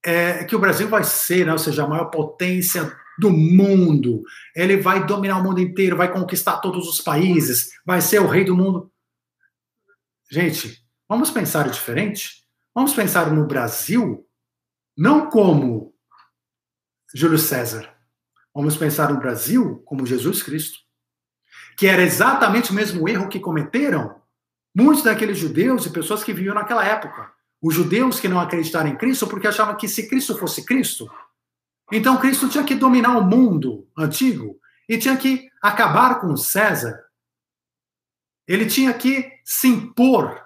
é, 0.04 0.44
que 0.44 0.54
o 0.54 0.58
Brasil 0.58 0.86
vai 0.86 1.02
ser, 1.02 1.46
né, 1.46 1.52
ou 1.52 1.58
seja, 1.58 1.84
a 1.84 1.88
maior 1.88 2.10
potência 2.10 2.94
do 3.18 3.30
mundo. 3.30 4.22
Ele 4.54 4.76
vai 4.76 5.06
dominar 5.06 5.38
o 5.38 5.42
mundo 5.42 5.62
inteiro, 5.62 5.96
vai 5.96 6.12
conquistar 6.12 6.58
todos 6.58 6.86
os 6.86 7.00
países, 7.00 7.70
vai 7.86 8.02
ser 8.02 8.18
o 8.20 8.26
rei 8.26 8.44
do 8.44 8.54
mundo. 8.54 8.92
Gente, 10.30 10.84
vamos 11.08 11.30
pensar 11.30 11.70
diferente? 11.70 12.43
Vamos 12.74 12.92
pensar 12.92 13.30
no 13.30 13.46
Brasil 13.46 14.26
não 14.96 15.30
como 15.30 15.94
Júlio 17.14 17.38
César. 17.38 17.88
Vamos 18.52 18.76
pensar 18.76 19.12
no 19.12 19.18
Brasil 19.18 19.82
como 19.84 20.06
Jesus 20.06 20.42
Cristo. 20.42 20.78
Que 21.76 21.86
era 21.86 22.02
exatamente 22.02 22.72
o 22.72 22.74
mesmo 22.74 23.08
erro 23.08 23.28
que 23.28 23.38
cometeram 23.38 24.20
muitos 24.74 25.04
daqueles 25.04 25.38
judeus 25.38 25.86
e 25.86 25.90
pessoas 25.90 26.24
que 26.24 26.32
viviam 26.32 26.54
naquela 26.54 26.84
época. 26.84 27.32
Os 27.62 27.74
judeus 27.74 28.18
que 28.18 28.28
não 28.28 28.40
acreditaram 28.40 28.90
em 28.90 28.96
Cristo 28.96 29.26
porque 29.26 29.46
achavam 29.46 29.76
que 29.76 29.88
se 29.88 30.08
Cristo 30.08 30.36
fosse 30.36 30.64
Cristo, 30.64 31.10
então 31.92 32.18
Cristo 32.18 32.48
tinha 32.48 32.64
que 32.64 32.74
dominar 32.74 33.16
o 33.16 33.24
mundo 33.24 33.88
antigo 33.96 34.58
e 34.88 34.98
tinha 34.98 35.16
que 35.16 35.48
acabar 35.62 36.20
com 36.20 36.36
César. 36.36 37.04
Ele 38.46 38.66
tinha 38.66 38.92
que 38.92 39.30
se 39.44 39.68
impor 39.68 40.43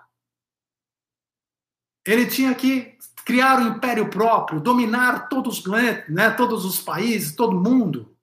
ele 2.08 2.24
tinha 2.24 2.54
que 2.54 2.96
criar 3.22 3.58
um 3.58 3.68
império 3.68 4.08
próprio, 4.08 4.60
dominar 4.60 5.28
todos, 5.28 5.62
né, 6.08 6.30
todos 6.30 6.64
os 6.64 6.80
países, 6.80 7.36
todo 7.36 7.60
mundo. 7.60 8.16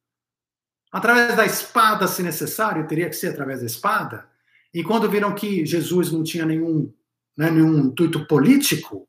Através 0.91 1.35
da 1.35 1.45
espada, 1.45 2.07
se 2.07 2.23
necessário, 2.23 2.87
teria 2.87 3.07
que 3.07 3.15
ser 3.15 3.27
através 3.27 3.59
da 3.59 3.67
espada. 3.67 4.27
E 4.73 4.83
quando 4.83 5.09
viram 5.09 5.35
que 5.35 5.63
Jesus 5.67 6.11
não 6.11 6.23
tinha 6.23 6.45
nenhum, 6.45 6.91
né, 7.37 7.51
nenhum 7.51 7.77
intuito 7.77 8.25
político, 8.25 9.07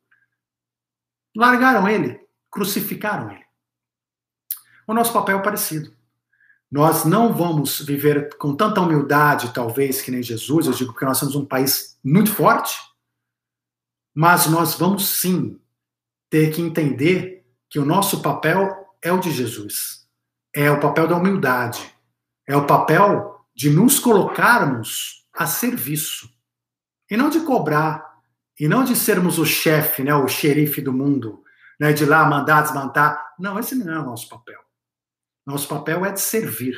largaram 1.34 1.88
ele, 1.88 2.20
crucificaram 2.50 3.30
ele. 3.30 3.46
O 4.86 4.92
nosso 4.92 5.12
papel 5.12 5.38
é 5.38 5.42
parecido. 5.42 5.90
Nós 6.70 7.06
não 7.06 7.32
vamos 7.32 7.80
viver 7.80 8.36
com 8.36 8.54
tanta 8.54 8.82
humildade, 8.82 9.54
talvez, 9.54 10.02
que 10.02 10.10
nem 10.10 10.22
Jesus. 10.22 10.66
Eu 10.66 10.72
digo 10.74 10.92
que 10.92 11.04
nós 11.06 11.16
somos 11.16 11.34
um 11.34 11.46
país 11.46 11.98
muito 12.04 12.30
forte, 12.30 12.76
mas 14.16 14.46
nós 14.46 14.74
vamos 14.76 15.20
sim 15.20 15.60
ter 16.30 16.50
que 16.50 16.62
entender 16.62 17.46
que 17.68 17.78
o 17.78 17.84
nosso 17.84 18.22
papel 18.22 18.74
é 19.02 19.12
o 19.12 19.20
de 19.20 19.30
Jesus. 19.30 20.08
É 20.54 20.70
o 20.70 20.80
papel 20.80 21.06
da 21.06 21.16
humildade. 21.16 21.94
É 22.48 22.56
o 22.56 22.66
papel 22.66 23.44
de 23.54 23.68
nos 23.68 23.98
colocarmos 23.98 25.28
a 25.34 25.46
serviço. 25.46 26.30
E 27.10 27.16
não 27.16 27.28
de 27.28 27.40
cobrar. 27.40 28.22
E 28.58 28.66
não 28.66 28.84
de 28.84 28.96
sermos 28.96 29.38
o 29.38 29.44
chefe, 29.44 30.02
né, 30.02 30.14
o 30.14 30.26
xerife 30.26 30.80
do 30.80 30.94
mundo, 30.94 31.44
né, 31.78 31.92
de 31.92 32.06
lá 32.06 32.24
mandar, 32.24 32.62
desmantar. 32.62 33.34
Não, 33.38 33.58
esse 33.58 33.74
não 33.74 33.92
é 33.92 33.98
o 33.98 34.06
nosso 34.06 34.30
papel. 34.30 34.60
Nosso 35.44 35.68
papel 35.68 36.06
é 36.06 36.12
de 36.12 36.22
servir. 36.22 36.74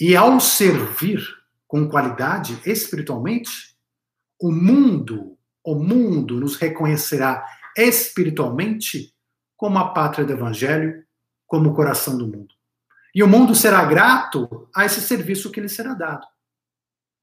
E 0.00 0.16
ao 0.16 0.40
servir 0.40 1.24
com 1.68 1.88
qualidade 1.88 2.60
espiritualmente, 2.66 3.76
o 4.36 4.50
mundo 4.50 5.38
o 5.64 5.74
mundo 5.74 6.40
nos 6.40 6.56
reconhecerá 6.56 7.44
espiritualmente 7.76 9.14
como 9.56 9.78
a 9.78 9.92
pátria 9.92 10.24
do 10.24 10.32
evangelho, 10.32 11.04
como 11.46 11.70
o 11.70 11.74
coração 11.74 12.16
do 12.16 12.26
mundo. 12.26 12.54
E 13.14 13.22
o 13.22 13.28
mundo 13.28 13.54
será 13.54 13.84
grato 13.84 14.68
a 14.74 14.84
esse 14.84 15.00
serviço 15.00 15.50
que 15.50 15.60
lhe 15.60 15.68
será 15.68 15.94
dado. 15.94 16.26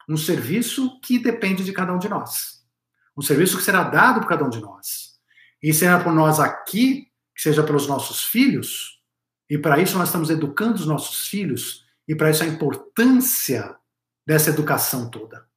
Um 0.08 0.18
serviço 0.18 1.00
que 1.02 1.18
depende 1.18 1.64
de 1.64 1.74
cada 1.74 1.94
um 1.94 2.00
de 2.00 2.10
nós. 2.10 2.64
Um 3.18 3.22
serviço 3.22 3.58
que 3.58 3.64
será 3.64 3.84
dado 3.84 4.22
por 4.22 4.30
cada 4.30 4.44
um 4.44 4.50
de 4.50 4.60
nós. 4.60 5.18
E 5.62 5.74
será 5.74 6.04
por 6.04 6.14
nós 6.14 6.40
aqui, 6.40 7.12
que 7.36 7.42
seja 7.42 7.64
pelos 7.64 7.88
nossos 7.88 8.24
filhos, 8.24 9.02
e 9.50 9.58
para 9.58 9.80
isso 9.80 9.98
nós 9.98 10.10
estamos 10.10 10.30
educando 10.30 10.76
os 10.76 10.86
nossos 10.86 11.28
filhos, 11.28 11.86
e 12.08 12.16
para 12.16 12.30
isso 12.30 12.44
a 12.44 12.48
importância 12.48 13.76
dessa 14.26 14.50
educação 14.50 15.10
toda 15.10 15.48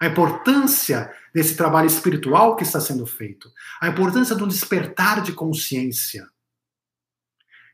a 0.00 0.06
importância 0.06 1.14
desse 1.34 1.56
trabalho 1.56 1.86
espiritual 1.86 2.56
que 2.56 2.62
está 2.62 2.80
sendo 2.80 3.06
feito, 3.06 3.50
a 3.80 3.88
importância 3.88 4.36
um 4.36 4.48
despertar 4.48 5.22
de 5.22 5.32
consciência. 5.32 6.26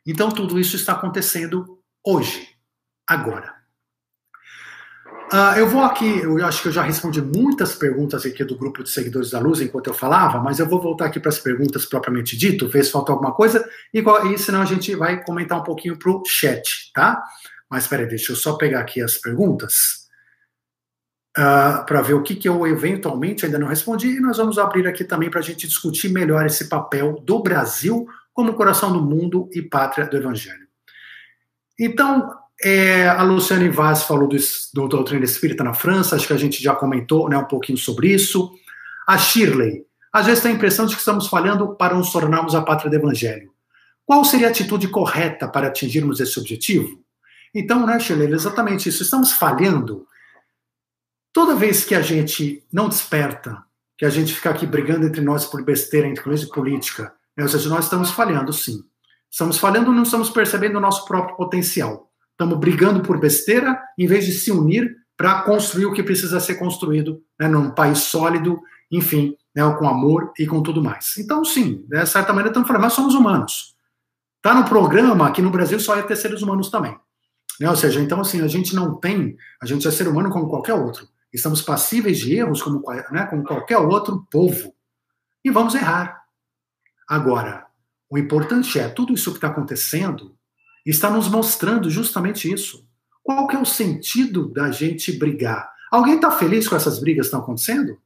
Então, 0.06 0.30
tudo 0.30 0.58
isso 0.58 0.76
está 0.76 0.92
acontecendo 0.92 1.80
hoje, 2.04 2.48
agora. 3.06 3.54
Uh, 5.32 5.58
eu 5.58 5.68
vou 5.68 5.82
aqui, 5.82 6.20
eu 6.20 6.44
acho 6.46 6.62
que 6.62 6.68
eu 6.68 6.72
já 6.72 6.82
respondi 6.82 7.20
muitas 7.20 7.74
perguntas 7.74 8.24
aqui 8.24 8.44
do 8.44 8.56
grupo 8.56 8.84
de 8.84 8.90
seguidores 8.90 9.30
da 9.30 9.40
Luz 9.40 9.60
enquanto 9.60 9.88
eu 9.88 9.94
falava, 9.94 10.38
mas 10.38 10.60
eu 10.60 10.68
vou 10.68 10.80
voltar 10.80 11.06
aqui 11.06 11.18
para 11.18 11.30
as 11.30 11.38
perguntas 11.40 11.84
propriamente 11.84 12.36
dito, 12.36 12.68
ver 12.68 12.84
se 12.84 12.92
faltou 12.92 13.14
alguma 13.14 13.34
coisa, 13.34 13.68
e, 13.92 14.04
e 14.32 14.38
senão 14.38 14.62
a 14.62 14.64
gente 14.64 14.94
vai 14.94 15.24
comentar 15.24 15.58
um 15.58 15.64
pouquinho 15.64 15.98
para 15.98 16.12
o 16.12 16.22
chat, 16.24 16.92
tá? 16.94 17.20
Mas 17.68 17.84
espera 17.84 18.06
deixa 18.06 18.30
eu 18.30 18.36
só 18.36 18.56
pegar 18.56 18.80
aqui 18.80 19.02
as 19.02 19.18
perguntas 19.18 20.05
uh, 21.36 21.40
ah, 21.40 21.84
para 21.86 22.02
ver 22.02 22.14
o 22.14 22.22
que, 22.22 22.34
que 22.34 22.48
eu 22.48 22.66
eventualmente 22.66 23.44
ainda 23.44 23.58
não 23.58 23.68
respondi, 23.68 24.08
e 24.08 24.20
nós 24.20 24.36
vamos 24.38 24.58
abrir 24.58 24.86
aqui 24.86 25.04
também 25.04 25.30
para 25.30 25.40
a 25.40 25.42
gente 25.42 25.66
discutir 25.66 26.08
melhor 26.08 26.46
esse 26.46 26.68
papel 26.68 27.20
do 27.24 27.42
Brasil 27.42 28.06
como 28.32 28.54
coração 28.54 28.92
do 28.92 29.00
mundo 29.00 29.48
e 29.52 29.62
pátria 29.62 30.06
do 30.06 30.16
Evangelho. 30.16 30.66
Então, 31.78 32.30
é, 32.62 33.06
a 33.08 33.22
Luciane 33.22 33.68
Vaz 33.68 34.02
falou 34.02 34.28
do, 34.28 34.36
do 34.74 34.88
doutrina 34.88 35.24
espírita 35.24 35.62
na 35.62 35.74
França, 35.74 36.16
acho 36.16 36.26
que 36.26 36.32
a 36.32 36.38
gente 36.38 36.62
já 36.62 36.74
comentou 36.74 37.28
né, 37.28 37.36
um 37.36 37.44
pouquinho 37.44 37.78
sobre 37.78 38.08
isso. 38.08 38.50
A 39.06 39.18
Shirley, 39.18 39.84
às 40.12 40.26
vezes 40.26 40.42
tem 40.42 40.52
a 40.52 40.54
impressão 40.54 40.86
de 40.86 40.94
que 40.94 41.00
estamos 41.00 41.26
falhando 41.26 41.74
para 41.76 41.94
nos 41.94 42.10
tornarmos 42.10 42.54
a 42.54 42.62
pátria 42.62 42.90
do 42.90 42.96
Evangelho. 42.96 43.50
Qual 44.04 44.24
seria 44.24 44.46
a 44.46 44.50
atitude 44.50 44.88
correta 44.88 45.48
para 45.48 45.66
atingirmos 45.66 46.20
esse 46.20 46.38
objetivo? 46.38 47.00
Então, 47.54 47.86
né, 47.86 47.98
Shirley, 47.98 48.32
exatamente 48.32 48.88
isso. 48.88 49.02
Estamos 49.02 49.32
falhando 49.32 50.06
Toda 51.36 51.54
vez 51.54 51.84
que 51.84 51.94
a 51.94 52.00
gente 52.00 52.64
não 52.72 52.88
desperta, 52.88 53.62
que 53.98 54.06
a 54.06 54.08
gente 54.08 54.34
fica 54.34 54.48
aqui 54.48 54.66
brigando 54.66 55.06
entre 55.06 55.20
nós 55.20 55.44
por 55.44 55.62
besteira, 55.62 56.08
entre 56.08 56.26
nós 56.26 56.42
e 56.42 56.48
política, 56.48 57.12
né? 57.36 57.42
ou 57.42 57.48
seja, 57.50 57.68
nós 57.68 57.84
estamos 57.84 58.10
falhando 58.10 58.54
sim. 58.54 58.82
Estamos 59.30 59.58
falhando, 59.58 59.92
não 59.92 60.04
estamos 60.04 60.30
percebendo 60.30 60.78
o 60.78 60.80
nosso 60.80 61.04
próprio 61.04 61.36
potencial. 61.36 62.10
Estamos 62.30 62.58
brigando 62.58 63.02
por 63.02 63.20
besteira 63.20 63.78
em 63.98 64.06
vez 64.06 64.24
de 64.24 64.32
se 64.32 64.50
unir 64.50 64.96
para 65.14 65.42
construir 65.42 65.84
o 65.84 65.92
que 65.92 66.02
precisa 66.02 66.40
ser 66.40 66.54
construído 66.54 67.22
né, 67.38 67.46
num 67.46 67.68
país 67.68 67.98
sólido, 67.98 68.58
enfim, 68.90 69.36
né, 69.54 69.62
com 69.78 69.86
amor 69.86 70.32
e 70.38 70.46
com 70.46 70.62
tudo 70.62 70.82
mais. 70.82 71.18
Então, 71.18 71.44
sim, 71.44 71.84
de 71.86 72.06
certa 72.06 72.32
maneira 72.32 72.48
estamos 72.48 72.66
falando, 72.66 72.84
nós 72.84 72.94
somos 72.94 73.14
humanos. 73.14 73.76
Está 74.38 74.54
no 74.54 74.64
programa, 74.66 75.26
aqui 75.26 75.42
no 75.42 75.50
Brasil 75.50 75.78
só 75.80 75.98
é 75.98 76.02
ter 76.02 76.16
seres 76.16 76.40
humanos 76.40 76.70
também. 76.70 76.96
Né? 77.60 77.68
Ou 77.68 77.76
seja, 77.76 78.00
então 78.00 78.22
assim, 78.22 78.40
a 78.40 78.48
gente 78.48 78.74
não 78.74 78.94
tem, 78.94 79.36
a 79.60 79.66
gente 79.66 79.86
é 79.86 79.90
ser 79.90 80.08
humano 80.08 80.30
como 80.30 80.48
qualquer 80.48 80.72
outro. 80.72 81.06
Estamos 81.32 81.60
passíveis 81.60 82.18
de 82.18 82.34
erros 82.34 82.62
como, 82.62 82.82
né, 83.10 83.26
como 83.26 83.42
qualquer 83.42 83.78
outro 83.78 84.26
povo. 84.30 84.74
E 85.44 85.50
vamos 85.50 85.74
errar. 85.74 86.22
Agora, 87.08 87.66
o 88.08 88.18
importante 88.18 88.78
é, 88.78 88.88
tudo 88.88 89.12
isso 89.12 89.30
que 89.30 89.38
está 89.38 89.48
acontecendo 89.48 90.36
está 90.84 91.10
nos 91.10 91.28
mostrando 91.28 91.90
justamente 91.90 92.50
isso. 92.50 92.86
Qual 93.22 93.46
que 93.48 93.56
é 93.56 93.58
o 93.58 93.66
sentido 93.66 94.48
da 94.52 94.70
gente 94.70 95.12
brigar? 95.18 95.68
Alguém 95.90 96.14
está 96.16 96.30
feliz 96.30 96.68
com 96.68 96.76
essas 96.76 97.00
brigas 97.00 97.26
que 97.26 97.28
estão 97.28 97.40
acontecendo? 97.40 97.98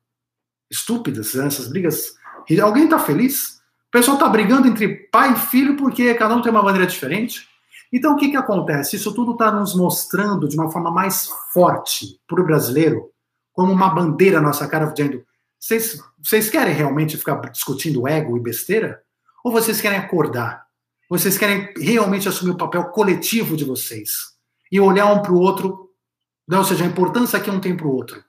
Estúpidas, 0.70 1.34
né? 1.34 1.46
essas 1.46 1.68
brigas. 1.68 2.14
Alguém 2.62 2.84
está 2.84 2.98
feliz? 2.98 3.60
O 3.88 3.90
pessoal 3.90 4.16
está 4.16 4.28
brigando 4.28 4.68
entre 4.68 5.08
pai 5.10 5.32
e 5.32 5.36
filho 5.36 5.76
porque 5.76 6.14
cada 6.14 6.34
um 6.34 6.40
tem 6.40 6.50
uma 6.50 6.62
maneira 6.62 6.86
diferente. 6.86 7.49
Então, 7.92 8.14
o 8.14 8.16
que, 8.16 8.28
que 8.28 8.36
acontece? 8.36 8.96
Isso 8.96 9.12
tudo 9.12 9.32
está 9.32 9.50
nos 9.50 9.74
mostrando 9.74 10.48
de 10.48 10.56
uma 10.56 10.70
forma 10.70 10.90
mais 10.90 11.26
forte 11.52 12.20
para 12.26 12.40
o 12.40 12.44
brasileiro, 12.44 13.10
como 13.52 13.72
uma 13.72 13.92
bandeira 13.92 14.40
na 14.40 14.48
nossa 14.48 14.68
cara, 14.68 14.86
dizendo: 14.86 15.24
vocês, 15.60 16.48
querem 16.50 16.72
realmente 16.72 17.16
ficar 17.16 17.36
discutindo 17.50 18.08
ego 18.08 18.36
e 18.36 18.40
besteira? 18.40 19.02
Ou 19.44 19.52
vocês 19.52 19.80
querem 19.80 19.98
acordar? 19.98 20.66
Vocês 21.08 21.36
querem 21.36 21.72
realmente 21.76 22.28
assumir 22.28 22.52
o 22.52 22.56
papel 22.56 22.84
coletivo 22.90 23.56
de 23.56 23.64
vocês 23.64 24.10
e 24.70 24.80
olhar 24.80 25.06
um 25.06 25.20
para 25.20 25.32
o 25.32 25.40
outro, 25.40 25.90
né? 26.48 26.56
ou 26.56 26.64
seja, 26.64 26.84
a 26.84 26.86
importância 26.86 27.40
que 27.40 27.50
um 27.50 27.60
tem 27.60 27.76
para 27.76 27.86
o 27.86 27.94
outro. 27.94 28.22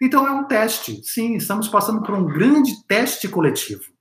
Então 0.00 0.26
é 0.26 0.30
um 0.30 0.44
teste. 0.44 1.02
Sim, 1.04 1.34
estamos 1.36 1.68
passando 1.68 2.02
por 2.02 2.14
um 2.14 2.26
grande 2.26 2.84
teste 2.86 3.28
coletivo. 3.28 3.95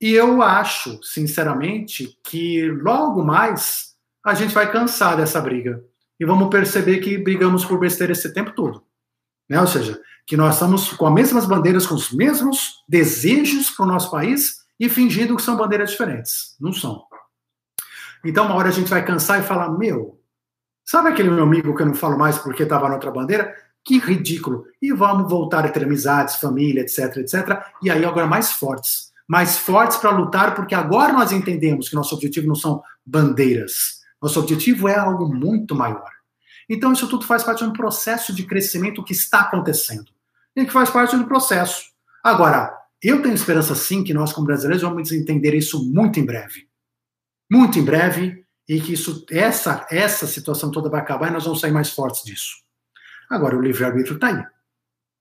E 0.00 0.12
eu 0.12 0.42
acho, 0.42 1.02
sinceramente, 1.02 2.18
que 2.22 2.70
logo 2.70 3.24
mais 3.24 3.94
a 4.24 4.34
gente 4.34 4.52
vai 4.52 4.70
cansar 4.70 5.16
dessa 5.16 5.40
briga. 5.40 5.82
E 6.18 6.24
vamos 6.24 6.48
perceber 6.48 6.98
que 6.98 7.16
brigamos 7.16 7.64
por 7.64 7.78
besteira 7.78 8.12
esse 8.12 8.32
tempo 8.32 8.52
todo. 8.52 8.82
Né? 9.48 9.60
Ou 9.60 9.66
seja, 9.66 10.00
que 10.26 10.36
nós 10.36 10.54
estamos 10.54 10.92
com 10.92 11.06
as 11.06 11.14
mesmas 11.14 11.46
bandeiras, 11.46 11.86
com 11.86 11.94
os 11.94 12.10
mesmos 12.10 12.82
desejos 12.88 13.70
para 13.70 13.84
o 13.84 13.88
nosso 13.88 14.10
país 14.10 14.64
e 14.78 14.88
fingindo 14.88 15.36
que 15.36 15.42
são 15.42 15.56
bandeiras 15.56 15.90
diferentes. 15.90 16.56
Não 16.60 16.72
são. 16.72 17.04
Então, 18.24 18.46
uma 18.46 18.56
hora 18.56 18.68
a 18.68 18.72
gente 18.72 18.90
vai 18.90 19.04
cansar 19.04 19.40
e 19.40 19.44
falar: 19.44 19.70
Meu, 19.70 20.20
sabe 20.84 21.08
aquele 21.08 21.30
meu 21.30 21.44
amigo 21.44 21.74
que 21.74 21.82
eu 21.82 21.86
não 21.86 21.94
falo 21.94 22.18
mais 22.18 22.36
porque 22.38 22.64
estava 22.64 22.88
na 22.88 22.94
outra 22.94 23.10
bandeira? 23.10 23.54
Que 23.84 23.98
ridículo. 23.98 24.66
E 24.82 24.92
vamos 24.92 25.30
voltar 25.30 25.64
a 25.64 25.68
ter 25.68 25.84
amizades, 25.84 26.36
família, 26.36 26.80
etc, 26.80 27.18
etc. 27.18 27.62
E 27.82 27.88
aí, 27.88 28.04
agora 28.04 28.26
mais 28.26 28.50
fortes 28.50 29.12
mais 29.28 29.58
fortes 29.58 29.96
para 29.96 30.10
lutar, 30.10 30.54
porque 30.54 30.74
agora 30.74 31.12
nós 31.12 31.32
entendemos 31.32 31.88
que 31.88 31.94
nosso 31.94 32.14
objetivo 32.14 32.46
não 32.46 32.54
são 32.54 32.82
bandeiras. 33.04 34.00
Nosso 34.22 34.38
objetivo 34.40 34.88
é 34.88 34.96
algo 34.96 35.32
muito 35.32 35.74
maior. 35.74 36.10
Então, 36.68 36.92
isso 36.92 37.08
tudo 37.08 37.24
faz 37.24 37.42
parte 37.42 37.64
de 37.64 37.70
um 37.70 37.72
processo 37.72 38.32
de 38.32 38.44
crescimento 38.44 39.04
que 39.04 39.12
está 39.12 39.40
acontecendo. 39.40 40.10
E 40.54 40.64
que 40.64 40.72
faz 40.72 40.90
parte 40.90 41.16
do 41.16 41.26
processo. 41.26 41.90
Agora, 42.22 42.76
eu 43.02 43.22
tenho 43.22 43.34
esperança 43.34 43.74
sim 43.74 44.02
que 44.02 44.14
nós, 44.14 44.32
como 44.32 44.46
brasileiros, 44.46 44.82
vamos 44.82 45.12
entender 45.12 45.54
isso 45.54 45.84
muito 45.84 46.18
em 46.18 46.24
breve. 46.24 46.66
Muito 47.50 47.78
em 47.78 47.84
breve, 47.84 48.44
e 48.68 48.80
que 48.80 48.94
isso, 48.94 49.24
essa, 49.30 49.86
essa 49.90 50.26
situação 50.26 50.70
toda 50.70 50.90
vai 50.90 51.00
acabar 51.00 51.28
e 51.28 51.32
nós 51.32 51.44
vamos 51.44 51.60
sair 51.60 51.70
mais 51.70 51.90
fortes 51.90 52.24
disso. 52.24 52.56
Agora, 53.30 53.56
o 53.56 53.60
livre-arbítrio 53.60 54.14
está 54.14 54.28
aí. 54.28 54.44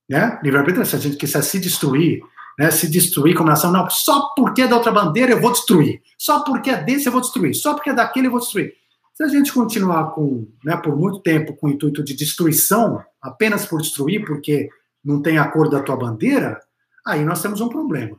Né? 0.09 0.39
Livre-arbítrio, 0.43 0.85
se 0.85 0.95
a 0.95 0.99
gente 0.99 1.17
quiser 1.17 1.43
se 1.43 1.59
destruir, 1.59 2.21
né, 2.57 2.71
se 2.71 2.89
destruir 2.89 3.35
como 3.35 3.49
nação. 3.49 3.71
Não, 3.71 3.89
só 3.89 4.33
porque 4.35 4.61
é 4.61 4.67
da 4.67 4.75
outra 4.75 4.91
bandeira 4.91 5.33
eu 5.33 5.41
vou 5.41 5.51
destruir. 5.51 6.01
Só 6.17 6.43
porque 6.43 6.69
é 6.69 6.81
desse 6.81 7.07
eu 7.07 7.11
vou 7.11 7.21
destruir. 7.21 7.53
Só 7.53 7.73
porque 7.73 7.89
é 7.89 7.93
daquele 7.93 8.27
eu 8.27 8.31
vou 8.31 8.39
destruir. 8.39 8.73
Se 9.13 9.23
a 9.23 9.27
gente 9.27 9.53
continuar 9.53 10.11
com, 10.11 10.47
né, 10.63 10.75
por 10.75 10.95
muito 10.95 11.19
tempo 11.19 11.55
com 11.55 11.67
o 11.67 11.69
intuito 11.69 12.03
de 12.03 12.13
destruição, 12.13 13.01
apenas 13.21 13.65
por 13.65 13.81
destruir, 13.81 14.25
porque 14.25 14.69
não 15.03 15.21
tem 15.21 15.37
a 15.37 15.47
cor 15.47 15.69
da 15.69 15.81
tua 15.81 15.95
bandeira, 15.95 16.59
aí 17.05 17.23
nós 17.23 17.41
temos 17.41 17.61
um 17.61 17.69
problema. 17.69 18.17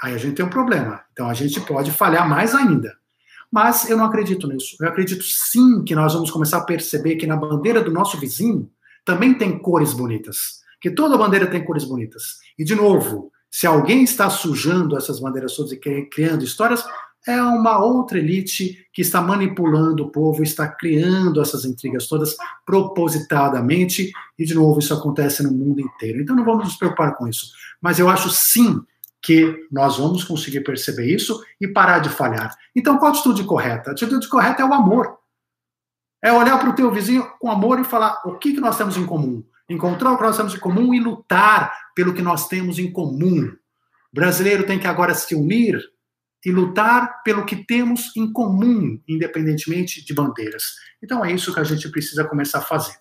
Aí 0.00 0.14
a 0.14 0.18
gente 0.18 0.36
tem 0.36 0.46
um 0.46 0.50
problema. 0.50 1.02
Então 1.12 1.28
a 1.28 1.34
gente 1.34 1.60
pode 1.60 1.90
falhar 1.90 2.28
mais 2.28 2.54
ainda. 2.54 2.96
Mas 3.50 3.88
eu 3.88 3.96
não 3.96 4.04
acredito 4.04 4.46
nisso. 4.46 4.76
Eu 4.80 4.88
acredito 4.88 5.24
sim 5.24 5.82
que 5.82 5.94
nós 5.94 6.12
vamos 6.12 6.30
começar 6.30 6.58
a 6.58 6.64
perceber 6.64 7.16
que 7.16 7.26
na 7.26 7.36
bandeira 7.36 7.82
do 7.82 7.90
nosso 7.90 8.18
vizinho 8.18 8.70
também 9.04 9.34
tem 9.34 9.58
cores 9.58 9.92
bonitas. 9.92 10.60
Que 10.80 10.90
toda 10.90 11.18
bandeira 11.18 11.46
tem 11.46 11.64
cores 11.64 11.84
bonitas. 11.84 12.38
E, 12.58 12.64
de 12.64 12.74
novo, 12.74 13.32
se 13.50 13.66
alguém 13.66 14.02
está 14.02 14.28
sujando 14.28 14.96
essas 14.96 15.20
bandeiras 15.20 15.54
todas 15.54 15.72
e 15.72 15.76
criando 15.76 16.44
histórias, 16.44 16.84
é 17.26 17.42
uma 17.42 17.78
outra 17.78 18.18
elite 18.18 18.86
que 18.92 19.02
está 19.02 19.20
manipulando 19.20 20.04
o 20.04 20.10
povo, 20.10 20.42
está 20.42 20.66
criando 20.68 21.40
essas 21.40 21.64
intrigas 21.64 22.06
todas 22.06 22.36
propositadamente, 22.64 24.12
e 24.38 24.44
de 24.44 24.54
novo 24.54 24.78
isso 24.78 24.94
acontece 24.94 25.42
no 25.42 25.52
mundo 25.52 25.80
inteiro. 25.80 26.20
Então 26.20 26.36
não 26.36 26.44
vamos 26.44 26.64
nos 26.64 26.76
preocupar 26.76 27.16
com 27.16 27.28
isso. 27.28 27.52
Mas 27.80 27.98
eu 27.98 28.08
acho 28.08 28.30
sim 28.30 28.80
que 29.20 29.66
nós 29.70 29.98
vamos 29.98 30.24
conseguir 30.24 30.60
perceber 30.60 31.12
isso 31.12 31.42
e 31.60 31.66
parar 31.66 31.98
de 31.98 32.08
falhar. 32.08 32.54
Então 32.74 32.98
qual 32.98 33.12
a 33.12 33.14
atitude 33.14 33.44
correta? 33.44 33.90
A 33.90 33.92
atitude 33.92 34.28
correta 34.28 34.62
é 34.62 34.64
o 34.64 34.72
amor. 34.72 35.18
É 36.22 36.32
olhar 36.32 36.58
para 36.58 36.70
o 36.70 36.74
teu 36.74 36.90
vizinho 36.90 37.24
com 37.38 37.50
amor 37.50 37.78
e 37.78 37.84
falar 37.84 38.20
o 38.24 38.36
que, 38.36 38.52
que 38.52 38.60
nós 38.60 38.76
temos 38.76 38.96
em 38.96 39.06
comum 39.06 39.42
encontrar 39.68 40.12
o 40.12 40.16
que 40.16 40.22
nós 40.22 40.36
temos 40.36 40.54
em 40.54 40.58
comum 40.58 40.94
e 40.94 41.00
lutar 41.00 41.72
pelo 41.94 42.14
que 42.14 42.22
nós 42.22 42.48
temos 42.48 42.78
em 42.78 42.90
comum. 42.90 43.52
O 44.12 44.14
brasileiro 44.14 44.64
tem 44.64 44.78
que 44.78 44.86
agora 44.86 45.14
se 45.14 45.34
unir 45.34 45.80
e 46.44 46.50
lutar 46.50 47.22
pelo 47.22 47.44
que 47.44 47.56
temos 47.56 48.16
em 48.16 48.32
comum, 48.32 49.00
independentemente 49.06 50.04
de 50.04 50.14
bandeiras. 50.14 50.64
Então 51.02 51.24
é 51.24 51.32
isso 51.32 51.52
que 51.52 51.60
a 51.60 51.64
gente 51.64 51.88
precisa 51.90 52.24
começar 52.24 52.58
a 52.58 52.62
fazer. 52.62 52.96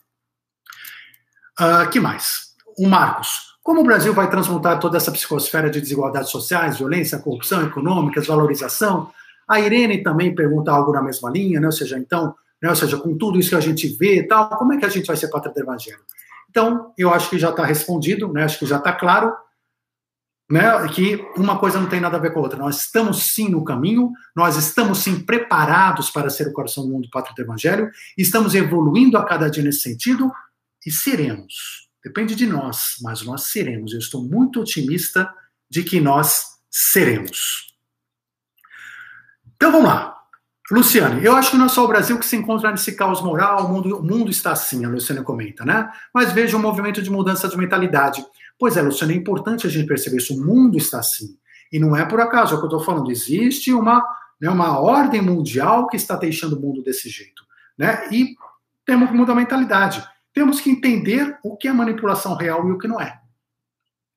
Uh, 1.59 1.89
que 1.89 1.99
mais? 1.99 2.55
O 2.77 2.87
Marcos. 2.87 3.47
Como 3.63 3.81
o 3.81 3.83
Brasil 3.83 4.13
vai 4.13 4.29
transmutar 4.29 4.79
toda 4.79 4.97
essa 4.97 5.11
psicosfera 5.11 5.69
de 5.69 5.81
desigualdades 5.81 6.29
sociais, 6.29 6.77
violência, 6.77 7.19
corrupção 7.19 7.65
econômica, 7.65 8.19
desvalorização? 8.19 9.11
A 9.47 9.59
Irene 9.59 10.03
também 10.03 10.35
pergunta 10.35 10.71
algo 10.71 10.91
na 10.91 11.01
mesma 11.01 11.29
linha, 11.29 11.59
né? 11.59 11.67
ou 11.67 11.71
seja, 11.71 11.97
então, 11.97 12.35
né? 12.61 12.69
ou 12.69 12.75
seja, 12.75 12.97
com 12.97 13.17
tudo 13.17 13.39
isso 13.39 13.49
que 13.49 13.55
a 13.55 13.61
gente 13.61 13.87
vê 13.87 14.19
e 14.19 14.23
tal, 14.27 14.49
como 14.49 14.73
é 14.73 14.77
que 14.77 14.85
a 14.85 14.89
gente 14.89 15.05
vai 15.05 15.15
ser 15.15 15.29
pátria 15.29 15.53
do 15.53 15.59
evangelho? 15.59 15.99
Então, 16.57 16.91
eu 16.97 17.13
acho 17.13 17.29
que 17.29 17.37
já 17.37 17.51
está 17.51 17.63
respondido, 17.63 18.33
né? 18.33 18.43
acho 18.43 18.57
que 18.57 18.65
já 18.65 18.77
está 18.77 18.91
claro 18.91 19.31
né, 20.49 20.87
que 20.87 21.17
uma 21.35 21.59
coisa 21.59 21.79
não 21.79 21.87
tem 21.87 21.99
nada 21.99 22.17
a 22.17 22.19
ver 22.19 22.33
com 22.33 22.39
a 22.39 22.41
outra. 22.41 22.57
Nós 22.57 22.81
estamos 22.81 23.31
sim 23.31 23.47
no 23.47 23.63
caminho, 23.63 24.11
nós 24.35 24.57
estamos 24.57 24.97
sim 24.97 25.23
preparados 25.23 26.09
para 26.09 26.31
ser 26.31 26.47
o 26.47 26.53
coração 26.53 26.83
do 26.83 26.91
mundo 26.91 27.09
pátrio 27.11 27.35
do 27.35 27.41
Evangelho, 27.43 27.91
estamos 28.17 28.55
evoluindo 28.55 29.19
a 29.19 29.23
cada 29.23 29.51
dia 29.51 29.61
nesse 29.61 29.81
sentido 29.81 30.31
e 30.83 30.89
seremos. 30.89 31.87
Depende 32.03 32.33
de 32.33 32.47
nós, 32.47 32.95
mas 33.03 33.21
nós 33.21 33.43
seremos. 33.51 33.93
Eu 33.93 33.99
estou 33.99 34.23
muito 34.23 34.59
otimista 34.59 35.31
de 35.69 35.83
que 35.83 35.99
nós 35.99 36.43
seremos. 36.71 37.71
Então 39.55 39.71
vamos 39.71 39.89
lá. 39.89 40.16
Luciane, 40.69 41.23
eu 41.23 41.33
acho 41.33 41.51
que 41.51 41.57
não 41.57 41.67
é 41.67 41.69
só 41.69 41.85
o 41.85 41.87
Brasil 41.87 42.19
que 42.19 42.25
se 42.25 42.35
encontra 42.35 42.69
nesse 42.71 42.93
caos 42.93 43.21
moral, 43.21 43.65
o 43.65 43.69
mundo, 43.69 43.99
o 43.99 44.03
mundo 44.03 44.29
está 44.29 44.51
assim, 44.51 44.83
a 44.83 44.89
Luciane 44.89 45.23
comenta, 45.23 45.63
né? 45.63 45.89
Mas 46.13 46.33
veja 46.33 46.57
um 46.57 46.61
movimento 46.61 47.01
de 47.01 47.09
mudança 47.09 47.47
de 47.47 47.57
mentalidade. 47.57 48.25
Pois 48.59 48.75
é, 48.75 48.81
Luciane, 48.81 49.13
é 49.13 49.17
importante 49.17 49.65
a 49.65 49.69
gente 49.69 49.87
perceber 49.87 50.17
isso, 50.17 50.35
o 50.35 50.45
mundo 50.45 50.77
está 50.77 50.99
assim. 50.99 51.37
E 51.71 51.79
não 51.79 51.95
é 51.95 52.05
por 52.05 52.19
acaso, 52.19 52.53
é 52.53 52.57
o 52.57 52.59
que 52.59 52.65
eu 52.65 52.69
estou 52.69 52.83
falando, 52.83 53.09
existe 53.09 53.71
uma, 53.71 54.03
né, 54.41 54.49
uma 54.49 54.79
ordem 54.79 55.21
mundial 55.21 55.87
que 55.87 55.95
está 55.95 56.17
deixando 56.17 56.57
o 56.57 56.59
mundo 56.59 56.83
desse 56.83 57.09
jeito. 57.09 57.43
Né? 57.77 58.09
E 58.11 58.35
temos 58.85 59.09
que 59.09 59.15
mudar 59.15 59.33
a 59.33 59.37
mentalidade. 59.37 60.05
Temos 60.33 60.59
que 60.59 60.69
entender 60.69 61.37
o 61.43 61.55
que 61.55 61.67
é 61.67 61.73
manipulação 61.73 62.35
real 62.35 62.67
e 62.67 62.71
o 62.71 62.77
que 62.77 62.87
não 62.87 62.99
é. 62.99 63.19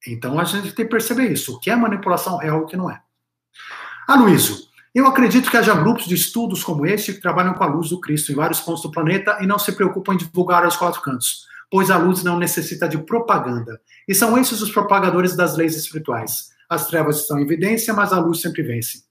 Então 0.06 0.38
a 0.38 0.44
gente 0.44 0.72
tem 0.72 0.84
que 0.84 0.90
perceber 0.90 1.30
isso, 1.30 1.54
o 1.54 1.60
que 1.60 1.70
é 1.70 1.76
manipulação 1.76 2.38
real 2.38 2.60
e 2.60 2.62
o 2.62 2.66
que 2.66 2.76
não 2.76 2.90
é. 2.90 3.00
Aloysio, 4.08 4.56
eu 4.94 5.06
acredito 5.06 5.50
que 5.50 5.56
haja 5.56 5.74
grupos 5.74 6.06
de 6.06 6.14
estudos 6.14 6.64
como 6.64 6.84
este 6.84 7.12
que 7.12 7.20
trabalham 7.20 7.54
com 7.54 7.62
a 7.62 7.66
luz 7.66 7.90
do 7.90 8.00
Cristo 8.00 8.32
em 8.32 8.34
vários 8.34 8.60
pontos 8.60 8.82
do 8.82 8.90
planeta 8.90 9.38
e 9.40 9.46
não 9.46 9.58
se 9.58 9.72
preocupam 9.72 10.14
em 10.14 10.16
divulgar 10.16 10.64
aos 10.64 10.76
quatro 10.76 11.00
cantos, 11.00 11.46
pois 11.70 11.90
a 11.90 11.96
luz 11.96 12.24
não 12.24 12.38
necessita 12.38 12.88
de 12.88 12.98
propaganda. 12.98 13.80
E 14.08 14.14
são 14.14 14.36
esses 14.36 14.60
os 14.60 14.70
propagadores 14.72 15.36
das 15.36 15.56
leis 15.56 15.76
espirituais. 15.76 16.50
As 16.68 16.88
trevas 16.88 17.20
estão 17.20 17.38
em 17.38 17.42
evidência, 17.42 17.94
mas 17.94 18.12
a 18.12 18.18
luz 18.18 18.40
sempre 18.40 18.62
vence. 18.62 19.04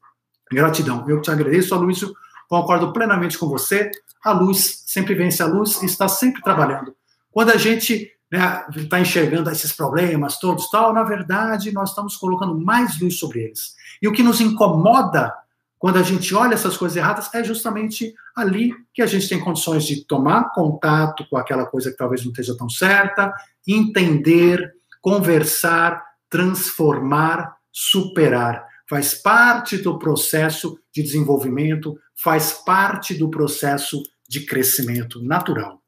Gratidão. 0.52 1.08
Eu 1.08 1.22
te 1.22 1.32
agradeço, 1.32 1.74
Aloysio. 1.74 2.14
Concordo 2.50 2.92
plenamente 2.92 3.38
com 3.38 3.48
você. 3.48 3.92
A 4.24 4.32
luz 4.32 4.84
sempre 4.86 5.14
vence 5.14 5.42
a 5.42 5.46
luz 5.46 5.82
e 5.82 5.86
está 5.86 6.08
sempre 6.08 6.42
trabalhando. 6.42 6.94
Quando 7.32 7.52
a 7.52 7.58
gente 7.58 8.12
está 8.32 8.68
né, 8.76 8.88
tá 8.90 9.00
enxergando 9.00 9.50
esses 9.50 9.72
problemas 9.72 10.38
todos, 10.40 10.70
tal, 10.70 10.94
na 10.94 11.04
verdade, 11.04 11.72
nós 11.72 11.90
estamos 11.90 12.18
colocando 12.18 12.58
mais 12.60 13.00
luz 13.00 13.18
sobre 13.18 13.44
eles. 13.44 13.76
E 14.02 14.08
o 14.08 14.12
que 14.12 14.24
nos 14.24 14.42
incomoda 14.42 15.34
quando 15.80 15.98
a 15.98 16.04
gente 16.04 16.36
olha 16.36 16.56
essas 16.56 16.76
coisas 16.76 16.98
erradas, 16.98 17.34
é 17.34 17.42
justamente 17.42 18.14
ali 18.36 18.74
que 18.94 19.02
a 19.02 19.08
gente 19.08 19.30
tem 19.30 19.40
condições 19.40 19.86
de 19.86 20.06
tomar 20.06 20.52
contato 20.52 21.26
com 21.30 21.38
aquela 21.38 21.66
coisa 21.66 21.90
que 21.90 21.96
talvez 21.96 22.22
não 22.22 22.32
esteja 22.32 22.56
tão 22.58 22.70
certa, 22.70 23.34
entender, 23.66 24.74
conversar, 25.02 26.04
transformar, 26.30 27.56
superar. 27.72 28.68
Faz 28.90 29.14
parte 29.14 29.78
do 29.78 29.98
processo 29.98 30.78
de 30.94 31.02
desenvolvimento, 31.02 31.98
faz 32.14 32.52
parte 32.52 33.14
do 33.14 33.30
processo 33.30 34.04
de 34.28 34.46
crescimento 34.46 35.24
natural. 35.24 35.82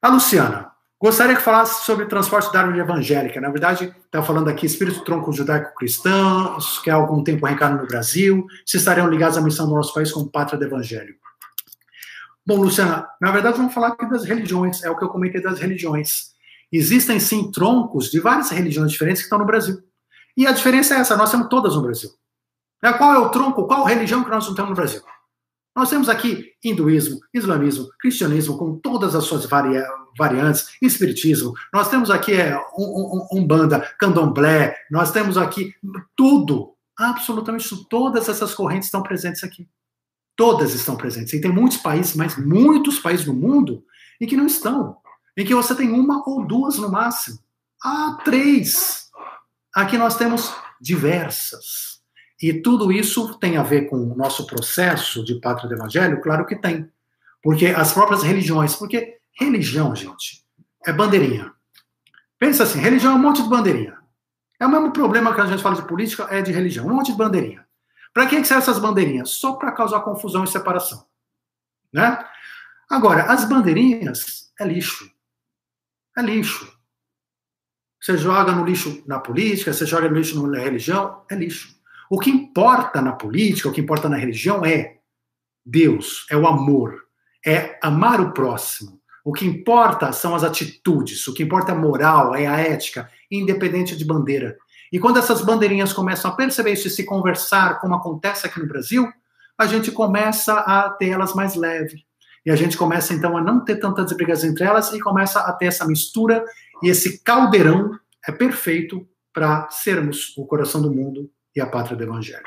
A 0.00 0.08
Luciana, 0.08 0.72
gostaria 1.00 1.36
que 1.36 1.42
falasse 1.42 1.84
sobre 1.84 2.06
transporte 2.06 2.52
da 2.52 2.60
árvore 2.60 2.80
evangélica. 2.80 3.40
Na 3.40 3.50
verdade, 3.50 3.94
está 4.04 4.22
falando 4.22 4.48
aqui 4.48 4.66
espírito 4.66 5.04
tronco 5.04 5.32
judaico-cristãos, 5.32 6.78
que 6.80 6.90
há 6.90 6.94
algum 6.94 7.22
tempo 7.22 7.46
reencarnam 7.46 7.82
no 7.82 7.86
Brasil, 7.86 8.46
se 8.64 8.76
estariam 8.76 9.08
ligados 9.08 9.36
à 9.36 9.40
missão 9.40 9.66
do 9.66 9.74
nosso 9.74 9.92
país 9.92 10.10
como 10.10 10.30
pátria 10.30 10.58
do 10.58 10.64
evangelho. 10.64 11.14
Bom, 12.46 12.60
Luciana, 12.60 13.08
na 13.20 13.30
verdade 13.32 13.56
vamos 13.56 13.74
falar 13.74 13.88
aqui 13.88 14.08
das 14.08 14.24
religiões, 14.24 14.82
é 14.82 14.90
o 14.90 14.96
que 14.96 15.04
eu 15.04 15.08
comentei 15.08 15.42
das 15.42 15.58
religiões. 15.58 16.34
Existem 16.70 17.18
sim 17.18 17.50
troncos 17.50 18.10
de 18.10 18.20
várias 18.20 18.50
religiões 18.50 18.92
diferentes 18.92 19.22
que 19.22 19.26
estão 19.26 19.38
no 19.38 19.44
Brasil. 19.44 19.82
E 20.36 20.46
a 20.46 20.52
diferença 20.52 20.94
é 20.94 20.98
essa, 20.98 21.16
nós 21.16 21.30
temos 21.30 21.48
todas 21.48 21.74
no 21.74 21.82
Brasil. 21.82 22.10
É, 22.82 22.92
qual 22.92 23.14
é 23.14 23.18
o 23.18 23.30
tronco, 23.30 23.66
qual 23.66 23.84
religião 23.84 24.22
que 24.22 24.30
nós 24.30 24.46
não 24.46 24.54
temos 24.54 24.70
no 24.70 24.76
Brasil? 24.76 25.02
Nós 25.74 25.90
temos 25.90 26.08
aqui 26.08 26.52
hinduísmo, 26.62 27.18
islamismo, 27.34 27.88
cristianismo, 27.98 28.56
com 28.56 28.78
todas 28.78 29.14
as 29.14 29.24
suas 29.24 29.44
vari 29.46 29.76
variantes, 30.16 30.76
espiritismo, 30.80 31.54
nós 31.72 31.88
temos 31.88 32.10
aqui 32.10 32.32
é, 32.32 32.56
um, 32.76 33.26
um, 33.32 33.38
umbanda, 33.40 33.80
candomblé, 33.98 34.76
nós 34.90 35.12
temos 35.12 35.36
aqui 35.36 35.74
tudo, 36.16 36.74
absolutamente 36.98 37.68
todas 37.88 38.28
essas 38.28 38.54
correntes 38.54 38.88
estão 38.88 39.02
presentes 39.02 39.44
aqui. 39.44 39.68
Todas 40.36 40.74
estão 40.74 40.96
presentes. 40.96 41.32
E 41.32 41.40
tem 41.40 41.50
muitos 41.50 41.78
países, 41.78 42.14
mas 42.14 42.36
muitos 42.36 42.98
países 42.98 43.24
no 43.26 43.32
mundo, 43.32 43.82
em 44.20 44.26
que 44.26 44.36
não 44.36 44.46
estão. 44.46 44.98
Em 45.36 45.44
que 45.44 45.54
você 45.54 45.74
tem 45.74 45.90
uma 45.90 46.22
ou 46.28 46.46
duas 46.46 46.76
no 46.76 46.90
máximo. 46.90 47.38
Há 47.82 48.18
três. 48.24 49.10
Aqui 49.74 49.96
nós 49.96 50.16
temos 50.16 50.54
diversas. 50.80 52.00
E 52.40 52.52
tudo 52.52 52.92
isso 52.92 53.38
tem 53.38 53.56
a 53.56 53.62
ver 53.62 53.88
com 53.88 53.96
o 53.96 54.14
nosso 54.14 54.46
processo 54.46 55.24
de 55.24 55.40
pátria 55.40 55.68
do 55.68 55.74
evangelho? 55.74 56.20
Claro 56.20 56.44
que 56.46 56.56
tem. 56.56 56.90
Porque 57.42 57.66
as 57.66 57.92
próprias 57.92 58.22
religiões, 58.22 58.74
porque 58.74 59.15
religião, 59.38 59.94
gente, 59.94 60.44
é 60.84 60.92
bandeirinha. 60.92 61.52
Pensa 62.38 62.64
assim, 62.64 62.80
religião 62.80 63.12
é 63.12 63.16
um 63.16 63.20
monte 63.20 63.42
de 63.42 63.48
bandeirinha. 63.48 63.96
É 64.58 64.66
o 64.66 64.70
mesmo 64.70 64.92
problema 64.92 65.34
que 65.34 65.40
a 65.40 65.46
gente 65.46 65.62
fala 65.62 65.76
de 65.76 65.86
política, 65.86 66.26
é 66.30 66.40
de 66.40 66.52
religião, 66.52 66.86
um 66.86 66.94
monte 66.94 67.12
de 67.12 67.18
bandeirinha. 67.18 67.66
Para 68.12 68.26
que, 68.26 68.40
que 68.40 68.46
servem 68.46 68.62
essas 68.62 68.78
bandeirinhas? 68.78 69.30
Só 69.30 69.54
para 69.54 69.72
causar 69.72 70.00
confusão 70.00 70.44
e 70.44 70.48
separação. 70.48 71.06
Né? 71.92 72.18
Agora, 72.88 73.24
as 73.24 73.44
bandeirinhas 73.44 74.50
é 74.58 74.64
lixo. 74.64 75.10
É 76.16 76.22
lixo. 76.22 76.74
Você 78.00 78.16
joga 78.16 78.52
no 78.52 78.64
lixo 78.64 79.02
na 79.06 79.18
política, 79.18 79.72
você 79.72 79.84
joga 79.84 80.08
no 80.08 80.16
lixo 80.16 80.46
na 80.46 80.58
religião, 80.58 81.24
é 81.30 81.34
lixo. 81.34 81.76
O 82.08 82.18
que 82.18 82.30
importa 82.30 83.02
na 83.02 83.12
política, 83.12 83.68
o 83.68 83.72
que 83.72 83.80
importa 83.80 84.08
na 84.08 84.16
religião 84.16 84.64
é 84.64 84.98
Deus, 85.64 86.24
é 86.30 86.36
o 86.36 86.46
amor, 86.46 87.06
é 87.44 87.78
amar 87.82 88.20
o 88.20 88.32
próximo. 88.32 88.95
O 89.26 89.32
que 89.32 89.44
importa 89.44 90.12
são 90.12 90.36
as 90.36 90.44
atitudes, 90.44 91.26
o 91.26 91.34
que 91.34 91.42
importa 91.42 91.72
é 91.72 91.74
a 91.74 91.78
moral, 91.78 92.32
é 92.32 92.46
a 92.46 92.60
ética, 92.60 93.10
independente 93.28 93.96
de 93.96 94.04
bandeira. 94.04 94.56
E 94.92 95.00
quando 95.00 95.18
essas 95.18 95.42
bandeirinhas 95.42 95.92
começam 95.92 96.30
a 96.30 96.34
perceber 96.36 96.74
isso 96.74 96.86
e 96.86 96.90
se 96.90 97.02
conversar, 97.02 97.80
como 97.80 97.96
acontece 97.96 98.46
aqui 98.46 98.60
no 98.60 98.68
Brasil, 98.68 99.04
a 99.58 99.66
gente 99.66 99.90
começa 99.90 100.54
a 100.54 100.90
ter 100.90 101.08
elas 101.08 101.34
mais 101.34 101.56
leve. 101.56 102.04
E 102.44 102.52
a 102.52 102.54
gente 102.54 102.76
começa 102.76 103.12
então 103.12 103.36
a 103.36 103.42
não 103.42 103.64
ter 103.64 103.80
tantas 103.80 104.12
brigas 104.12 104.44
entre 104.44 104.64
elas 104.64 104.92
e 104.92 105.00
começa 105.00 105.40
a 105.40 105.52
ter 105.52 105.66
essa 105.66 105.84
mistura 105.84 106.44
e 106.80 106.88
esse 106.88 107.20
caldeirão 107.24 107.98
é 108.28 108.30
perfeito 108.30 109.08
para 109.32 109.68
sermos 109.70 110.38
o 110.38 110.46
coração 110.46 110.80
do 110.80 110.94
mundo 110.94 111.28
e 111.52 111.60
a 111.60 111.66
pátria 111.66 111.96
do 111.96 112.04
Evangelho. 112.04 112.46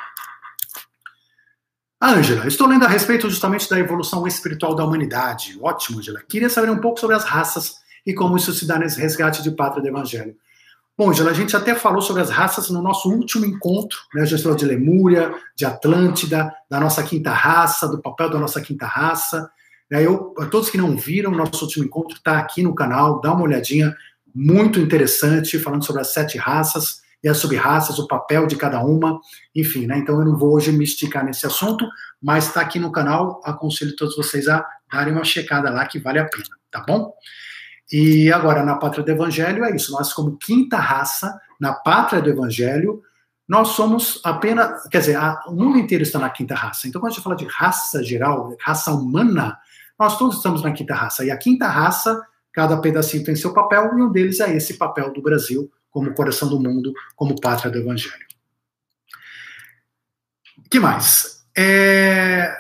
Ângela, 2.02 2.48
estou 2.48 2.66
lendo 2.66 2.86
a 2.86 2.88
respeito 2.88 3.30
justamente 3.30 3.70
da 3.70 3.78
evolução 3.78 4.26
espiritual 4.26 4.74
da 4.74 4.86
humanidade. 4.86 5.58
Ótimo, 5.62 6.00
Ângela. 6.00 6.22
Queria 6.28 6.50
saber 6.50 6.70
um 6.70 6.80
pouco 6.80 6.98
sobre 6.98 7.14
as 7.14 7.26
raças 7.26 7.76
e 8.08 8.14
como 8.14 8.38
isso 8.38 8.54
se 8.54 8.66
dá 8.66 8.80
nesse 8.80 9.02
resgate 9.02 9.44
de 9.44 9.52
pátria 9.52 9.82
do 9.82 9.90
Evangelho. 9.90 10.34
Bom, 10.98 11.10
Ângela, 11.10 11.32
a 11.32 11.34
gente 11.34 11.58
até 11.58 11.76
falou 11.76 12.02
sobre 12.02 12.22
as 12.22 12.30
raças 12.30 12.70
no 12.70 12.82
nosso 12.82 13.12
último 13.12 13.46
encontro, 13.46 14.00
né? 14.14 14.22
A 14.22 14.26
de 14.26 14.66
Lemúria, 14.66 15.36
de 15.54 15.66
Atlântida, 15.66 16.54
da 16.70 16.80
nossa 16.80 17.04
quinta 17.04 17.32
raça, 17.32 17.86
do 17.86 18.02
papel 18.02 18.30
da 18.30 18.40
nossa 18.40 18.62
quinta 18.62 18.86
raça. 18.86 19.52
Eu, 19.92 20.34
todos 20.50 20.70
que 20.70 20.78
não 20.78 20.96
viram, 20.96 21.32
nosso 21.32 21.66
último 21.66 21.84
encontro 21.84 22.16
está 22.16 22.40
aqui 22.40 22.64
no 22.64 22.74
canal, 22.74 23.20
dá 23.20 23.34
uma 23.34 23.44
olhadinha, 23.44 23.94
muito 24.34 24.80
interessante, 24.80 25.60
falando 25.60 25.84
sobre 25.84 26.02
as 26.02 26.14
sete 26.14 26.38
raças 26.38 27.02
e 27.24 27.28
as 27.28 27.38
sub-raças, 27.38 28.00
o 28.00 28.08
papel 28.08 28.48
de 28.48 28.56
cada 28.56 28.82
uma, 28.82 29.20
enfim, 29.56 29.86
né? 29.86 29.98
Então 29.98 30.20
eu 30.20 30.26
não 30.26 30.38
vou 30.38 30.54
hoje 30.54 30.72
me 30.72 30.84
esticar 30.84 31.26
nesse 31.26 31.46
assunto, 31.46 31.88
mas 32.22 32.48
está 32.48 32.62
aqui 32.62 32.80
no 32.80 32.92
canal, 32.92 33.42
aconselho 33.44 33.96
todos 33.96 34.16
vocês 34.16 34.48
a 34.48 34.66
darem 34.92 35.14
uma 35.14 35.24
checada 35.24 35.70
lá 35.70 35.86
que 35.86 36.00
vale 36.00 36.20
a 36.20 36.26
pena, 36.26 36.46
tá 36.72 36.84
bom? 36.88 37.14
E 37.92 38.32
agora, 38.32 38.64
na 38.64 38.76
Pátria 38.76 39.04
do 39.04 39.12
Evangelho, 39.12 39.66
é 39.66 39.76
isso, 39.76 39.92
nós 39.92 40.14
como 40.14 40.38
quinta 40.38 40.78
raça, 40.78 41.40
na 41.60 41.74
Pátria 41.74 42.22
do 42.22 42.30
Evangelho, 42.30 43.02
nós 43.48 43.70
somos 43.70 44.22
apenas, 44.24 44.88
quer 44.90 45.00
dizer, 45.00 45.16
a, 45.16 45.42
o 45.48 45.54
mundo 45.54 45.80
inteiro 45.80 46.04
está 46.04 46.20
na 46.20 46.30
quinta 46.30 46.54
raça. 46.54 46.88
Então, 46.88 47.02
quando 47.02 47.12
a 47.12 47.16
gente 47.16 47.24
fala 47.24 47.36
de 47.36 47.46
raça 47.46 48.04
geral, 48.04 48.56
raça 48.62 48.92
humana, 48.92 49.58
nós 50.00 50.20
todos 50.20 50.38
estamos 50.38 50.62
na 50.62 50.72
quinta 50.72 50.94
raça. 50.94 51.26
E 51.26 51.32
a 51.32 51.38
quinta 51.38 51.68
raça, 51.68 52.22
cada 52.54 52.80
pedacinho 52.80 53.24
tem 53.24 53.36
seu 53.36 53.52
papel, 53.52 53.98
e 53.98 54.02
um 54.04 54.12
deles 54.12 54.40
é 54.40 54.56
esse 54.56 54.78
papel 54.78 55.12
do 55.12 55.20
Brasil, 55.20 55.70
como 55.90 56.14
coração 56.14 56.48
do 56.48 56.60
mundo, 56.60 56.94
como 57.16 57.40
pátria 57.40 57.72
do 57.72 57.80
evangelho. 57.80 58.26
que 60.70 60.80
mais? 60.80 61.44
É, 61.58 62.52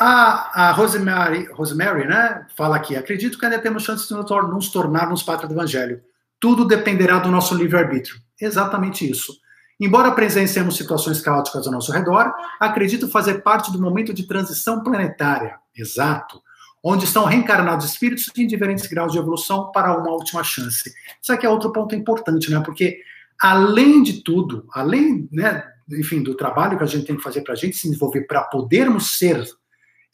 a, 0.00 0.68
a 0.68 0.72
Rosemary, 0.72 1.46
Rosemary 1.52 2.06
né, 2.06 2.46
fala 2.56 2.76
aqui: 2.76 2.96
acredito 2.96 3.38
que 3.38 3.44
ainda 3.44 3.58
temos 3.58 3.82
chance 3.82 4.08
de 4.08 4.14
nos 4.14 4.70
tornarmos 4.70 5.22
pátria 5.22 5.48
do 5.48 5.54
evangelho. 5.54 6.02
Tudo 6.40 6.64
dependerá 6.64 7.18
do 7.18 7.30
nosso 7.30 7.54
livre-arbítrio. 7.54 8.16
Exatamente 8.40 9.08
isso. 9.08 9.32
Embora 9.78 10.12
presenciemos 10.12 10.76
situações 10.76 11.20
caóticas 11.20 11.66
ao 11.66 11.72
nosso 11.72 11.92
redor, 11.92 12.32
acredito 12.58 13.08
fazer 13.08 13.42
parte 13.42 13.70
do 13.70 13.80
momento 13.80 14.12
de 14.12 14.26
transição 14.26 14.82
planetária. 14.82 15.58
Exato 15.76 16.41
onde 16.82 17.04
estão 17.04 17.24
reencarnados 17.24 17.86
espíritos 17.86 18.28
em 18.36 18.46
diferentes 18.46 18.86
graus 18.86 19.12
de 19.12 19.18
evolução 19.18 19.70
para 19.70 19.96
uma 19.96 20.10
última 20.10 20.42
chance. 20.42 20.92
Isso 21.20 21.32
aqui 21.32 21.46
é 21.46 21.48
outro 21.48 21.72
ponto 21.72 21.94
importante, 21.94 22.50
né? 22.50 22.60
Porque 22.60 22.98
além 23.40 24.02
de 24.02 24.22
tudo, 24.22 24.66
além, 24.72 25.28
né, 25.30 25.64
enfim, 25.90 26.22
do 26.22 26.34
trabalho 26.34 26.76
que 26.76 26.84
a 26.84 26.86
gente 26.86 27.06
tem 27.06 27.16
que 27.16 27.22
fazer 27.22 27.42
para 27.42 27.52
a 27.52 27.56
gente 27.56 27.76
se 27.76 27.88
desenvolver 27.88 28.22
para 28.22 28.42
podermos 28.42 29.18
ser 29.18 29.44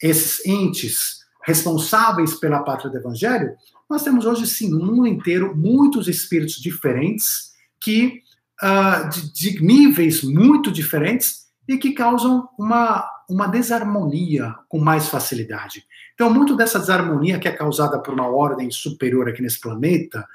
esses 0.01 0.45
entes 0.45 1.19
responsáveis 1.43 2.35
pela 2.35 2.63
pátria 2.63 2.91
do 2.91 2.97
evangelho, 2.97 3.55
nós 3.89 4.03
temos 4.03 4.25
hoje 4.25 4.45
sim 4.45 4.69
no 4.69 4.85
mundo 4.85 5.07
inteiro 5.07 5.55
muitos 5.55 6.07
espíritos 6.07 6.55
diferentes 6.55 7.49
que 7.81 8.21
uh, 8.61 9.09
de, 9.09 9.33
de 9.33 9.63
níveis 9.63 10.23
muito 10.23 10.71
diferentes 10.71 11.47
e 11.67 11.77
que 11.77 11.91
causam 11.91 12.47
uma, 12.57 13.07
uma 13.29 13.47
desarmonia 13.47 14.55
com 14.67 14.79
mais 14.79 15.07
facilidade. 15.07 15.85
Então, 16.15 16.33
muito 16.33 16.55
dessa 16.55 16.79
desarmonia 16.79 17.39
que 17.39 17.47
é 17.47 17.51
causada 17.51 17.99
por 17.99 18.13
uma 18.13 18.27
ordem 18.27 18.71
superior 18.71 19.29
aqui 19.29 19.41
nesse 19.41 19.61
planeta, 19.61 20.27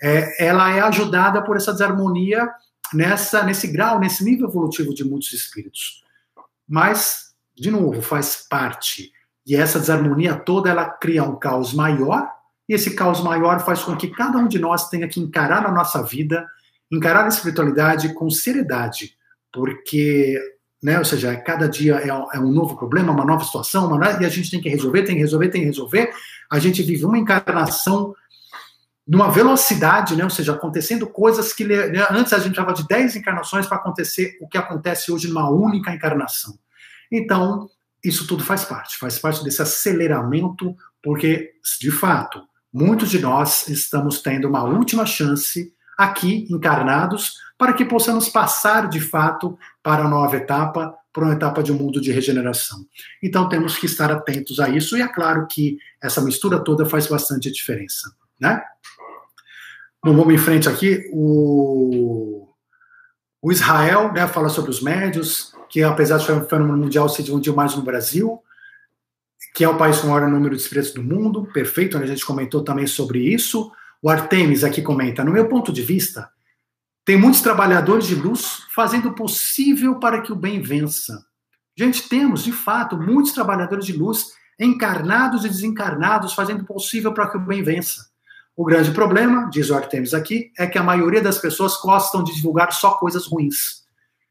é, 0.00 0.44
ela 0.46 0.70
é 0.70 0.80
ajudada 0.80 1.42
por 1.42 1.56
essa 1.56 1.72
desarmonia 1.72 2.48
nessa, 2.92 3.42
nesse 3.42 3.66
grau, 3.68 3.98
nesse 3.98 4.22
nível 4.22 4.48
evolutivo 4.48 4.94
de 4.94 5.02
muitos 5.02 5.32
espíritos. 5.32 6.04
Mas, 6.68 7.34
de 7.56 7.70
novo, 7.70 8.02
faz 8.02 8.46
parte. 8.48 9.12
E 9.46 9.56
essa 9.56 9.80
desarmonia 9.80 10.36
toda, 10.36 10.68
ela 10.68 10.88
cria 10.88 11.24
um 11.24 11.36
caos 11.36 11.72
maior, 11.72 12.28
e 12.68 12.74
esse 12.74 12.94
caos 12.94 13.22
maior 13.22 13.60
faz 13.60 13.82
com 13.82 13.96
que 13.96 14.08
cada 14.08 14.38
um 14.38 14.46
de 14.46 14.58
nós 14.58 14.88
tenha 14.88 15.08
que 15.08 15.20
encarar 15.20 15.66
a 15.66 15.72
nossa 15.72 16.02
vida, 16.02 16.46
encarar 16.90 17.24
a 17.24 17.28
espiritualidade 17.28 18.12
com 18.14 18.28
seriedade, 18.30 19.16
porque 19.52 20.38
né? 20.82 20.98
Ou 20.98 21.04
seja, 21.04 21.36
cada 21.36 21.68
dia 21.68 21.96
é, 21.96 22.08
é, 22.08 22.40
um 22.40 22.50
novo 22.50 22.76
problema, 22.76 23.12
uma 23.12 23.24
nova 23.24 23.44
situação, 23.44 23.86
uma, 23.86 24.20
e 24.20 24.24
a 24.24 24.28
gente 24.28 24.50
tem 24.50 24.60
que 24.60 24.68
resolver, 24.68 25.04
tem 25.04 25.14
que 25.14 25.20
resolver, 25.20 25.48
tem 25.48 25.60
que 25.60 25.66
resolver. 25.68 26.12
A 26.50 26.58
gente 26.58 26.82
vive 26.82 27.04
uma 27.04 27.18
encarnação 27.18 28.14
numa 29.06 29.30
velocidade, 29.30 30.16
né? 30.16 30.24
Ou 30.24 30.30
seja, 30.30 30.52
acontecendo 30.52 31.06
coisas 31.06 31.52
que 31.52 31.64
né? 31.64 32.06
antes 32.10 32.32
a 32.32 32.38
gente 32.38 32.56
falava 32.56 32.74
de 32.74 32.86
10 32.86 33.16
encarnações 33.16 33.66
para 33.66 33.76
acontecer 33.76 34.36
o 34.40 34.48
que 34.48 34.58
acontece 34.58 35.12
hoje 35.12 35.28
numa 35.28 35.48
única 35.48 35.92
encarnação. 35.92 36.58
Então, 37.10 37.68
isso 38.02 38.26
tudo 38.26 38.42
faz 38.42 38.64
parte, 38.64 38.96
faz 38.98 39.18
parte 39.18 39.44
desse 39.44 39.62
aceleramento, 39.62 40.74
porque, 41.02 41.52
de 41.80 41.90
fato, 41.90 42.42
muitos 42.72 43.10
de 43.10 43.20
nós 43.20 43.68
estamos 43.68 44.20
tendo 44.20 44.48
uma 44.48 44.64
última 44.64 45.06
chance 45.06 45.72
aqui, 45.96 46.46
encarnados, 46.50 47.34
para 47.62 47.74
que 47.74 47.84
possamos 47.84 48.28
passar 48.28 48.88
de 48.88 48.98
fato 48.98 49.56
para 49.84 50.04
a 50.04 50.08
nova 50.08 50.36
etapa, 50.36 50.92
para 51.12 51.22
uma 51.22 51.34
etapa 51.34 51.62
de 51.62 51.70
um 51.70 51.76
mundo 51.76 52.00
de 52.00 52.10
regeneração. 52.10 52.84
Então 53.22 53.48
temos 53.48 53.78
que 53.78 53.86
estar 53.86 54.10
atentos 54.10 54.58
a 54.58 54.68
isso, 54.68 54.96
e 54.96 55.00
é 55.00 55.06
claro 55.06 55.46
que 55.46 55.78
essa 56.02 56.20
mistura 56.20 56.58
toda 56.58 56.84
faz 56.84 57.06
bastante 57.06 57.52
diferença. 57.52 58.12
Né? 58.40 58.60
Bom, 60.04 60.12
vamos 60.16 60.34
em 60.34 60.38
frente 60.38 60.68
aqui. 60.68 61.08
O, 61.12 62.48
o 63.40 63.52
Israel 63.52 64.12
né, 64.12 64.26
fala 64.26 64.48
sobre 64.48 64.72
os 64.72 64.82
médios, 64.82 65.52
que 65.68 65.84
apesar 65.84 66.18
de 66.18 66.26
ser 66.26 66.32
um 66.32 66.44
fenômeno 66.44 66.78
mundial, 66.78 67.08
se 67.08 67.22
difundiu 67.22 67.54
mais 67.54 67.76
no 67.76 67.82
Brasil, 67.82 68.42
que 69.54 69.62
é 69.62 69.68
o 69.68 69.78
país 69.78 70.00
com 70.00 70.08
o 70.08 70.10
maior 70.10 70.28
número 70.28 70.56
de 70.56 70.68
pretos 70.68 70.92
do 70.92 71.00
mundo. 71.00 71.48
Perfeito, 71.52 71.96
a 71.96 72.04
gente 72.04 72.26
comentou 72.26 72.64
também 72.64 72.88
sobre 72.88 73.20
isso. 73.20 73.70
O 74.02 74.10
Artemis 74.10 74.64
aqui 74.64 74.82
comenta: 74.82 75.22
no 75.22 75.30
meu 75.30 75.48
ponto 75.48 75.72
de 75.72 75.82
vista, 75.82 76.28
tem 77.04 77.16
muitos 77.16 77.40
trabalhadores 77.40 78.06
de 78.06 78.14
luz 78.14 78.64
fazendo 78.74 79.08
o 79.08 79.14
possível 79.14 79.98
para 79.98 80.20
que 80.20 80.32
o 80.32 80.36
bem 80.36 80.60
vença. 80.60 81.24
Gente, 81.76 82.08
temos, 82.08 82.44
de 82.44 82.52
fato, 82.52 82.96
muitos 82.96 83.32
trabalhadores 83.32 83.86
de 83.86 83.92
luz 83.92 84.26
encarnados 84.58 85.44
e 85.44 85.48
desencarnados 85.48 86.34
fazendo 86.34 86.62
o 86.62 86.66
possível 86.66 87.12
para 87.12 87.28
que 87.28 87.36
o 87.36 87.40
bem 87.40 87.62
vença. 87.62 88.06
O 88.54 88.64
grande 88.64 88.90
problema, 88.90 89.48
diz 89.50 89.70
o 89.70 89.74
Artemis 89.74 90.14
aqui, 90.14 90.52
é 90.58 90.66
que 90.66 90.78
a 90.78 90.82
maioria 90.82 91.22
das 91.22 91.38
pessoas 91.38 91.80
gostam 91.80 92.22
de 92.22 92.34
divulgar 92.34 92.72
só 92.72 92.92
coisas 92.92 93.26
ruins. 93.26 93.82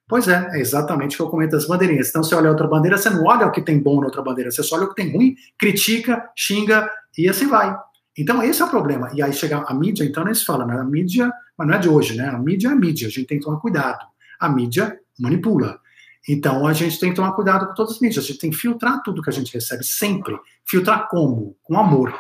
Pois 0.08 0.28
é, 0.28 0.50
é 0.54 0.60
exatamente 0.60 1.16
o 1.16 1.18
que 1.18 1.24
eu 1.24 1.30
comento 1.30 1.52
das 1.52 1.66
bandeirinhas. 1.66 2.10
Então, 2.10 2.24
você 2.24 2.36
olha 2.36 2.50
outra 2.50 2.68
bandeira, 2.68 2.98
você 2.98 3.10
não 3.10 3.24
olha 3.24 3.48
o 3.48 3.52
que 3.52 3.62
tem 3.62 3.80
bom 3.80 4.00
na 4.00 4.08
outra 4.08 4.22
bandeira, 4.22 4.52
você 4.52 4.62
só 4.62 4.76
olha 4.76 4.86
o 4.86 4.90
que 4.90 4.96
tem 4.96 5.12
ruim, 5.12 5.36
critica, 5.58 6.30
xinga 6.36 6.90
e 7.18 7.28
assim 7.28 7.48
vai. 7.48 7.76
Então, 8.18 8.44
esse 8.44 8.62
é 8.62 8.66
o 8.66 8.70
problema. 8.70 9.10
E 9.14 9.22
aí 9.22 9.32
chega 9.32 9.64
a 9.66 9.74
mídia, 9.74 10.04
então, 10.04 10.24
nem 10.24 10.34
se 10.34 10.46
fala, 10.46 10.66
né? 10.66 10.80
A 10.80 10.84
mídia, 10.84 11.32
mas 11.58 11.68
não 11.68 11.76
é 11.76 11.78
de 11.78 11.90
hoje, 11.90 12.16
né? 12.16 12.28
A 12.28 12.38
mídia 12.38 12.68
é 12.68 12.72
a 12.72 12.76
mídia, 12.76 13.08
a 13.08 13.12
gente 13.12 13.28
tem 13.28 13.40
que 13.40 13.46
tomar 13.46 13.60
cuidado. 13.60 14.06
A 14.40 14.50
mídia 14.50 15.00
manipula. 15.20 15.80
Então, 16.28 16.68
a 16.68 16.74
gente 16.74 17.00
tem 17.00 17.10
que 17.10 17.16
tomar 17.16 17.32
cuidado 17.32 17.68
com 17.68 17.74
todas 17.74 17.94
as 17.94 18.00
mídias. 18.00 18.24
A 18.24 18.28
gente 18.28 18.40
tem 18.40 18.52
que 18.52 18.58
filtrar 18.58 19.02
tudo 19.02 19.22
que 19.22 19.30
a 19.30 19.34
gente 19.34 19.54
recebe, 19.54 19.84
sempre. 19.84 20.38
Filtrar 20.66 21.08
como? 21.08 21.58
Com 21.64 21.80
amor. 21.80 22.14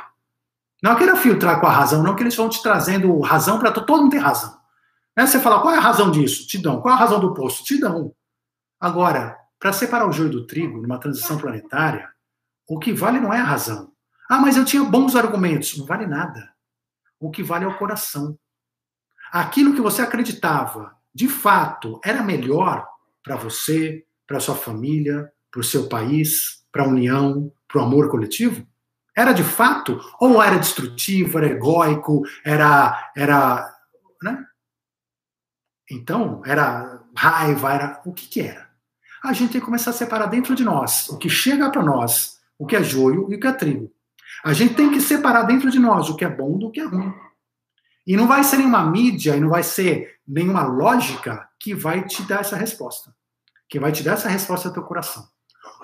Não 0.81 0.95
queira 0.95 1.15
filtrar 1.15 1.59
com 1.59 1.67
a 1.67 1.71
razão, 1.71 2.01
não 2.01 2.15
que 2.15 2.23
eles 2.23 2.35
vão 2.35 2.49
te 2.49 2.61
trazendo 2.63 3.19
razão 3.19 3.59
para 3.59 3.71
todo 3.71 4.01
mundo 4.01 4.11
ter 4.11 4.17
razão. 4.17 4.57
Né? 5.15 5.27
Você 5.27 5.39
fala, 5.39 5.61
qual 5.61 5.73
é 5.73 5.77
a 5.77 5.81
razão 5.81 6.09
disso? 6.09 6.47
Te 6.47 6.57
dão. 6.57 6.81
Qual 6.81 6.91
é 6.91 6.97
a 6.97 6.99
razão 6.99 7.19
do 7.19 7.33
posto? 7.33 7.63
Te 7.63 7.79
dão. 7.79 8.13
Agora, 8.79 9.37
para 9.59 9.73
separar 9.73 10.07
o 10.07 10.11
joio 10.11 10.31
do 10.31 10.47
trigo 10.47 10.81
numa 10.81 10.97
transição 10.97 11.37
planetária, 11.37 12.09
o 12.67 12.79
que 12.79 12.91
vale 12.91 13.19
não 13.19 13.31
é 13.31 13.39
a 13.39 13.43
razão. 13.43 13.90
Ah, 14.31 14.39
mas 14.39 14.55
eu 14.55 14.63
tinha 14.63 14.81
bons 14.81 15.13
argumentos. 15.13 15.77
Não 15.77 15.85
vale 15.85 16.07
nada. 16.07 16.53
O 17.19 17.29
que 17.29 17.43
vale 17.43 17.65
é 17.65 17.67
o 17.67 17.77
coração. 17.77 18.39
Aquilo 19.29 19.73
que 19.75 19.81
você 19.81 20.01
acreditava, 20.01 20.95
de 21.13 21.27
fato, 21.27 21.99
era 22.01 22.23
melhor 22.23 22.87
para 23.21 23.35
você, 23.35 24.05
para 24.25 24.39
sua 24.39 24.55
família, 24.55 25.29
para 25.51 25.59
o 25.59 25.63
seu 25.65 25.89
país, 25.89 26.63
para 26.71 26.83
a 26.83 26.87
união, 26.87 27.51
para 27.67 27.81
o 27.81 27.83
amor 27.83 28.09
coletivo? 28.09 28.65
Era 29.13 29.33
de 29.33 29.43
fato? 29.43 29.99
Ou 30.17 30.41
era 30.41 30.57
destrutivo, 30.57 31.37
era 31.37 31.47
egóico, 31.47 32.21
era. 32.45 33.11
era 33.13 33.69
né? 34.23 34.45
Então, 35.89 36.41
era 36.45 37.03
raiva, 37.13 37.73
era. 37.73 38.01
O 38.05 38.13
que, 38.13 38.29
que 38.29 38.39
era? 38.39 38.69
A 39.21 39.33
gente 39.33 39.51
tem 39.51 39.59
que 39.59 39.65
começar 39.65 39.89
a 39.89 39.93
separar 39.93 40.27
dentro 40.27 40.55
de 40.55 40.63
nós 40.63 41.09
o 41.09 41.17
que 41.17 41.27
chega 41.27 41.69
para 41.69 41.83
nós, 41.83 42.39
o 42.57 42.65
que 42.65 42.77
é 42.77 42.81
joio 42.83 43.29
e 43.29 43.35
o 43.35 43.39
que 43.41 43.47
é 43.47 43.51
trigo. 43.51 43.93
A 44.43 44.53
gente 44.53 44.73
tem 44.73 44.91
que 44.91 44.99
separar 44.99 45.43
dentro 45.43 45.69
de 45.69 45.79
nós 45.79 46.09
o 46.09 46.15
que 46.15 46.25
é 46.25 46.29
bom 46.29 46.57
do 46.57 46.71
que 46.71 46.79
é 46.79 46.85
ruim. 46.85 47.13
E 48.05 48.17
não 48.17 48.27
vai 48.27 48.43
ser 48.43 48.57
nenhuma 48.57 48.83
mídia 48.89 49.35
e 49.35 49.39
não 49.39 49.49
vai 49.49 49.63
ser 49.63 50.19
nenhuma 50.27 50.63
lógica 50.63 51.47
que 51.59 51.75
vai 51.75 52.03
te 52.05 52.23
dar 52.23 52.41
essa 52.41 52.55
resposta. 52.55 53.13
Que 53.69 53.79
vai 53.79 53.91
te 53.91 54.03
dar 54.03 54.13
essa 54.13 54.29
resposta 54.29 54.67
ao 54.67 54.73
teu 54.73 54.83
coração. 54.83 55.27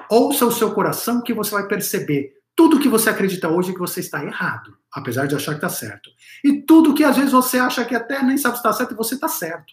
Ouça 0.09 0.45
o 0.45 0.51
seu 0.51 0.73
coração 0.73 1.21
que 1.21 1.33
você 1.33 1.51
vai 1.51 1.67
perceber 1.67 2.37
tudo 2.57 2.79
que 2.79 2.89
você 2.89 3.11
acredita 3.11 3.47
hoje 3.47 3.71
que 3.71 3.79
você 3.79 3.99
está 3.99 4.25
errado, 4.25 4.75
apesar 4.91 5.27
de 5.27 5.35
achar 5.35 5.51
que 5.51 5.57
está 5.57 5.69
certo. 5.69 6.09
E 6.43 6.63
tudo 6.63 6.95
que 6.95 7.03
às 7.03 7.15
vezes 7.15 7.31
você 7.31 7.59
acha 7.59 7.85
que 7.85 7.93
até 7.93 8.23
nem 8.23 8.35
sabe 8.35 8.55
se 8.55 8.59
está 8.61 8.73
certo, 8.73 8.95
você 8.95 9.13
está 9.13 9.27
certo. 9.27 9.71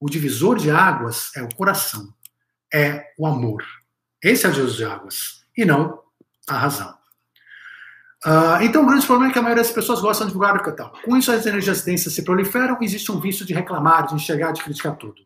O 0.00 0.08
divisor 0.08 0.56
de 0.56 0.70
águas 0.70 1.30
é 1.36 1.42
o 1.42 1.54
coração, 1.54 2.14
é 2.72 3.12
o 3.18 3.26
amor. 3.26 3.62
Esse 4.22 4.46
é 4.46 4.48
o 4.48 4.52
divisor 4.52 4.76
de 4.76 4.84
águas, 4.84 5.44
e 5.54 5.66
não 5.66 6.02
a 6.48 6.56
razão. 6.56 7.03
Uh, 8.24 8.62
então, 8.62 8.82
o 8.82 8.86
grande 8.86 9.06
problema 9.06 9.30
é 9.30 9.32
que 9.32 9.38
a 9.38 9.42
maioria 9.42 9.62
das 9.62 9.72
pessoas 9.72 10.00
gostam 10.00 10.26
de 10.26 10.32
divulgar 10.32 10.56
o 10.56 10.62
que 10.62 10.72
tal. 10.72 10.92
Com 11.04 11.16
isso, 11.16 11.30
as 11.30 11.44
energias 11.44 11.82
densas 11.82 12.12
se 12.14 12.24
proliferam 12.24 12.78
e 12.80 12.84
existe 12.84 13.12
um 13.12 13.20
vício 13.20 13.44
de 13.44 13.52
reclamar, 13.52 14.06
de 14.06 14.14
enxergar, 14.14 14.52
de 14.52 14.62
criticar 14.62 14.96
tudo. 14.96 15.16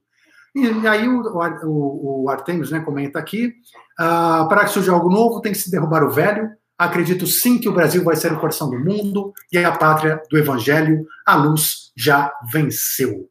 E, 0.54 0.66
e 0.66 0.86
aí 0.86 1.08
o, 1.08 1.22
o, 1.22 2.24
o 2.24 2.30
Artemis 2.30 2.70
né, 2.70 2.80
comenta 2.80 3.18
aqui, 3.18 3.54
uh, 4.00 4.48
para 4.48 4.64
que 4.64 4.70
surja 4.70 4.92
algo 4.92 5.08
novo, 5.08 5.40
tem 5.40 5.52
que 5.52 5.58
se 5.58 5.70
derrubar 5.70 6.02
o 6.02 6.10
velho. 6.10 6.50
Acredito 6.76 7.26
sim 7.26 7.58
que 7.58 7.68
o 7.68 7.72
Brasil 7.72 8.02
vai 8.02 8.16
ser 8.16 8.32
o 8.32 8.40
coração 8.40 8.68
do 8.70 8.78
mundo 8.78 9.32
e 9.52 9.58
a 9.58 9.72
pátria 9.72 10.20
do 10.30 10.36
evangelho. 10.36 11.06
A 11.26 11.36
luz 11.36 11.92
já 11.96 12.32
venceu. 12.52 13.28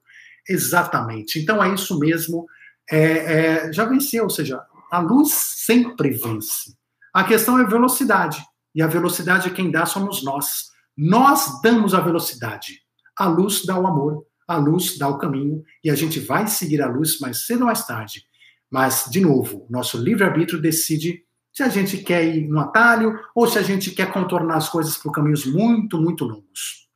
Exatamente. 0.47 1.39
Então 1.39 1.63
é 1.63 1.74
isso 1.74 1.97
mesmo. 1.99 2.45
É, 2.89 3.68
é, 3.68 3.74
já 3.74 3.84
venceu, 3.84 4.24
ou 4.24 4.30
seja, 4.30 4.61
a 4.91 4.99
luz 4.99 5.32
sempre 5.34 6.11
vence. 6.11 6.74
A 7.13 7.24
questão 7.24 7.59
é 7.59 7.65
velocidade. 7.65 8.41
E 8.78 8.82
a 8.84 8.86
velocidade 8.86 9.50
quem 9.50 9.72
dá 9.72 9.88
somos 9.88 10.24
nós. 10.24 10.68
Nós 10.96 11.60
damos 11.64 11.96
a 11.96 12.00
velocidade. 12.00 12.84
A 13.18 13.26
luz 13.26 13.66
dá 13.66 13.76
o 13.76 13.88
amor, 13.88 14.24
a 14.48 14.56
luz 14.56 15.00
dá 15.00 15.08
o 15.08 15.18
caminho 15.18 15.64
e 15.84 15.90
a 15.90 15.96
gente 15.96 16.20
vai 16.20 16.46
seguir 16.46 16.80
a 16.84 16.88
luz 16.88 17.20
mais 17.20 17.48
cedo 17.48 17.62
ou 17.62 17.66
mais 17.66 17.88
tarde. 17.88 18.22
Mas, 18.70 19.06
de 19.10 19.20
novo, 19.20 19.66
nosso 19.68 19.98
livre-arbítrio 19.98 20.62
decide 20.62 21.24
se 21.52 21.64
a 21.64 21.70
gente 21.70 21.98
quer 21.98 22.24
ir 22.24 22.48
no 22.48 22.60
atalho 22.60 23.20
ou 23.34 23.48
se 23.48 23.58
a 23.58 23.64
gente 23.64 23.90
quer 23.90 24.12
contornar 24.14 24.58
as 24.58 24.70
coisas 24.70 24.96
por 24.96 25.12
caminhos 25.12 25.44
muito, 25.44 26.00
muito 26.00 26.24
longos. 26.24 26.88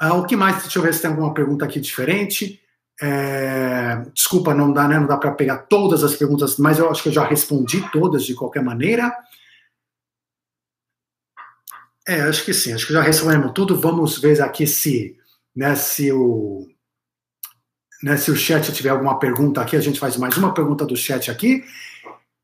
Ah, 0.00 0.14
o 0.14 0.26
que 0.26 0.34
mais? 0.34 0.62
Deixa 0.62 0.80
eu 0.80 0.82
ver 0.82 0.92
se 0.92 1.02
tem 1.02 1.10
alguma 1.12 1.32
pergunta 1.32 1.64
aqui 1.64 1.78
diferente. 1.78 2.60
É, 3.00 4.02
desculpa, 4.12 4.52
não 4.52 4.72
dá, 4.72 4.88
né? 4.88 4.98
Não 4.98 5.06
dá 5.06 5.16
para 5.16 5.30
pegar 5.30 5.58
todas 5.68 6.02
as 6.02 6.16
perguntas, 6.16 6.56
mas 6.56 6.80
eu 6.80 6.90
acho 6.90 7.04
que 7.04 7.08
eu 7.08 7.12
já 7.12 7.24
respondi 7.24 7.88
todas 7.92 8.24
de 8.24 8.34
qualquer 8.34 8.64
maneira. 8.64 9.14
É, 12.10 12.22
acho 12.22 12.44
que 12.44 12.52
sim, 12.52 12.72
acho 12.72 12.88
que 12.88 12.92
já 12.92 13.02
respondemos 13.02 13.52
tudo. 13.54 13.80
Vamos 13.80 14.18
ver 14.18 14.42
aqui 14.42 14.66
se, 14.66 15.16
né, 15.54 15.76
se 15.76 16.10
o, 16.10 16.66
né, 18.02 18.16
se 18.16 18.32
o 18.32 18.36
chat 18.36 18.72
tiver 18.72 18.88
alguma 18.88 19.16
pergunta 19.16 19.60
aqui, 19.60 19.76
a 19.76 19.80
gente 19.80 20.00
faz 20.00 20.16
mais 20.16 20.36
uma 20.36 20.52
pergunta 20.52 20.84
do 20.84 20.96
chat 20.96 21.30
aqui. 21.30 21.64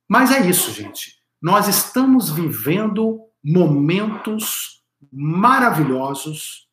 Mas 0.09 0.31
é 0.31 0.49
isso, 0.49 0.71
gente. 0.71 1.21
Nós 1.43 1.67
estamos 1.67 2.31
vivendo 2.31 3.19
momentos 3.43 4.85
maravilhosos 5.13 6.69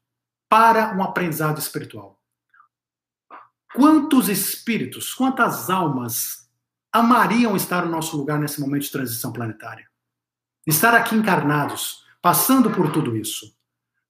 para 0.48 0.96
um 0.96 1.02
aprendizado 1.02 1.58
espiritual. 1.58 2.22
Quantos 3.74 4.30
espíritos, 4.30 5.16
quantas 5.16 5.68
almas 5.72 6.48
amariam 6.92 7.56
estar 7.56 7.86
no 7.86 7.92
nosso 7.92 8.16
lugar 8.16 8.38
nesse 8.38 8.62
momento 8.62 8.84
de 8.84 8.92
transição 8.92 9.34
planetária? 9.34 9.90
Estar 10.68 10.94
aqui 10.94 11.16
encarnados, 11.16 12.03
passando 12.24 12.72
por 12.72 12.90
tudo 12.90 13.18
isso, 13.18 13.54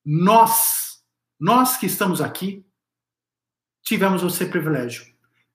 nós, 0.05 1.01
nós 1.39 1.77
que 1.77 1.87
estamos 1.87 2.21
aqui, 2.21 2.63
tivemos 3.81 4.21
esse 4.21 4.45
privilégio. 4.45 5.03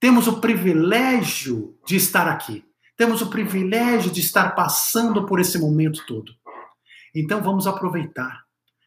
Temos 0.01 0.27
o 0.27 0.41
privilégio 0.41 1.79
de 1.87 1.95
estar 1.95 2.27
aqui. 2.27 2.65
Temos 2.97 3.23
o 3.23 3.31
privilégio 3.31 4.11
de 4.11 4.21
estar 4.21 4.57
passando 4.57 5.25
por 5.25 5.39
esse 5.39 5.57
momento 5.57 6.05
todo. 6.05 6.33
Então 7.15 7.41
vamos 7.41 7.69
aproveitar. 7.69 8.45